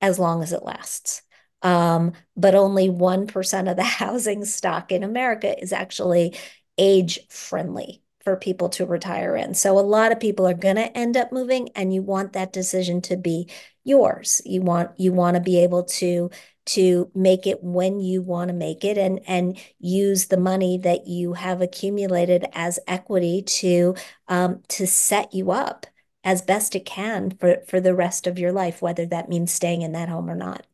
as 0.00 0.18
long 0.18 0.42
as 0.42 0.52
it 0.52 0.64
lasts. 0.64 1.22
Um, 1.62 2.12
but 2.36 2.54
only 2.54 2.88
1% 2.88 3.68
of 3.68 3.76
the 3.76 3.82
housing 3.84 4.44
stock 4.44 4.92
in 4.92 5.02
America 5.02 5.60
is 5.60 5.72
actually 5.72 6.36
age 6.78 7.20
friendly 7.28 8.02
for 8.22 8.36
people 8.36 8.68
to 8.68 8.84
retire 8.86 9.36
in. 9.36 9.54
So 9.54 9.78
a 9.78 9.80
lot 9.80 10.12
of 10.12 10.20
people 10.20 10.46
are 10.46 10.54
going 10.54 10.76
to 10.76 10.96
end 10.96 11.16
up 11.16 11.32
moving 11.32 11.70
and 11.74 11.94
you 11.94 12.02
want 12.02 12.34
that 12.34 12.52
decision 12.52 13.00
to 13.02 13.16
be 13.16 13.48
yours. 13.84 14.42
You 14.44 14.60
want 14.62 14.90
you 14.98 15.12
want 15.12 15.36
to 15.36 15.40
be 15.40 15.58
able 15.62 15.84
to 15.84 16.30
to 16.66 17.10
make 17.14 17.46
it 17.46 17.62
when 17.62 18.00
you 18.00 18.20
want 18.20 18.48
to 18.48 18.54
make 18.54 18.84
it 18.84 18.98
and 18.98 19.20
and 19.26 19.58
use 19.78 20.26
the 20.26 20.36
money 20.36 20.76
that 20.78 21.06
you 21.06 21.32
have 21.32 21.62
accumulated 21.62 22.44
as 22.52 22.78
equity 22.86 23.40
to 23.42 23.94
um, 24.28 24.62
to 24.68 24.86
set 24.86 25.32
you 25.32 25.50
up 25.50 25.86
as 26.24 26.42
best 26.42 26.76
it 26.76 26.84
can 26.84 27.30
for 27.30 27.62
for 27.66 27.80
the 27.80 27.94
rest 27.94 28.26
of 28.26 28.38
your 28.38 28.52
life 28.52 28.82
whether 28.82 29.06
that 29.06 29.28
means 29.30 29.50
staying 29.50 29.82
in 29.82 29.92
that 29.92 30.08
home 30.10 30.28
or 30.28 30.36
not. 30.36 30.66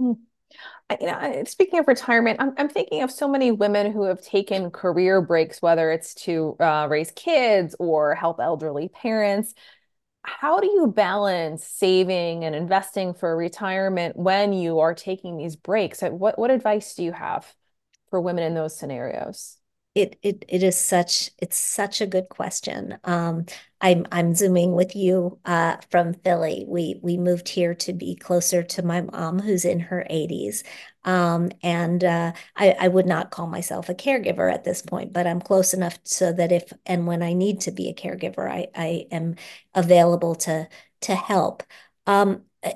Mm 0.00 0.29
you 1.00 1.06
know, 1.06 1.44
speaking 1.46 1.78
of 1.78 1.86
retirement, 1.88 2.40
I'm, 2.40 2.52
I'm 2.56 2.68
thinking 2.68 3.02
of 3.02 3.10
so 3.10 3.28
many 3.28 3.52
women 3.52 3.92
who 3.92 4.04
have 4.04 4.20
taken 4.22 4.70
career 4.70 5.20
breaks, 5.20 5.62
whether 5.62 5.90
it's 5.92 6.14
to 6.26 6.56
uh, 6.58 6.88
raise 6.90 7.10
kids 7.12 7.76
or 7.78 8.14
help 8.14 8.40
elderly 8.40 8.88
parents. 8.88 9.54
How 10.24 10.60
do 10.60 10.66
you 10.66 10.88
balance 10.88 11.64
saving 11.64 12.44
and 12.44 12.54
investing 12.54 13.14
for 13.14 13.36
retirement 13.36 14.16
when 14.16 14.52
you 14.52 14.80
are 14.80 14.94
taking 14.94 15.36
these 15.36 15.56
breaks? 15.56 16.02
What 16.02 16.38
what 16.38 16.50
advice 16.50 16.94
do 16.94 17.04
you 17.04 17.12
have 17.12 17.54
for 18.10 18.20
women 18.20 18.44
in 18.44 18.54
those 18.54 18.76
scenarios? 18.76 19.59
It 19.92 20.18
it 20.22 20.44
it 20.48 20.62
is 20.62 20.78
such 20.78 21.30
it's 21.38 21.56
such 21.56 22.00
a 22.00 22.06
good 22.06 22.28
question. 22.28 22.98
Um, 23.02 23.46
I'm 23.80 24.06
I'm 24.12 24.34
zooming 24.36 24.72
with 24.72 24.94
you 24.94 25.40
uh, 25.44 25.78
from 25.90 26.14
Philly. 26.14 26.64
We 26.68 27.00
we 27.02 27.16
moved 27.16 27.48
here 27.48 27.74
to 27.74 27.92
be 27.92 28.14
closer 28.14 28.62
to 28.62 28.82
my 28.84 29.00
mom, 29.00 29.40
who's 29.40 29.64
in 29.64 29.80
her 29.80 30.06
80s. 30.08 30.62
Um, 31.04 31.50
and 31.64 32.04
uh, 32.04 32.32
I, 32.56 32.76
I 32.78 32.88
would 32.88 33.06
not 33.06 33.30
call 33.32 33.48
myself 33.48 33.88
a 33.88 33.94
caregiver 33.94 34.52
at 34.52 34.62
this 34.64 34.80
point, 34.82 35.12
but 35.12 35.26
I'm 35.26 35.40
close 35.40 35.74
enough 35.74 35.98
so 36.04 36.32
that 36.34 36.52
if 36.52 36.72
and 36.86 37.06
when 37.08 37.22
I 37.22 37.32
need 37.32 37.60
to 37.62 37.72
be 37.72 37.88
a 37.88 37.94
caregiver, 37.94 38.48
I 38.48 38.68
I 38.76 39.06
am 39.10 39.34
available 39.74 40.36
to 40.36 40.68
to 41.02 41.14
help. 41.16 41.64
Um, 42.06 42.44
eh, 42.62 42.74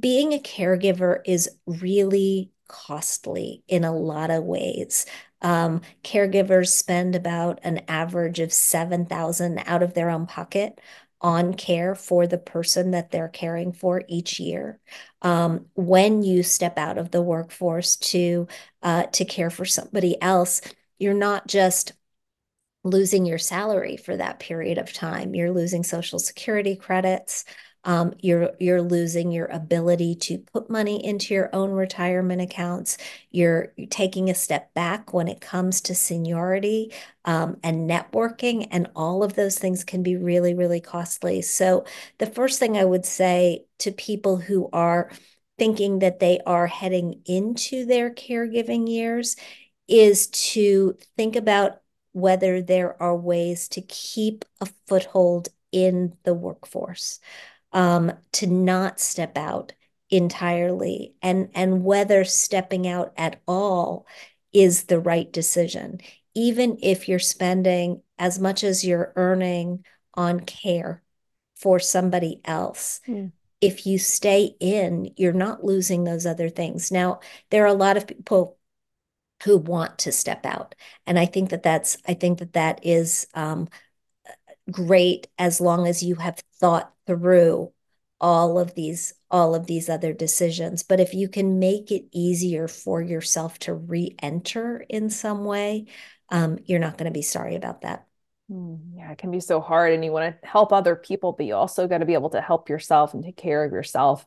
being 0.00 0.32
a 0.34 0.38
caregiver 0.38 1.20
is 1.24 1.50
really 1.66 2.50
costly 2.68 3.64
in 3.68 3.84
a 3.84 3.96
lot 3.96 4.30
of 4.30 4.44
ways. 4.44 5.06
Um, 5.40 5.82
caregivers 6.02 6.68
spend 6.68 7.14
about 7.14 7.60
an 7.62 7.82
average 7.88 8.40
of 8.40 8.52
7,000 8.52 9.58
out 9.66 9.82
of 9.82 9.94
their 9.94 10.10
own 10.10 10.26
pocket 10.26 10.80
on 11.20 11.54
care 11.54 11.94
for 11.94 12.26
the 12.26 12.38
person 12.38 12.92
that 12.92 13.10
they're 13.10 13.28
caring 13.28 13.72
for 13.72 14.02
each 14.08 14.38
year. 14.38 14.78
Um, 15.22 15.66
when 15.74 16.22
you 16.22 16.42
step 16.42 16.78
out 16.78 16.98
of 16.98 17.10
the 17.10 17.22
workforce 17.22 17.96
to 17.96 18.46
uh, 18.82 19.04
to 19.04 19.24
care 19.24 19.50
for 19.50 19.64
somebody 19.64 20.20
else, 20.22 20.60
you're 20.98 21.14
not 21.14 21.46
just 21.48 21.92
losing 22.84 23.26
your 23.26 23.38
salary 23.38 23.96
for 23.96 24.16
that 24.16 24.38
period 24.38 24.78
of 24.78 24.92
time. 24.92 25.34
You're 25.34 25.50
losing 25.52 25.82
social 25.84 26.18
security 26.18 26.76
credits 26.76 27.44
um, 27.88 28.12
you're 28.20 28.50
you're 28.60 28.82
losing 28.82 29.32
your 29.32 29.46
ability 29.46 30.14
to 30.16 30.36
put 30.36 30.68
money 30.68 31.02
into 31.02 31.32
your 31.32 31.48
own 31.54 31.70
retirement 31.70 32.42
accounts. 32.42 32.98
You're, 33.30 33.72
taking 33.88 34.28
a 34.28 34.34
step 34.34 34.74
back 34.74 35.14
when 35.14 35.26
it 35.26 35.40
comes 35.40 35.80
to 35.80 35.94
seniority 35.94 36.92
um, 37.24 37.56
and 37.62 37.88
networking, 37.88 38.68
and 38.70 38.90
all 38.94 39.22
of 39.22 39.34
those 39.34 39.58
things 39.58 39.84
can 39.84 40.02
be 40.02 40.16
really 40.16 40.52
really 40.52 40.80
costly. 40.80 41.40
So 41.40 41.86
the 42.18 42.26
first 42.26 42.58
thing 42.58 42.76
I 42.76 42.84
would 42.84 43.06
say 43.06 43.64
to 43.78 43.90
people 43.90 44.36
who 44.36 44.68
are 44.74 45.10
thinking 45.56 46.00
that 46.00 46.20
they 46.20 46.40
are 46.44 46.66
heading 46.66 47.22
into 47.24 47.86
their 47.86 48.10
caregiving 48.10 48.86
years 48.86 49.34
is 49.88 50.26
to 50.26 50.98
think 51.16 51.36
about 51.36 51.80
whether 52.12 52.60
there 52.60 53.02
are 53.02 53.16
ways 53.16 53.68
to 53.68 53.80
keep 53.80 54.44
a 54.60 54.66
foothold 54.86 55.48
in 55.72 56.14
the 56.24 56.34
workforce 56.34 57.20
um, 57.72 58.12
to 58.32 58.46
not 58.46 59.00
step 59.00 59.36
out 59.36 59.72
entirely. 60.10 61.14
And 61.22 61.50
and 61.54 61.84
whether 61.84 62.24
stepping 62.24 62.86
out 62.86 63.12
at 63.16 63.40
all 63.46 64.06
is 64.52 64.84
the 64.84 64.98
right 64.98 65.30
decision. 65.30 66.00
Even 66.34 66.78
if 66.82 67.08
you're 67.08 67.18
spending 67.18 68.02
as 68.18 68.38
much 68.38 68.64
as 68.64 68.84
you're 68.84 69.12
earning 69.16 69.84
on 70.14 70.40
care 70.40 71.02
for 71.56 71.78
somebody 71.78 72.40
else 72.44 73.00
mm. 73.06 73.32
if 73.60 73.84
you 73.86 73.98
stay 73.98 74.54
in 74.60 75.12
you're 75.16 75.32
not 75.32 75.64
losing 75.64 76.04
those 76.04 76.26
other 76.26 76.48
things. 76.48 76.90
Now 76.90 77.20
there 77.50 77.64
are 77.64 77.66
a 77.66 77.72
lot 77.74 77.96
of 77.96 78.06
people 78.06 78.56
who 79.44 79.56
want 79.56 79.98
to 79.98 80.12
step 80.12 80.46
out. 80.46 80.74
And 81.06 81.18
i 81.18 81.26
think 81.26 81.50
that 81.50 81.62
that's 81.62 81.98
i 82.06 82.14
think 82.14 82.38
that 82.38 82.54
that 82.54 82.80
is 82.84 83.26
um, 83.34 83.68
great 84.70 85.28
as 85.38 85.60
long 85.60 85.86
as 85.86 86.02
you 86.02 86.16
have 86.16 86.42
thought 86.60 86.92
through 87.08 87.72
all 88.20 88.58
of 88.58 88.74
these 88.74 89.14
all 89.30 89.54
of 89.54 89.66
these 89.66 89.88
other 89.88 90.12
decisions. 90.12 90.82
But 90.82 91.00
if 91.00 91.14
you 91.14 91.28
can 91.28 91.58
make 91.58 91.90
it 91.90 92.04
easier 92.12 92.68
for 92.68 93.00
yourself 93.02 93.58
to 93.60 93.74
re-enter 93.74 94.84
in 94.88 95.10
some 95.10 95.44
way 95.44 95.86
um, 96.30 96.58
you're 96.66 96.78
not 96.78 96.98
going 96.98 97.10
to 97.10 97.18
be 97.18 97.22
sorry 97.22 97.54
about 97.54 97.80
that. 97.80 98.06
Hmm, 98.48 98.76
yeah 98.94 99.10
it 99.10 99.18
can 99.18 99.30
be 99.30 99.40
so 99.40 99.60
hard 99.60 99.92
and 99.92 100.04
you 100.04 100.12
want 100.12 100.40
to 100.40 100.48
help 100.48 100.72
other 100.72 100.94
people 100.94 101.32
but 101.32 101.46
you 101.46 101.54
also 101.54 101.86
got 101.86 101.98
to 101.98 102.06
be 102.06 102.14
able 102.14 102.30
to 102.30 102.40
help 102.40 102.68
yourself 102.68 103.14
and 103.14 103.24
take 103.24 103.36
care 103.36 103.64
of 103.64 103.72
yourself 103.72 104.26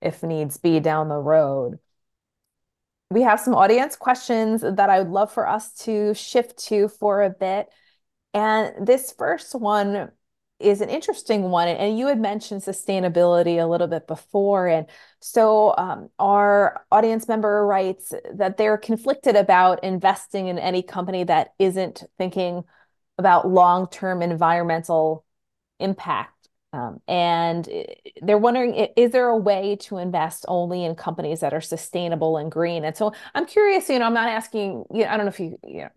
if 0.00 0.22
needs 0.22 0.56
be 0.56 0.80
down 0.80 1.08
the 1.08 1.16
road. 1.16 1.78
We 3.10 3.22
have 3.22 3.40
some 3.40 3.54
audience 3.54 3.96
questions 3.96 4.60
that 4.60 4.90
I 4.90 4.98
would 4.98 5.10
love 5.10 5.32
for 5.32 5.48
us 5.48 5.72
to 5.84 6.14
shift 6.14 6.58
to 6.66 6.88
for 6.88 7.22
a 7.22 7.30
bit. 7.30 7.68
And 8.34 8.86
this 8.86 9.12
first 9.16 9.54
one 9.54 10.10
is 10.60 10.80
an 10.80 10.90
interesting 10.90 11.42
one. 11.50 11.68
And 11.68 11.98
you 11.98 12.08
had 12.08 12.20
mentioned 12.20 12.62
sustainability 12.62 13.62
a 13.62 13.66
little 13.66 13.86
bit 13.86 14.06
before. 14.06 14.66
And 14.68 14.86
so 15.20 15.74
um, 15.76 16.10
our 16.18 16.84
audience 16.90 17.28
member 17.28 17.64
writes 17.66 18.12
that 18.34 18.56
they're 18.56 18.78
conflicted 18.78 19.36
about 19.36 19.84
investing 19.84 20.48
in 20.48 20.58
any 20.58 20.82
company 20.82 21.24
that 21.24 21.54
isn't 21.58 22.04
thinking 22.18 22.64
about 23.18 23.48
long 23.48 23.88
term 23.88 24.22
environmental 24.22 25.24
impact 25.80 26.48
Um, 26.72 27.00
and 27.08 27.66
they're 28.20 28.36
wondering, 28.38 28.74
is 28.96 29.10
there 29.12 29.28
a 29.28 29.36
way 29.36 29.76
to 29.82 29.96
invest 29.96 30.44
only 30.48 30.84
in 30.84 30.94
companies 30.96 31.40
that 31.40 31.54
are 31.54 31.62
sustainable 31.62 32.36
and 32.36 32.52
green? 32.52 32.84
And 32.84 32.94
so 32.96 33.12
I'm 33.34 33.46
curious, 33.46 33.88
you 33.88 33.98
know, 33.98 34.04
I'm 34.06 34.14
not 34.14 34.28
asking, 34.28 34.84
you 34.92 35.04
know, 35.04 35.10
I 35.10 35.16
don't 35.16 35.24
know 35.26 35.30
if 35.30 35.40
you, 35.40 35.58
you 35.64 35.82
know, 35.82 35.88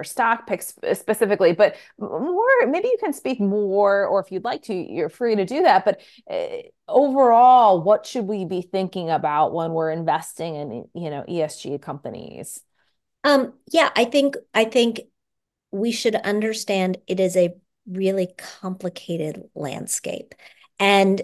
for 0.00 0.04
stock 0.04 0.46
picks 0.46 0.72
specifically, 0.94 1.52
but 1.52 1.76
more, 1.98 2.46
maybe 2.66 2.88
you 2.88 2.96
can 2.98 3.12
speak 3.12 3.38
more, 3.38 4.06
or 4.06 4.18
if 4.20 4.32
you'd 4.32 4.44
like 4.44 4.62
to, 4.62 4.74
you're 4.74 5.10
free 5.10 5.36
to 5.36 5.44
do 5.44 5.62
that. 5.62 5.84
But 5.84 6.00
uh, 6.30 6.62
overall, 6.88 7.82
what 7.82 8.06
should 8.06 8.26
we 8.26 8.46
be 8.46 8.62
thinking 8.62 9.10
about 9.10 9.52
when 9.52 9.72
we're 9.72 9.90
investing 9.90 10.56
in, 10.56 10.70
you 10.94 11.10
know, 11.10 11.22
ESG 11.28 11.82
companies? 11.82 12.62
Um, 13.24 13.52
yeah, 13.70 13.90
I 13.94 14.06
think 14.06 14.36
I 14.54 14.64
think 14.64 15.00
we 15.70 15.92
should 15.92 16.14
understand 16.14 16.96
it 17.06 17.20
is 17.20 17.36
a 17.36 17.54
really 17.86 18.28
complicated 18.38 19.50
landscape. 19.54 20.34
And 20.78 21.20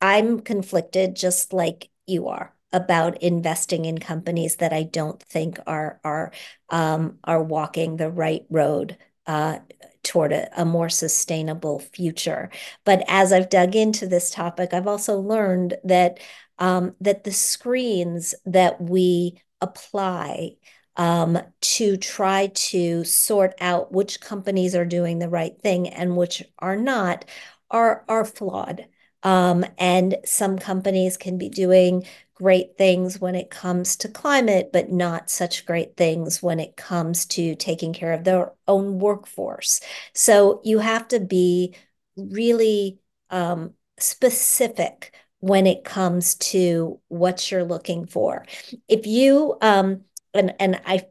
I'm 0.00 0.38
conflicted 0.38 1.16
just 1.16 1.52
like 1.52 1.90
you 2.06 2.28
are 2.28 2.53
about 2.74 3.22
investing 3.22 3.86
in 3.86 3.98
companies 3.98 4.56
that 4.56 4.72
I 4.72 4.82
don't 4.82 5.22
think 5.22 5.58
are 5.66 6.00
are 6.04 6.32
um, 6.68 7.18
are 7.24 7.42
walking 7.42 7.96
the 7.96 8.10
right 8.10 8.44
road 8.50 8.98
uh, 9.26 9.60
toward 10.02 10.32
a, 10.32 10.60
a, 10.60 10.64
more 10.66 10.90
sustainable 10.90 11.78
future. 11.78 12.50
But 12.84 13.04
as 13.08 13.32
I've 13.32 13.48
dug 13.48 13.74
into 13.74 14.06
this 14.06 14.30
topic, 14.30 14.74
I've 14.74 14.86
also 14.86 15.18
learned 15.18 15.78
that 15.84 16.18
um, 16.58 16.94
that 17.00 17.24
the 17.24 17.32
screens 17.32 18.34
that 18.44 18.80
we 18.80 19.40
apply 19.60 20.56
um, 20.96 21.38
to 21.60 21.96
try 21.96 22.48
to 22.54 23.04
sort 23.04 23.54
out 23.60 23.92
which 23.92 24.20
companies 24.20 24.74
are 24.74 24.84
doing 24.84 25.18
the 25.18 25.28
right 25.28 25.58
thing 25.62 25.88
and 25.88 26.16
which 26.16 26.42
are 26.58 26.76
not 26.76 27.24
are 27.70 28.04
are 28.08 28.24
flawed. 28.24 28.86
Um, 29.22 29.64
and 29.78 30.18
some 30.26 30.58
companies 30.58 31.16
can 31.16 31.38
be 31.38 31.48
doing 31.48 32.04
great 32.34 32.76
things 32.76 33.20
when 33.20 33.34
it 33.34 33.50
comes 33.50 33.96
to 33.96 34.08
climate, 34.08 34.70
but 34.72 34.90
not 34.90 35.30
such 35.30 35.66
great 35.66 35.96
things 35.96 36.42
when 36.42 36.58
it 36.60 36.76
comes 36.76 37.26
to 37.26 37.54
taking 37.54 37.92
care 37.92 38.12
of 38.12 38.24
their 38.24 38.52
own 38.66 38.98
workforce. 38.98 39.80
So 40.14 40.60
you 40.64 40.78
have 40.80 41.08
to 41.08 41.20
be 41.20 41.74
really 42.16 42.98
um, 43.30 43.74
specific 43.98 45.14
when 45.40 45.66
it 45.66 45.84
comes 45.84 46.34
to 46.36 47.00
what 47.08 47.50
you're 47.50 47.64
looking 47.64 48.06
for. 48.06 48.44
If 48.88 49.06
you 49.06 49.56
um, 49.60 50.02
and 50.32 50.54
and 50.58 50.80
I 50.84 51.06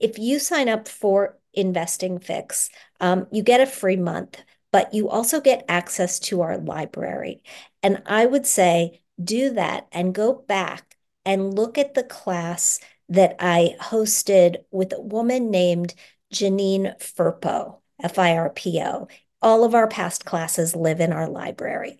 if 0.00 0.18
you 0.18 0.38
sign 0.38 0.68
up 0.68 0.88
for 0.88 1.38
InvestingFixx, 1.56 2.70
um, 3.00 3.26
you 3.30 3.42
get 3.42 3.60
a 3.60 3.66
free 3.66 3.96
month, 3.96 4.42
but 4.72 4.94
you 4.94 5.08
also 5.08 5.40
get 5.40 5.64
access 5.68 6.18
to 6.20 6.40
our 6.40 6.56
library. 6.56 7.42
And 7.82 8.02
I 8.06 8.26
would 8.26 8.46
say 8.46 9.02
do 9.22 9.50
that 9.54 9.86
and 9.92 10.14
go 10.14 10.32
back 10.32 10.96
and 11.24 11.54
look 11.54 11.78
at 11.78 11.94
the 11.94 12.04
class 12.04 12.80
that 13.08 13.36
I 13.38 13.76
hosted 13.80 14.58
with 14.70 14.92
a 14.92 15.00
woman 15.00 15.50
named 15.50 15.94
Janine 16.32 16.98
Firpo, 16.98 17.80
F 18.02 18.18
I 18.18 18.36
R 18.36 18.50
P 18.50 18.80
O. 18.80 19.08
All 19.42 19.64
of 19.64 19.74
our 19.74 19.88
past 19.88 20.24
classes 20.24 20.76
live 20.76 21.00
in 21.00 21.12
our 21.12 21.28
library. 21.28 21.98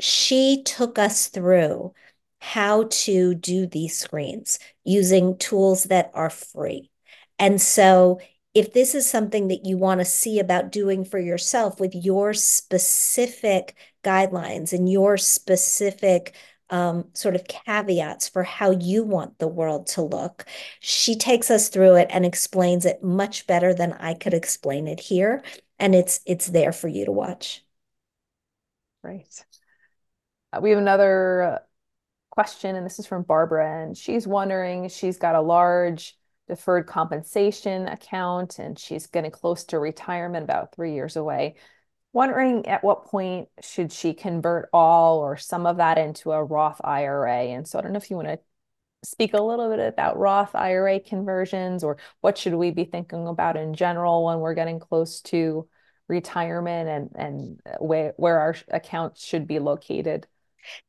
She 0.00 0.62
took 0.64 0.98
us 0.98 1.28
through 1.28 1.92
how 2.40 2.88
to 2.90 3.34
do 3.34 3.66
these 3.66 3.96
screens 3.98 4.58
using 4.82 5.36
tools 5.36 5.84
that 5.84 6.10
are 6.14 6.30
free. 6.30 6.90
And 7.38 7.60
so 7.60 8.18
if 8.54 8.72
this 8.72 8.94
is 8.94 9.08
something 9.08 9.48
that 9.48 9.64
you 9.64 9.76
want 9.76 10.00
to 10.00 10.04
see 10.04 10.40
about 10.40 10.72
doing 10.72 11.04
for 11.04 11.18
yourself 11.18 11.78
with 11.78 11.94
your 11.94 12.34
specific 12.34 13.76
guidelines 14.02 14.72
and 14.72 14.90
your 14.90 15.16
specific 15.16 16.34
um, 16.70 17.06
sort 17.12 17.34
of 17.34 17.46
caveats 17.46 18.28
for 18.28 18.42
how 18.42 18.70
you 18.70 19.04
want 19.04 19.38
the 19.38 19.48
world 19.48 19.86
to 19.88 20.02
look, 20.02 20.46
she 20.80 21.16
takes 21.16 21.50
us 21.50 21.68
through 21.68 21.96
it 21.96 22.08
and 22.10 22.24
explains 22.24 22.86
it 22.86 23.02
much 23.02 23.46
better 23.46 23.74
than 23.74 23.92
I 23.94 24.14
could 24.14 24.34
explain 24.34 24.88
it 24.88 25.00
here. 25.00 25.42
And 25.78 25.94
it's 25.94 26.20
it's 26.26 26.46
there 26.46 26.72
for 26.72 26.88
you 26.88 27.04
to 27.06 27.12
watch. 27.12 27.64
Great. 29.02 29.44
Uh, 30.52 30.60
we 30.62 30.70
have 30.70 30.78
another 30.78 31.60
question, 32.30 32.76
and 32.76 32.84
this 32.84 32.98
is 32.98 33.06
from 33.06 33.22
Barbara, 33.22 33.82
and 33.82 33.96
she's 33.96 34.26
wondering 34.26 34.88
she's 34.88 35.18
got 35.18 35.34
a 35.34 35.40
large 35.40 36.16
deferred 36.50 36.86
compensation 36.86 37.86
account 37.86 38.58
and 38.58 38.76
she's 38.76 39.06
getting 39.06 39.30
close 39.30 39.62
to 39.64 39.78
retirement, 39.78 40.42
about 40.42 40.74
three 40.74 40.94
years 40.94 41.14
away. 41.14 41.54
Wondering 42.12 42.66
at 42.66 42.82
what 42.82 43.04
point 43.04 43.48
should 43.62 43.92
she 43.92 44.14
convert 44.14 44.68
all 44.72 45.18
or 45.18 45.36
some 45.36 45.66
of 45.66 45.76
that 45.76 45.96
into 45.96 46.32
a 46.32 46.42
Roth 46.42 46.80
IRA? 46.82 47.42
And 47.42 47.68
so 47.68 47.78
I 47.78 47.82
don't 47.82 47.92
know 47.92 47.98
if 47.98 48.10
you 48.10 48.16
want 48.16 48.28
to 48.28 48.38
speak 49.04 49.32
a 49.34 49.40
little 49.40 49.70
bit 49.70 49.78
about 49.78 50.18
Roth 50.18 50.54
IRA 50.54 51.00
conversions 51.00 51.84
or 51.84 51.98
what 52.20 52.36
should 52.36 52.54
we 52.54 52.70
be 52.70 52.84
thinking 52.84 53.26
about 53.26 53.56
in 53.56 53.74
general 53.74 54.24
when 54.24 54.40
we're 54.40 54.54
getting 54.54 54.80
close 54.80 55.20
to 55.22 55.68
retirement 56.08 56.88
and 56.88 57.10
and 57.14 57.60
uh, 57.64 57.78
where 57.78 58.12
where 58.16 58.38
our 58.40 58.56
accounts 58.68 59.24
should 59.24 59.46
be 59.46 59.58
located. 59.58 60.26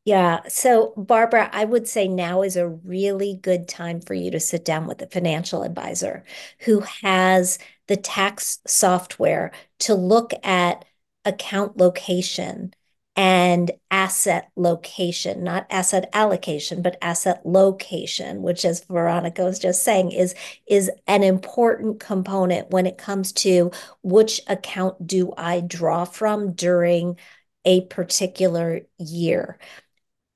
Yeah. 0.04 0.42
So, 0.50 0.94
Barbara, 0.98 1.50
I 1.54 1.64
would 1.64 1.88
say 1.88 2.10
now 2.10 2.42
is 2.42 2.58
a 2.58 2.68
really 2.68 3.40
good 3.42 3.70
time 3.70 4.02
for 4.02 4.14
you 4.14 4.30
to 4.32 4.40
sit 4.40 4.66
down 4.66 4.86
with 4.86 5.02
a 5.02 5.08
financial 5.08 5.64
advisor 5.64 6.26
who 6.60 6.82
has 7.04 7.58
the 7.88 7.96
tax 7.96 8.60
software 8.68 9.54
to 9.80 9.96
look 9.96 10.34
at 10.44 10.84
account 11.26 11.78
location 11.78 12.74
and 13.16 13.72
asset 13.90 14.52
location, 14.56 15.44
not 15.44 15.68
asset 15.70 16.10
allocation, 16.14 16.82
but 16.82 16.98
asset 17.02 17.42
location, 17.46 18.42
which 18.42 18.64
as 18.64 18.86
Veronica 18.86 19.44
was 19.44 19.60
just 19.60 19.84
saying 19.84 20.12
is 20.12 20.34
is 20.66 20.90
an 21.08 21.24
important 21.24 22.00
component 22.00 22.70
when 22.70 22.86
it 22.86 22.98
comes 22.98 23.34
to 23.34 23.72
which 24.02 24.42
account 24.48 25.06
do 25.06 25.34
I 25.38 25.60
draw 25.60 26.06
from 26.06 26.54
during 26.54 27.18
a 27.66 27.82
particular 27.88 28.82
year. 28.98 29.60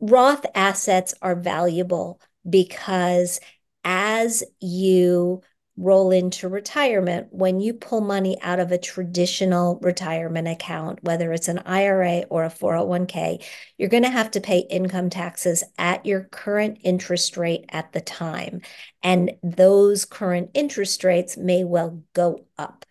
Roth 0.01 0.45
assets 0.53 1.13
are 1.21 1.35
valuable 1.35 2.19
because 2.47 3.39
as 3.83 4.43
you 4.59 5.41
roll 5.77 6.11
into 6.11 6.47
retirement, 6.47 7.27
when 7.31 7.59
you 7.59 7.73
pull 7.73 7.99
money 7.99 8.37
out 8.41 8.59
of 8.59 8.71
a 8.71 8.77
traditional 8.77 9.77
retirement 9.81 10.47
account, 10.47 10.99
whether 11.03 11.33
it's 11.33 11.49
an 11.49 11.59
IRA 11.65 12.23
or 12.29 12.45
a 12.45 12.49
401k, 12.49 13.43
you're 13.77 13.89
going 13.89 14.03
to 14.03 14.09
have 14.09 14.31
to 14.31 14.41
pay 14.41 14.59
income 14.59 15.09
taxes 15.09 15.63
at 15.77 16.05
your 16.05 16.23
current 16.25 16.77
interest 16.83 17.35
rate 17.35 17.65
at 17.69 17.91
the 17.91 17.99
time. 17.99 18.61
And 19.03 19.33
those 19.43 20.05
current 20.05 20.51
interest 20.53 21.03
rates 21.03 21.35
may 21.35 21.63
well 21.65 22.03
go 22.13 22.45
up 22.57 22.85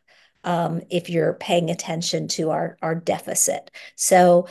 um, 0.45 0.83
if 0.91 1.09
you're 1.09 1.33
paying 1.35 1.71
attention 1.71 2.29
to 2.29 2.51
our, 2.51 2.77
our 2.83 2.95
deficit. 2.95 3.71
So 3.97 4.47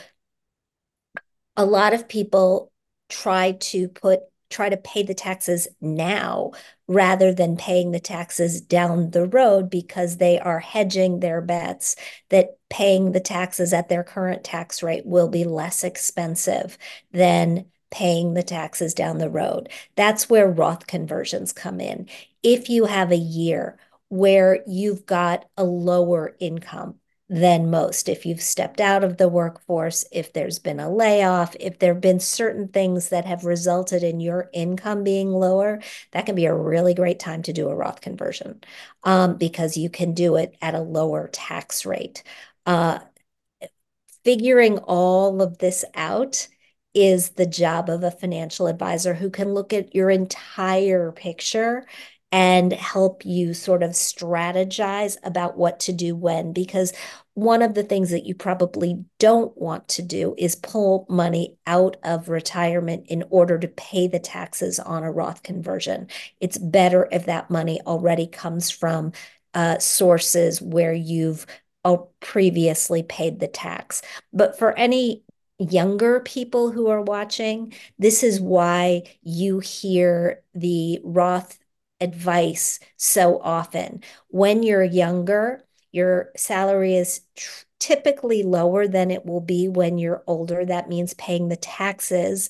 a 1.56 1.64
lot 1.64 1.94
of 1.94 2.08
people 2.08 2.72
try 3.08 3.52
to 3.52 3.88
put 3.88 4.20
try 4.50 4.68
to 4.68 4.76
pay 4.76 5.02
the 5.02 5.14
taxes 5.14 5.66
now 5.80 6.52
rather 6.86 7.32
than 7.32 7.56
paying 7.56 7.92
the 7.92 8.00
taxes 8.00 8.60
down 8.60 9.10
the 9.10 9.26
road 9.26 9.70
because 9.70 10.18
they 10.18 10.38
are 10.38 10.60
hedging 10.60 11.20
their 11.20 11.40
bets 11.40 11.96
that 12.28 12.58
paying 12.68 13.12
the 13.12 13.20
taxes 13.20 13.72
at 13.72 13.88
their 13.88 14.04
current 14.04 14.44
tax 14.44 14.82
rate 14.82 15.06
will 15.06 15.28
be 15.28 15.44
less 15.44 15.82
expensive 15.82 16.76
than 17.12 17.64
paying 17.90 18.34
the 18.34 18.42
taxes 18.42 18.92
down 18.92 19.18
the 19.18 19.30
road. 19.30 19.68
That's 19.94 20.28
where 20.28 20.50
Roth 20.50 20.86
conversions 20.86 21.52
come 21.52 21.80
in. 21.80 22.08
If 22.42 22.68
you 22.68 22.86
have 22.86 23.12
a 23.12 23.16
year 23.16 23.78
where 24.08 24.62
you've 24.66 25.06
got 25.06 25.46
a 25.56 25.64
lower 25.64 26.36
income 26.40 26.96
than 27.34 27.68
most. 27.68 28.08
If 28.08 28.24
you've 28.24 28.40
stepped 28.40 28.80
out 28.80 29.02
of 29.02 29.16
the 29.16 29.28
workforce, 29.28 30.04
if 30.12 30.32
there's 30.32 30.60
been 30.60 30.78
a 30.78 30.88
layoff, 30.88 31.56
if 31.58 31.80
there 31.80 31.92
have 31.94 32.00
been 32.00 32.20
certain 32.20 32.68
things 32.68 33.08
that 33.08 33.24
have 33.24 33.44
resulted 33.44 34.04
in 34.04 34.20
your 34.20 34.48
income 34.52 35.02
being 35.02 35.32
lower, 35.32 35.82
that 36.12 36.26
can 36.26 36.36
be 36.36 36.46
a 36.46 36.54
really 36.54 36.94
great 36.94 37.18
time 37.18 37.42
to 37.42 37.52
do 37.52 37.68
a 37.68 37.74
Roth 37.74 38.00
conversion 38.00 38.62
um, 39.02 39.36
because 39.36 39.76
you 39.76 39.90
can 39.90 40.14
do 40.14 40.36
it 40.36 40.56
at 40.62 40.76
a 40.76 40.80
lower 40.80 41.28
tax 41.32 41.84
rate. 41.84 42.22
Uh, 42.66 43.00
figuring 44.24 44.78
all 44.78 45.42
of 45.42 45.58
this 45.58 45.84
out 45.94 46.46
is 46.94 47.30
the 47.30 47.46
job 47.46 47.90
of 47.90 48.04
a 48.04 48.12
financial 48.12 48.68
advisor 48.68 49.12
who 49.14 49.28
can 49.28 49.54
look 49.54 49.72
at 49.72 49.92
your 49.92 50.08
entire 50.08 51.10
picture 51.10 51.84
and 52.34 52.72
help 52.72 53.24
you 53.24 53.54
sort 53.54 53.84
of 53.84 53.90
strategize 53.90 55.16
about 55.22 55.56
what 55.56 55.78
to 55.78 55.92
do 55.92 56.16
when. 56.16 56.52
Because 56.52 56.92
one 57.34 57.62
of 57.62 57.74
the 57.74 57.82
things 57.82 58.10
that 58.10 58.26
you 58.26 58.34
probably 58.34 59.04
don't 59.18 59.56
want 59.58 59.88
to 59.88 60.02
do 60.02 60.34
is 60.38 60.54
pull 60.54 61.04
money 61.08 61.56
out 61.66 61.96
of 62.04 62.28
retirement 62.28 63.06
in 63.08 63.24
order 63.28 63.58
to 63.58 63.68
pay 63.68 64.06
the 64.06 64.20
taxes 64.20 64.78
on 64.78 65.02
a 65.02 65.10
Roth 65.10 65.42
conversion. 65.42 66.06
It's 66.40 66.58
better 66.58 67.08
if 67.10 67.26
that 67.26 67.50
money 67.50 67.80
already 67.86 68.26
comes 68.28 68.70
from 68.70 69.12
uh, 69.52 69.78
sources 69.78 70.62
where 70.62 70.92
you've 70.92 71.46
previously 72.20 73.02
paid 73.02 73.40
the 73.40 73.48
tax. 73.48 74.00
But 74.32 74.58
for 74.58 74.72
any 74.78 75.22
younger 75.58 76.20
people 76.20 76.70
who 76.70 76.88
are 76.88 77.02
watching, 77.02 77.74
this 77.98 78.22
is 78.22 78.40
why 78.40 79.02
you 79.22 79.58
hear 79.58 80.42
the 80.54 81.00
Roth 81.04 81.58
advice 82.00 82.80
so 82.96 83.40
often. 83.40 84.02
When 84.28 84.62
you're 84.62 84.82
younger, 84.82 85.64
your 85.94 86.30
salary 86.36 86.96
is 86.96 87.20
typically 87.78 88.42
lower 88.42 88.88
than 88.88 89.10
it 89.10 89.24
will 89.24 89.40
be 89.40 89.68
when 89.68 89.96
you're 89.98 90.24
older. 90.26 90.64
That 90.64 90.88
means 90.88 91.14
paying 91.14 91.48
the 91.48 91.56
taxes 91.56 92.48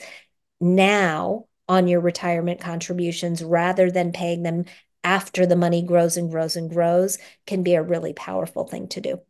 now 0.61 1.47
on 1.69 1.87
your 1.89 2.01
retirement 2.01 2.61
contributions 2.61 3.43
rather 3.43 3.91
than 3.91 4.13
paying 4.13 4.43
them 4.43 4.65
after 5.03 5.45
the 5.45 5.57
money 5.57 5.83
grows 5.83 6.17
and 6.17 6.31
grows 6.31 6.57
and 6.57 6.71
grows 6.71 7.19
can 7.47 7.63
be 7.63 7.75
a 7.75 7.83
really 7.83 8.15
powerful 8.15 8.65
thing 8.65 8.89
to 8.89 9.01
do. 9.01 9.21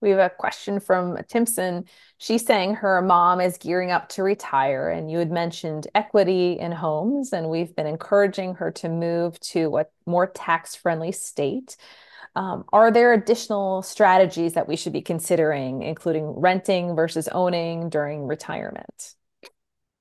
We 0.00 0.10
have 0.10 0.18
a 0.18 0.30
question 0.30 0.80
from 0.80 1.18
Timson. 1.28 1.86
She's 2.18 2.44
saying 2.44 2.74
her 2.74 3.00
mom 3.00 3.40
is 3.40 3.56
gearing 3.56 3.90
up 3.90 4.10
to 4.10 4.22
retire, 4.22 4.90
and 4.90 5.10
you 5.10 5.18
had 5.18 5.30
mentioned 5.30 5.88
equity 5.94 6.58
in 6.60 6.72
homes, 6.72 7.32
and 7.32 7.48
we've 7.48 7.74
been 7.74 7.86
encouraging 7.86 8.56
her 8.56 8.70
to 8.72 8.90
move 8.90 9.40
to 9.40 9.78
a 9.78 9.86
more 10.04 10.26
tax 10.26 10.74
friendly 10.74 11.10
state. 11.10 11.78
Um, 12.36 12.64
are 12.72 12.90
there 12.90 13.12
additional 13.12 13.82
strategies 13.82 14.54
that 14.54 14.66
we 14.66 14.76
should 14.76 14.92
be 14.92 15.02
considering, 15.02 15.82
including 15.82 16.26
renting 16.26 16.96
versus 16.96 17.28
owning 17.28 17.88
during 17.88 18.26
retirement? 18.26 19.14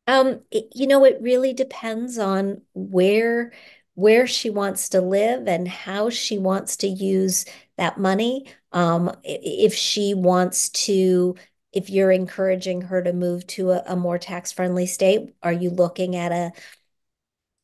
Um, 0.07 0.41
you 0.51 0.87
know, 0.87 1.05
it 1.05 1.17
really 1.21 1.53
depends 1.53 2.17
on 2.17 2.61
where 2.73 3.53
where 3.95 4.25
she 4.25 4.49
wants 4.49 4.89
to 4.89 5.01
live 5.01 5.47
and 5.47 5.67
how 5.67 6.09
she 6.09 6.39
wants 6.39 6.77
to 6.77 6.87
use 6.87 7.45
that 7.77 7.99
money. 7.99 8.45
Um, 8.71 9.15
if 9.23 9.75
she 9.75 10.15
wants 10.15 10.69
to, 10.69 11.35
if 11.71 11.91
you're 11.91 12.11
encouraging 12.11 12.81
her 12.81 13.03
to 13.03 13.13
move 13.13 13.45
to 13.47 13.69
a, 13.69 13.83
a 13.85 13.95
more 13.95 14.17
tax 14.17 14.51
friendly 14.51 14.87
state, 14.87 15.35
are 15.43 15.53
you 15.53 15.69
looking 15.69 16.15
at 16.15 16.31
a 16.31 16.51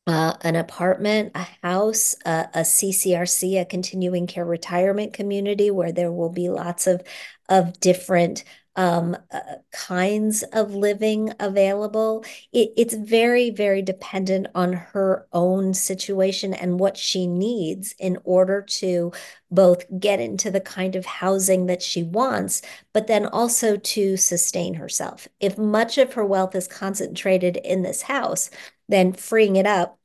uh, 0.06 0.34
an 0.42 0.56
apartment, 0.56 1.32
a 1.34 1.46
house, 1.62 2.16
a, 2.24 2.48
a 2.54 2.60
CCRC, 2.60 3.60
a 3.60 3.64
continuing 3.64 4.26
care 4.26 4.44
retirement 4.44 5.12
community 5.12 5.70
where 5.70 5.92
there 5.92 6.12
will 6.12 6.30
be 6.30 6.48
lots 6.48 6.86
of 6.86 7.02
of 7.48 7.78
different 7.80 8.44
um, 8.76 9.16
uh, 9.30 9.40
kinds 9.72 10.42
of 10.52 10.74
living 10.74 11.32
available. 11.40 12.24
It, 12.52 12.72
it's 12.76 12.94
very, 12.94 13.50
very 13.50 13.82
dependent 13.82 14.46
on 14.54 14.72
her 14.72 15.26
own 15.32 15.74
situation 15.74 16.54
and 16.54 16.78
what 16.78 16.96
she 16.96 17.26
needs 17.26 17.94
in 17.98 18.18
order 18.24 18.62
to 18.62 19.12
both 19.50 19.84
get 19.98 20.20
into 20.20 20.50
the 20.50 20.60
kind 20.60 20.94
of 20.94 21.04
housing 21.04 21.66
that 21.66 21.82
she 21.82 22.04
wants, 22.04 22.62
but 22.92 23.08
then 23.08 23.26
also 23.26 23.76
to 23.76 24.16
sustain 24.16 24.74
herself. 24.74 25.26
If 25.40 25.58
much 25.58 25.98
of 25.98 26.12
her 26.14 26.24
wealth 26.24 26.54
is 26.54 26.68
concentrated 26.68 27.56
in 27.58 27.82
this 27.82 28.02
house, 28.02 28.50
then 28.90 29.12
freeing 29.12 29.56
it 29.56 29.66
up, 29.66 29.98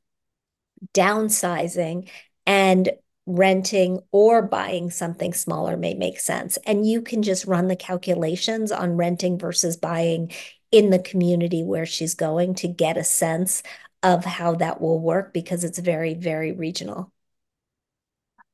downsizing, 0.94 2.08
and 2.46 2.90
renting 3.26 3.98
or 4.12 4.40
buying 4.40 4.90
something 4.90 5.34
smaller 5.34 5.76
may 5.76 5.94
make 5.94 6.20
sense. 6.20 6.56
And 6.58 6.86
you 6.88 7.02
can 7.02 7.22
just 7.22 7.44
run 7.44 7.66
the 7.66 7.76
calculations 7.76 8.70
on 8.70 8.96
renting 8.96 9.38
versus 9.38 9.76
buying 9.76 10.30
in 10.70 10.90
the 10.90 10.98
community 10.98 11.62
where 11.62 11.86
she's 11.86 12.14
going 12.14 12.54
to 12.56 12.68
get 12.68 12.96
a 12.96 13.04
sense 13.04 13.62
of 14.02 14.24
how 14.24 14.54
that 14.54 14.80
will 14.80 15.00
work 15.00 15.32
because 15.32 15.64
it's 15.64 15.78
very, 15.78 16.14
very 16.14 16.52
regional. 16.52 17.12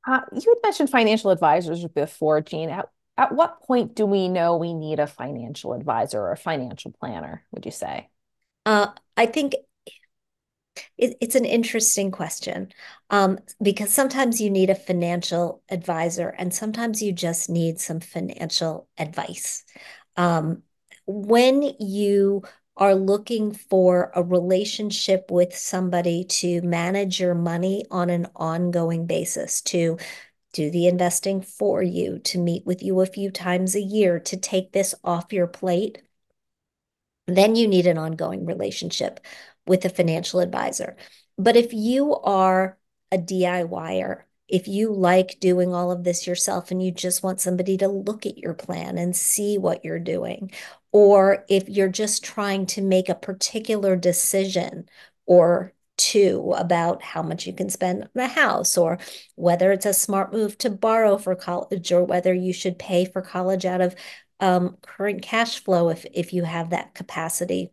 Uh, 0.07 0.20
you 0.33 0.41
had 0.41 0.62
mentioned 0.62 0.91
financial 0.91 1.30
advisors 1.30 1.87
before, 1.89 2.41
Jean. 2.41 2.70
At, 2.70 2.89
at 3.18 3.33
what 3.33 3.62
point 3.62 3.95
do 3.95 4.07
we 4.07 4.28
know 4.28 4.57
we 4.57 4.72
need 4.72 4.99
a 4.99 5.07
financial 5.07 5.74
advisor 5.74 6.20
or 6.20 6.33
a 6.33 6.37
financial 6.37 6.93
planner, 6.99 7.45
would 7.53 7.66
you 7.66 7.70
say? 7.70 8.09
Uh, 8.64 8.89
I 9.16 9.26
think 9.26 9.55
it, 11.03 11.16
it's 11.20 11.34
an 11.34 11.44
interesting 11.44 12.12
question 12.12 12.72
um, 13.11 13.40
because 13.61 13.92
sometimes 13.92 14.40
you 14.40 14.48
need 14.48 14.70
a 14.70 14.74
financial 14.76 15.61
advisor 15.68 16.28
and 16.38 16.55
sometimes 16.55 17.03
you 17.03 17.12
just 17.12 17.50
need 17.50 17.80
some 17.80 17.98
financial 17.98 18.86
advice. 18.96 19.64
Um, 20.16 20.62
when 21.07 21.62
you 21.80 22.44
are 22.76 22.94
looking 22.94 23.53
for 23.53 24.12
a 24.14 24.22
relationship 24.22 25.28
with 25.28 25.57
somebody 25.57 26.24
to 26.24 26.62
manage 26.62 27.18
your 27.20 27.34
money 27.34 27.84
on 27.90 28.09
an 28.09 28.28
ongoing 28.36 29.07
basis, 29.07 29.61
to 29.62 29.98
do 30.53 30.70
the 30.70 30.86
investing 30.86 31.42
for 31.42 31.82
you, 31.82 32.20
to 32.20 32.38
meet 32.38 32.64
with 32.64 32.80
you 32.80 33.00
a 33.00 33.07
few 33.07 33.32
times 33.32 33.74
a 33.74 33.80
year, 33.80 34.20
to 34.20 34.36
take 34.36 34.70
this 34.70 34.94
off 35.03 35.32
your 35.32 35.48
plate, 35.48 36.00
then 37.26 37.57
you 37.57 37.66
need 37.66 37.86
an 37.86 37.98
ongoing 37.98 38.46
relationship 38.46 39.20
with 39.66 39.84
a 39.84 39.88
financial 39.88 40.40
advisor. 40.40 40.96
But 41.38 41.56
if 41.56 41.72
you 41.72 42.14
are 42.16 42.78
a 43.10 43.18
DIYer, 43.18 44.22
if 44.48 44.68
you 44.68 44.92
like 44.92 45.38
doing 45.40 45.74
all 45.74 45.90
of 45.90 46.04
this 46.04 46.26
yourself 46.26 46.70
and 46.70 46.82
you 46.82 46.90
just 46.90 47.22
want 47.22 47.40
somebody 47.40 47.76
to 47.78 47.88
look 47.88 48.26
at 48.26 48.38
your 48.38 48.54
plan 48.54 48.98
and 48.98 49.16
see 49.16 49.56
what 49.56 49.84
you're 49.84 49.98
doing, 49.98 50.50
or 50.92 51.44
if 51.48 51.68
you're 51.68 51.88
just 51.88 52.22
trying 52.22 52.66
to 52.66 52.82
make 52.82 53.08
a 53.08 53.14
particular 53.14 53.96
decision 53.96 54.88
or 55.26 55.72
two 55.96 56.52
about 56.56 57.02
how 57.02 57.22
much 57.22 57.46
you 57.46 57.52
can 57.52 57.70
spend 57.70 58.02
on 58.02 58.22
a 58.22 58.26
house 58.26 58.76
or 58.76 58.98
whether 59.36 59.72
it's 59.72 59.86
a 59.86 59.92
smart 59.94 60.32
move 60.32 60.58
to 60.58 60.70
borrow 60.70 61.16
for 61.16 61.34
college 61.34 61.92
or 61.92 62.04
whether 62.04 62.34
you 62.34 62.52
should 62.52 62.78
pay 62.78 63.04
for 63.04 63.22
college 63.22 63.64
out 63.64 63.80
of 63.80 63.94
um, 64.40 64.76
current 64.82 65.22
cash 65.22 65.62
flow 65.62 65.88
if 65.90 66.04
if 66.12 66.32
you 66.32 66.42
have 66.44 66.70
that 66.70 66.94
capacity 66.94 67.70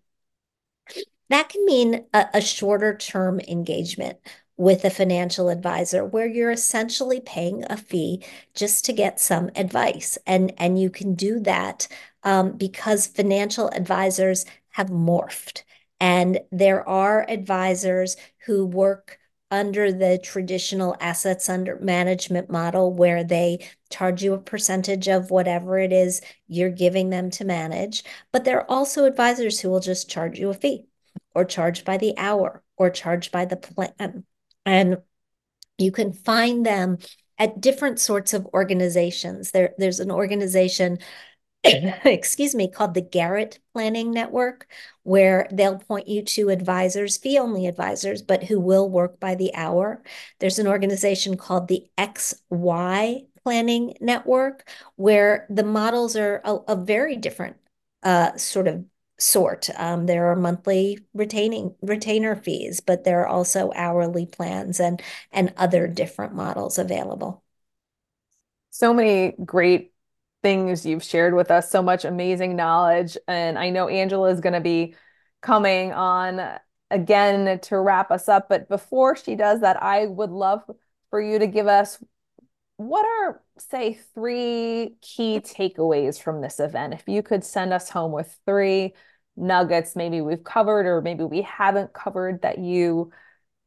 that 1.29 1.49
can 1.49 1.65
mean 1.65 2.05
a, 2.13 2.25
a 2.35 2.41
shorter 2.41 2.95
term 2.95 3.39
engagement 3.39 4.17
with 4.59 4.83
a 4.83 4.89
financial 4.89 5.47
advisor 5.47 6.03
where 6.03 6.27
you're 6.27 6.51
essentially 6.51 7.21
paying 7.21 7.63
a 7.69 7.77
fee 7.77 8.21
just 8.53 8.83
to 8.83 8.91
get 8.91 9.19
some 9.19 9.49
advice. 9.55 10.17
And, 10.27 10.51
and 10.57 10.77
you 10.77 10.89
can 10.89 11.15
do 11.15 11.39
that 11.41 11.87
um, 12.23 12.51
because 12.57 13.07
financial 13.07 13.69
advisors 13.69 14.45
have 14.71 14.89
morphed. 14.89 15.63
And 16.01 16.41
there 16.51 16.87
are 16.87 17.25
advisors 17.29 18.17
who 18.45 18.65
work 18.65 19.17
under 19.49 19.93
the 19.93 20.19
traditional 20.21 20.95
assets 20.99 21.47
under 21.47 21.79
management 21.79 22.49
model 22.49 22.93
where 22.93 23.23
they 23.23 23.65
charge 23.89 24.21
you 24.21 24.33
a 24.33 24.39
percentage 24.39 25.07
of 25.07 25.31
whatever 25.31 25.79
it 25.79 25.93
is 25.93 26.21
you're 26.47 26.69
giving 26.69 27.09
them 27.11 27.29
to 27.31 27.45
manage. 27.45 28.03
But 28.33 28.43
there 28.43 28.59
are 28.59 28.69
also 28.69 29.05
advisors 29.05 29.61
who 29.61 29.69
will 29.69 29.79
just 29.79 30.09
charge 30.09 30.37
you 30.37 30.49
a 30.49 30.53
fee 30.53 30.88
or 31.35 31.45
charged 31.45 31.85
by 31.85 31.97
the 31.97 32.13
hour 32.17 32.63
or 32.77 32.89
charged 32.89 33.31
by 33.31 33.45
the 33.45 33.57
plan. 33.57 34.23
And 34.65 34.97
you 35.77 35.91
can 35.91 36.13
find 36.13 36.65
them 36.65 36.97
at 37.37 37.61
different 37.61 37.99
sorts 37.99 38.33
of 38.33 38.45
organizations. 38.47 39.51
There, 39.51 39.73
there's 39.77 40.01
an 40.01 40.11
organization, 40.11 40.99
excuse 41.63 42.53
me, 42.53 42.69
called 42.69 42.93
the 42.93 43.01
Garrett 43.01 43.59
Planning 43.73 44.11
Network, 44.11 44.67
where 45.03 45.47
they'll 45.51 45.79
point 45.79 46.07
you 46.07 46.21
to 46.23 46.49
advisors, 46.49 47.17
fee 47.17 47.39
only 47.39 47.65
advisors, 47.65 48.21
but 48.21 48.43
who 48.43 48.59
will 48.59 48.89
work 48.89 49.19
by 49.19 49.35
the 49.35 49.55
hour. 49.55 50.03
There's 50.39 50.59
an 50.59 50.67
organization 50.67 51.37
called 51.37 51.67
the 51.67 51.87
XY 51.97 53.27
Planning 53.43 53.95
Network, 54.01 54.69
where 54.97 55.47
the 55.49 55.63
models 55.63 56.17
are 56.17 56.41
a, 56.43 56.55
a 56.69 56.75
very 56.75 57.15
different 57.15 57.55
uh, 58.03 58.35
sort 58.37 58.67
of 58.67 58.85
sort. 59.19 59.69
Um, 59.75 60.05
there 60.05 60.31
are 60.31 60.35
monthly 60.35 60.99
retaining 61.13 61.75
retainer 61.81 62.35
fees, 62.35 62.79
but 62.79 63.03
there 63.03 63.21
are 63.21 63.27
also 63.27 63.71
hourly 63.75 64.25
plans 64.25 64.79
and 64.79 65.01
and 65.31 65.53
other 65.57 65.87
different 65.87 66.33
models 66.33 66.77
available. 66.77 67.43
So 68.69 68.93
many 68.93 69.33
great 69.43 69.93
things 70.41 70.85
you've 70.85 71.03
shared 71.03 71.33
with 71.33 71.51
us, 71.51 71.69
so 71.69 71.81
much 71.81 72.05
amazing 72.05 72.55
knowledge. 72.55 73.17
And 73.27 73.57
I 73.57 73.69
know 73.69 73.87
Angela 73.89 74.29
is 74.29 74.39
going 74.39 74.53
to 74.53 74.61
be 74.61 74.95
coming 75.41 75.91
on 75.91 76.59
again 76.91 77.59
to 77.59 77.79
wrap 77.79 78.11
us 78.11 78.29
up. 78.29 78.49
But 78.49 78.69
before 78.69 79.15
she 79.15 79.35
does 79.35 79.61
that, 79.61 79.81
I 79.81 80.05
would 80.05 80.31
love 80.31 80.63
for 81.09 81.21
you 81.21 81.39
to 81.39 81.47
give 81.47 81.67
us 81.67 82.01
what 82.79 83.05
are, 83.05 83.41
say, 83.57 83.99
three 84.15 84.95
key 85.01 85.41
takeaways 85.41 86.21
from 86.21 86.39
this 86.39 86.61
event? 86.61 86.93
If 86.93 87.03
you 87.07 87.21
could 87.21 87.43
send 87.43 87.73
us 87.73 87.89
home 87.89 88.13
with 88.13 88.39
three 88.45 88.93
nuggets 89.35 89.97
maybe 89.97 90.21
we've 90.21 90.43
covered 90.43 90.85
or 90.85 91.01
maybe 91.01 91.25
we 91.25 91.41
haven't 91.41 91.93
covered 91.93 92.41
that 92.41 92.57
you 92.57 93.11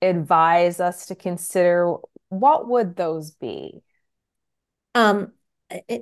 advise 0.01 0.81
us 0.81 1.07
to 1.07 1.15
consider, 1.15 1.95
what 2.31 2.67
would 2.69 2.97
those 2.97 3.33
be? 3.33 3.83
Um, 4.95 5.33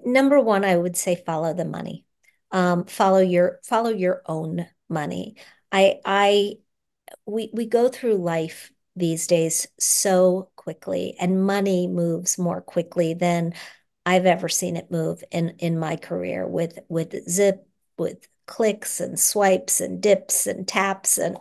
number 0.07 0.39
one, 0.39 0.65
I 0.65 0.77
would 0.77 0.97
say 0.97 1.17
follow 1.17 1.53
the 1.53 1.65
money. 1.65 2.05
Um, 2.53 2.85
follow 2.85 3.19
your 3.19 3.59
follow 3.65 3.91
your 3.91 4.23
own 4.27 4.69
money. 4.89 5.35
I 5.73 5.99
I 6.05 6.55
we 7.27 7.51
we 7.53 7.67
go 7.67 7.89
through 7.89 8.17
life 8.17 8.71
these 8.95 9.27
days 9.27 9.67
so 9.79 10.50
quickly, 10.61 11.17
and 11.19 11.47
money 11.47 11.89
moves 11.89 12.37
more 12.39 12.61
quickly 12.61 13.15
than 13.15 13.55
I've 14.05 14.27
ever 14.27 14.49
seen 14.49 14.77
it 14.77 14.91
move 14.91 15.25
in 15.31 15.51
in 15.59 15.79
my 15.79 15.97
career 15.97 16.47
with 16.47 16.79
with 16.89 17.29
zip 17.31 17.67
with 17.99 18.29
clicks 18.47 19.01
and 19.01 19.19
swipes 19.19 19.81
and 19.81 20.03
dips 20.03 20.47
and 20.47 20.69
taps 20.69 21.17
and 21.17 21.39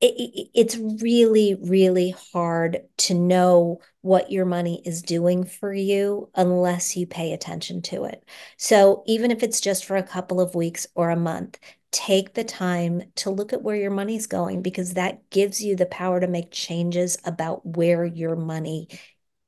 it, 0.00 0.48
it's 0.54 0.76
really 0.76 1.54
really 1.54 2.14
hard 2.32 2.82
to 2.98 3.14
know 3.14 3.80
what 4.02 4.30
your 4.32 4.44
money 4.44 4.82
is 4.84 5.00
doing 5.02 5.44
for 5.44 5.72
you 5.72 6.28
unless 6.34 6.96
you 6.96 7.06
pay 7.06 7.32
attention 7.32 7.80
to 7.82 8.04
it. 8.04 8.24
So 8.58 9.02
even 9.06 9.30
if 9.30 9.42
it's 9.42 9.60
just 9.60 9.84
for 9.84 9.96
a 9.96 10.02
couple 10.02 10.40
of 10.40 10.54
weeks 10.54 10.86
or 10.94 11.10
a 11.10 11.16
month 11.16 11.58
take 11.92 12.34
the 12.34 12.44
time 12.44 13.02
to 13.16 13.30
look 13.30 13.52
at 13.52 13.62
where 13.62 13.76
your 13.76 13.90
money's 13.90 14.26
going 14.26 14.62
because 14.62 14.94
that 14.94 15.28
gives 15.30 15.62
you 15.62 15.76
the 15.76 15.86
power 15.86 16.18
to 16.20 16.26
make 16.26 16.50
changes 16.50 17.18
about 17.24 17.64
where 17.64 18.04
your 18.04 18.34
money 18.34 18.88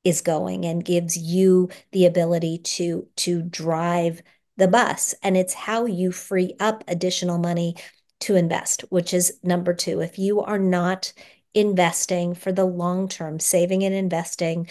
is 0.04 0.20
going 0.20 0.64
and 0.64 0.84
gives 0.84 1.16
you 1.16 1.70
the 1.92 2.06
ability 2.06 2.58
to 2.58 3.08
to 3.16 3.42
drive 3.42 4.22
the 4.56 4.68
bus. 4.68 5.14
And 5.22 5.36
it's 5.36 5.54
how 5.54 5.86
you 5.86 6.12
free 6.12 6.54
up 6.60 6.84
additional 6.86 7.38
money 7.38 7.74
to 8.20 8.36
invest 8.36 8.82
which 8.88 9.12
is 9.12 9.38
number 9.42 9.74
2 9.74 10.00
if 10.00 10.18
you 10.18 10.40
are 10.40 10.58
not 10.58 11.12
investing 11.52 12.34
for 12.34 12.52
the 12.52 12.64
long 12.64 13.08
term 13.08 13.38
saving 13.38 13.84
and 13.84 13.94
investing 13.94 14.66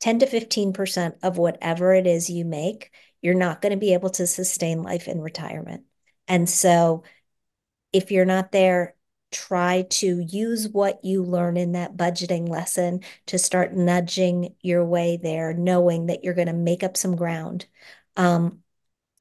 10 0.00 0.20
to 0.20 0.26
15% 0.26 1.14
of 1.22 1.38
whatever 1.38 1.94
it 1.94 2.06
is 2.06 2.28
you 2.28 2.44
make 2.44 2.90
you're 3.22 3.34
not 3.34 3.62
going 3.62 3.70
to 3.70 3.78
be 3.78 3.94
able 3.94 4.10
to 4.10 4.26
sustain 4.26 4.82
life 4.82 5.08
in 5.08 5.20
retirement 5.20 5.84
and 6.30 6.48
so 6.48 7.02
if 7.92 8.12
you're 8.12 8.24
not 8.24 8.52
there, 8.52 8.94
try 9.32 9.82
to 9.90 10.20
use 10.20 10.68
what 10.68 11.04
you 11.04 11.24
learn 11.24 11.56
in 11.56 11.72
that 11.72 11.96
budgeting 11.96 12.48
lesson 12.48 13.00
to 13.26 13.36
start 13.36 13.74
nudging 13.74 14.54
your 14.62 14.84
way 14.84 15.18
there, 15.20 15.52
knowing 15.52 16.06
that 16.06 16.22
you're 16.22 16.34
going 16.34 16.46
to 16.46 16.52
make 16.52 16.84
up 16.84 16.96
some 16.96 17.16
ground 17.16 17.66
um, 18.16 18.60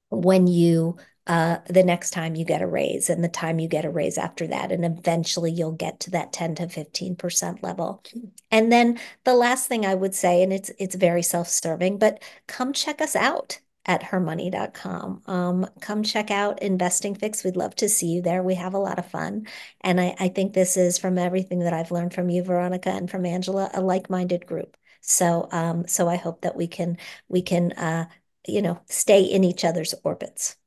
when 0.09 0.45
you 0.47 0.97
uh, 1.25 1.59
the 1.67 1.83
next 1.83 2.09
time 2.11 2.35
you 2.35 2.43
get 2.43 2.61
a 2.61 2.67
raise 2.67 3.07
and 3.07 3.23
the 3.23 3.29
time 3.29 3.59
you 3.59 3.67
get 3.67 3.85
a 3.85 3.89
raise 3.89 4.17
after 4.17 4.47
that. 4.47 4.71
And 4.71 4.83
eventually 4.83 5.51
you'll 5.51 5.73
get 5.73 5.99
to 6.01 6.11
that 6.11 6.33
10 6.33 6.55
to 6.55 6.67
15% 6.67 7.61
level. 7.61 8.03
And 8.49 8.71
then 8.71 8.99
the 9.25 9.35
last 9.35 9.67
thing 9.67 9.85
I 9.85 9.93
would 9.93 10.15
say, 10.15 10.41
and 10.41 10.51
it's 10.51 10.71
it's 10.79 10.95
very 10.95 11.21
self-serving, 11.21 11.99
but 11.99 12.23
come 12.47 12.73
check 12.73 12.99
us 12.99 13.15
out 13.15 13.59
at 13.85 14.03
hermoney.com. 14.03 15.23
Um, 15.27 15.65
come 15.81 16.03
check 16.03 16.31
out 16.31 16.61
InvestingFixx. 16.61 17.43
We'd 17.43 17.55
love 17.55 17.75
to 17.77 17.89
see 17.89 18.07
you 18.07 18.21
there. 18.21 18.43
We 18.43 18.55
have 18.55 18.73
a 18.73 18.79
lot 18.79 18.99
of 18.99 19.09
fun. 19.09 19.47
And 19.81 19.99
I, 19.99 20.15
I 20.19 20.29
think 20.29 20.53
this 20.53 20.77
is 20.77 20.97
from 20.97 21.17
everything 21.17 21.59
that 21.59 21.73
I've 21.73 21.91
learned 21.91 22.13
from 22.13 22.29
you, 22.29 22.43
Veronica, 22.43 22.89
and 22.89 23.09
from 23.09 23.25
Angela, 23.25 23.69
a 23.73 23.81
like-minded 23.81 24.45
group. 24.45 24.77
So 25.01 25.47
um, 25.51 25.87
so 25.87 26.07
I 26.09 26.17
hope 26.17 26.41
that 26.41 26.55
we 26.55 26.67
can 26.67 26.97
we 27.29 27.41
can 27.41 27.71
uh, 27.73 28.09
you 28.47 28.61
know 28.61 28.81
stay 28.87 29.23
in 29.23 29.43
each 29.43 29.63
other's 29.65 29.93
orbits. 30.03 30.57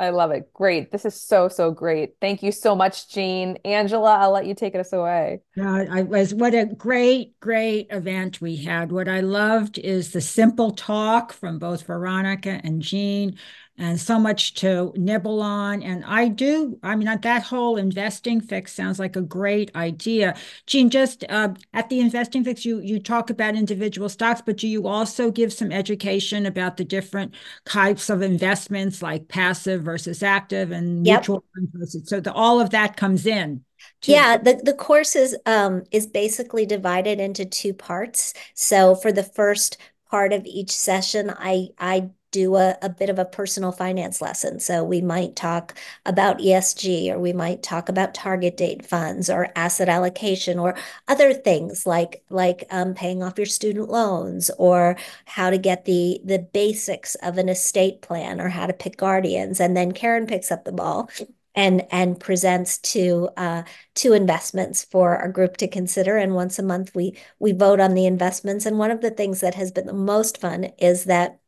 I 0.00 0.10
love 0.10 0.30
it. 0.30 0.50
Great. 0.54 0.90
This 0.90 1.04
is 1.04 1.14
so, 1.14 1.48
so 1.48 1.70
great. 1.70 2.14
Thank 2.22 2.42
you 2.42 2.52
so 2.52 2.74
much, 2.74 3.10
Jean. 3.10 3.58
Angela, 3.66 4.16
I'll 4.16 4.30
let 4.30 4.46
you 4.46 4.54
take 4.54 4.74
us 4.74 4.94
away. 4.94 5.42
Uh, 5.60 5.84
I 5.90 6.02
was 6.02 6.32
what 6.32 6.54
a 6.54 6.64
great, 6.64 7.38
great 7.38 7.88
event 7.90 8.40
we 8.40 8.56
had. 8.56 8.92
What 8.92 9.08
I 9.08 9.20
loved 9.20 9.76
is 9.76 10.12
the 10.12 10.22
simple 10.22 10.70
talk 10.70 11.34
from 11.34 11.58
both 11.58 11.82
Veronica 11.82 12.62
and 12.64 12.80
Jean 12.80 13.36
and 13.80 13.98
so 13.98 14.18
much 14.18 14.54
to 14.54 14.92
nibble 14.94 15.40
on. 15.40 15.82
And 15.82 16.04
I 16.04 16.28
do, 16.28 16.78
I 16.82 16.94
mean, 16.96 17.08
that 17.20 17.42
whole 17.42 17.76
InvestingFixx 17.76 18.68
sounds 18.68 18.98
like 18.98 19.16
a 19.16 19.22
great 19.22 19.74
idea. 19.74 20.36
Jean, 20.66 20.90
just 20.90 21.24
uh, 21.28 21.54
at 21.72 21.88
the 21.88 22.00
InvestingFixx, 22.00 22.64
you 22.64 22.80
you 22.80 23.00
talk 23.00 23.30
about 23.30 23.56
individual 23.56 24.08
stocks, 24.08 24.42
but 24.44 24.58
do 24.58 24.68
you 24.68 24.86
also 24.86 25.30
give 25.30 25.52
some 25.52 25.72
education 25.72 26.46
about 26.46 26.76
the 26.76 26.84
different 26.84 27.34
types 27.64 28.10
of 28.10 28.20
investments, 28.20 29.02
like 29.02 29.28
passive 29.28 29.82
versus 29.82 30.22
active 30.22 30.70
and 30.70 31.06
yep. 31.06 31.20
mutual 31.20 31.44
funds 31.54 31.70
versus 31.72 32.08
so 32.08 32.20
the, 32.20 32.32
all 32.32 32.60
of 32.60 32.70
that 32.70 32.96
comes 32.96 33.26
in. 33.26 33.64
Yeah, 34.04 34.36
the, 34.36 34.60
the 34.62 34.74
course 34.74 35.16
is 35.16 35.36
um, 35.46 35.84
is 35.90 36.06
basically 36.06 36.66
divided 36.66 37.18
into 37.18 37.46
two 37.46 37.72
parts. 37.72 38.34
So 38.54 38.94
for 38.94 39.10
the 39.10 39.22
first 39.22 39.78
part 40.10 40.34
of 40.34 40.44
each 40.44 40.70
session, 40.70 41.32
I 41.38 41.68
I 41.78 42.10
do 42.30 42.56
a, 42.56 42.76
a 42.82 42.88
bit 42.88 43.10
of 43.10 43.18
a 43.18 43.24
personal 43.24 43.72
finance 43.72 44.20
lesson. 44.20 44.60
So 44.60 44.84
we 44.84 45.00
might 45.00 45.36
talk 45.36 45.74
about 46.06 46.40
ESG 46.40 47.10
or 47.10 47.18
we 47.18 47.32
might 47.32 47.62
talk 47.62 47.88
about 47.88 48.14
target 48.14 48.56
date 48.56 48.86
funds 48.86 49.28
or 49.28 49.48
asset 49.56 49.88
allocation 49.88 50.58
or 50.58 50.76
other 51.08 51.32
things 51.34 51.86
like 51.86 52.22
like 52.30 52.64
um, 52.70 52.94
paying 52.94 53.22
off 53.22 53.38
your 53.38 53.46
student 53.46 53.88
loans 53.90 54.50
or 54.58 54.96
how 55.26 55.50
to 55.50 55.58
get 55.58 55.84
the 55.84 56.20
the 56.24 56.38
basics 56.38 57.14
of 57.16 57.38
an 57.38 57.48
estate 57.48 58.02
plan 58.02 58.40
or 58.40 58.48
how 58.48 58.66
to 58.66 58.72
pick 58.72 58.96
guardians. 58.96 59.60
And 59.60 59.76
then 59.76 59.92
Karen 59.92 60.26
picks 60.26 60.50
up 60.50 60.64
the 60.64 60.72
ball 60.72 61.10
and 61.54 61.84
and 61.90 62.18
presents 62.20 62.78
to 62.78 63.28
uh, 63.36 63.62
two 63.94 64.12
investments 64.12 64.84
for 64.84 65.16
our 65.16 65.28
group 65.28 65.56
to 65.58 65.68
consider. 65.68 66.16
And 66.16 66.34
once 66.34 66.58
a 66.58 66.62
month, 66.62 66.94
we 66.94 67.16
we 67.38 67.52
vote 67.52 67.80
on 67.80 67.94
the 67.94 68.06
investments. 68.06 68.66
And 68.66 68.78
one 68.78 68.90
of 68.90 69.00
the 69.00 69.10
things 69.10 69.40
that 69.40 69.54
has 69.56 69.72
been 69.72 69.86
the 69.86 69.92
most 69.92 70.40
fun 70.40 70.64
is 70.78 71.04
that 71.04 71.39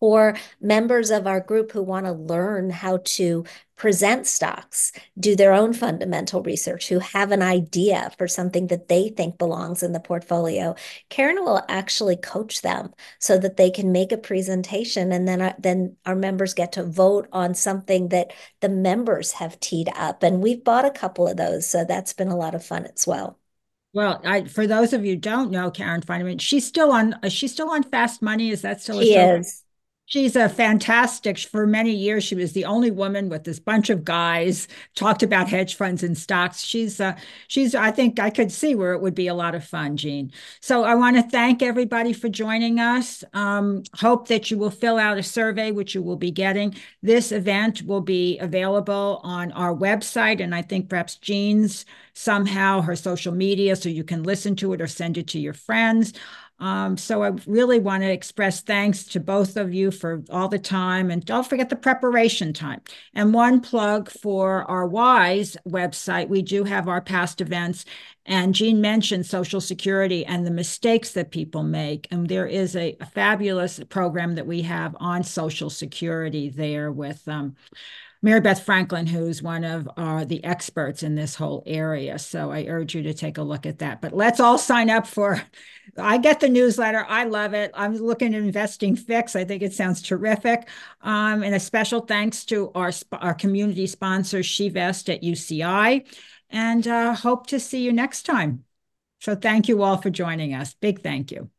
or 0.00 0.36
members 0.60 1.10
of 1.10 1.26
our 1.26 1.40
group 1.40 1.72
who 1.72 1.82
want 1.82 2.06
to 2.06 2.12
learn 2.12 2.70
how 2.70 2.98
to 3.04 3.44
present 3.76 4.26
stocks, 4.26 4.92
do 5.18 5.34
their 5.34 5.52
own 5.54 5.72
fundamental 5.72 6.42
research, 6.42 6.88
who 6.88 6.98
have 6.98 7.32
an 7.32 7.42
idea 7.42 8.10
for 8.18 8.28
something 8.28 8.66
that 8.66 8.88
they 8.88 9.08
think 9.08 9.38
belongs 9.38 9.82
in 9.82 9.92
the 9.92 10.00
portfolio. 10.00 10.74
Karen 11.08 11.42
will 11.44 11.62
actually 11.68 12.16
coach 12.16 12.60
them 12.60 12.92
so 13.18 13.38
that 13.38 13.56
they 13.56 13.70
can 13.70 13.90
make 13.92 14.12
a 14.12 14.18
presentation 14.18 15.12
and 15.12 15.26
then 15.26 15.40
our, 15.40 15.54
then 15.58 15.96
our 16.04 16.16
members 16.16 16.52
get 16.52 16.72
to 16.72 16.84
vote 16.84 17.26
on 17.32 17.54
something 17.54 18.08
that 18.08 18.32
the 18.60 18.68
members 18.68 19.32
have 19.32 19.58
teed 19.60 19.88
up. 19.94 20.22
And 20.22 20.42
we've 20.42 20.62
bought 20.64 20.84
a 20.84 20.90
couple 20.90 21.26
of 21.26 21.38
those, 21.38 21.66
so 21.66 21.84
that's 21.84 22.12
been 22.12 22.28
a 22.28 22.36
lot 22.36 22.54
of 22.54 22.64
fun 22.64 22.86
as 22.86 23.06
well. 23.06 23.38
Well, 23.92 24.20
I, 24.24 24.44
for 24.44 24.66
those 24.66 24.92
of 24.92 25.04
you 25.04 25.16
don't 25.16 25.50
know 25.50 25.70
Karen 25.70 26.02
Finerman, 26.02 26.40
she's 26.40 26.66
still 26.66 26.92
on. 26.92 27.14
Uh, 27.22 27.28
she's 27.28 27.52
still 27.52 27.70
on 27.70 27.82
Fast 27.82 28.22
Money. 28.22 28.50
Is 28.50 28.62
that 28.62 28.80
still? 28.80 29.00
She 29.00 29.14
is. 29.14 29.64
She's 30.10 30.34
a 30.34 30.48
fantastic. 30.48 31.38
For 31.38 31.68
many 31.68 31.92
years, 31.92 32.24
she 32.24 32.34
was 32.34 32.52
the 32.52 32.64
only 32.64 32.90
woman 32.90 33.28
with 33.28 33.44
this 33.44 33.60
bunch 33.60 33.90
of 33.90 34.04
guys 34.04 34.66
talked 34.96 35.22
about 35.22 35.48
hedge 35.48 35.76
funds 35.76 36.02
and 36.02 36.18
stocks. 36.18 36.64
She's, 36.64 37.00
uh, 37.00 37.16
she's. 37.46 37.76
I 37.76 37.92
think 37.92 38.18
I 38.18 38.28
could 38.28 38.50
see 38.50 38.74
where 38.74 38.92
it 38.92 39.00
would 39.02 39.14
be 39.14 39.28
a 39.28 39.34
lot 39.34 39.54
of 39.54 39.64
fun, 39.64 39.96
Jean. 39.96 40.32
So 40.60 40.82
I 40.82 40.96
want 40.96 41.14
to 41.14 41.22
thank 41.22 41.62
everybody 41.62 42.12
for 42.12 42.28
joining 42.28 42.80
us. 42.80 43.22
Um, 43.34 43.84
hope 43.94 44.26
that 44.26 44.50
you 44.50 44.58
will 44.58 44.72
fill 44.72 44.98
out 44.98 45.16
a 45.16 45.22
survey, 45.22 45.70
which 45.70 45.94
you 45.94 46.02
will 46.02 46.16
be 46.16 46.32
getting. 46.32 46.74
This 47.02 47.30
event 47.30 47.82
will 47.82 48.00
be 48.00 48.36
available 48.40 49.20
on 49.22 49.52
our 49.52 49.72
website, 49.72 50.42
and 50.42 50.56
I 50.56 50.62
think 50.62 50.88
perhaps 50.88 51.14
Jean's 51.18 51.86
somehow 52.14 52.80
her 52.80 52.96
social 52.96 53.32
media, 53.32 53.76
so 53.76 53.88
you 53.88 54.02
can 54.02 54.24
listen 54.24 54.56
to 54.56 54.72
it 54.72 54.80
or 54.80 54.88
send 54.88 55.18
it 55.18 55.28
to 55.28 55.38
your 55.38 55.54
friends. 55.54 56.14
Um, 56.60 56.96
so 56.98 57.22
I 57.22 57.32
really 57.46 57.80
want 57.80 58.02
to 58.02 58.10
express 58.10 58.60
thanks 58.60 59.04
to 59.06 59.20
both 59.20 59.56
of 59.56 59.72
you 59.72 59.90
for 59.90 60.22
all 60.30 60.48
the 60.48 60.58
time. 60.58 61.10
And 61.10 61.24
don't 61.24 61.46
forget 61.46 61.70
the 61.70 61.76
preparation 61.76 62.52
time. 62.52 62.82
And 63.14 63.32
one 63.32 63.60
plug 63.60 64.10
for 64.10 64.64
our 64.70 64.86
WISE 64.86 65.56
website. 65.66 66.28
We 66.28 66.42
do 66.42 66.64
have 66.64 66.86
our 66.86 67.00
past 67.00 67.40
events. 67.40 67.86
And 68.26 68.54
Jean 68.54 68.80
mentioned 68.80 69.24
Social 69.26 69.60
Security 69.60 70.24
and 70.26 70.46
the 70.46 70.50
mistakes 70.50 71.12
that 71.12 71.30
people 71.30 71.62
make. 71.62 72.06
And 72.10 72.28
there 72.28 72.46
is 72.46 72.76
a, 72.76 72.96
a 73.00 73.06
fabulous 73.06 73.80
program 73.88 74.34
that 74.34 74.46
we 74.46 74.62
have 74.62 74.94
on 75.00 75.24
Social 75.24 75.70
Security 75.70 76.50
there 76.50 76.92
with 76.92 77.26
um, 77.26 77.56
Mary 78.22 78.40
Beth 78.40 78.62
Franklin, 78.62 79.06
who's 79.06 79.42
one 79.42 79.64
of 79.64 79.88
uh, 79.96 80.24
the 80.24 80.44
experts 80.44 81.02
in 81.02 81.14
this 81.14 81.34
whole 81.34 81.62
area. 81.66 82.18
So 82.18 82.50
I 82.52 82.66
urge 82.66 82.94
you 82.94 83.02
to 83.04 83.14
take 83.14 83.38
a 83.38 83.42
look 83.42 83.64
at 83.64 83.78
that. 83.78 84.02
But 84.02 84.12
let's 84.12 84.40
all 84.40 84.58
sign 84.58 84.90
up 84.90 85.06
for. 85.06 85.42
I 85.96 86.18
get 86.18 86.40
the 86.40 86.48
newsletter. 86.48 87.04
I 87.08 87.24
love 87.24 87.54
it. 87.54 87.70
I'm 87.74 87.96
looking 87.96 88.34
at 88.34 88.42
InvestingFixx. 88.42 89.36
I 89.36 89.44
think 89.44 89.62
it 89.62 89.72
sounds 89.72 90.02
terrific. 90.02 90.68
Um, 91.00 91.42
and 91.42 91.54
a 91.54 91.60
special 91.60 92.00
thanks 92.00 92.44
to 92.46 92.70
our 92.74 92.92
our 93.12 93.34
community 93.34 93.86
sponsor, 93.86 94.40
SheVest 94.40 95.12
at 95.12 95.22
UCI, 95.22 96.06
and 96.50 96.86
uh, 96.86 97.14
hope 97.14 97.46
to 97.48 97.58
see 97.58 97.82
you 97.82 97.92
next 97.92 98.24
time. 98.24 98.64
So 99.20 99.34
thank 99.34 99.68
you 99.68 99.82
all 99.82 99.98
for 99.98 100.10
joining 100.10 100.54
us. 100.54 100.74
Big 100.74 101.02
thank 101.02 101.30
you. 101.30 101.50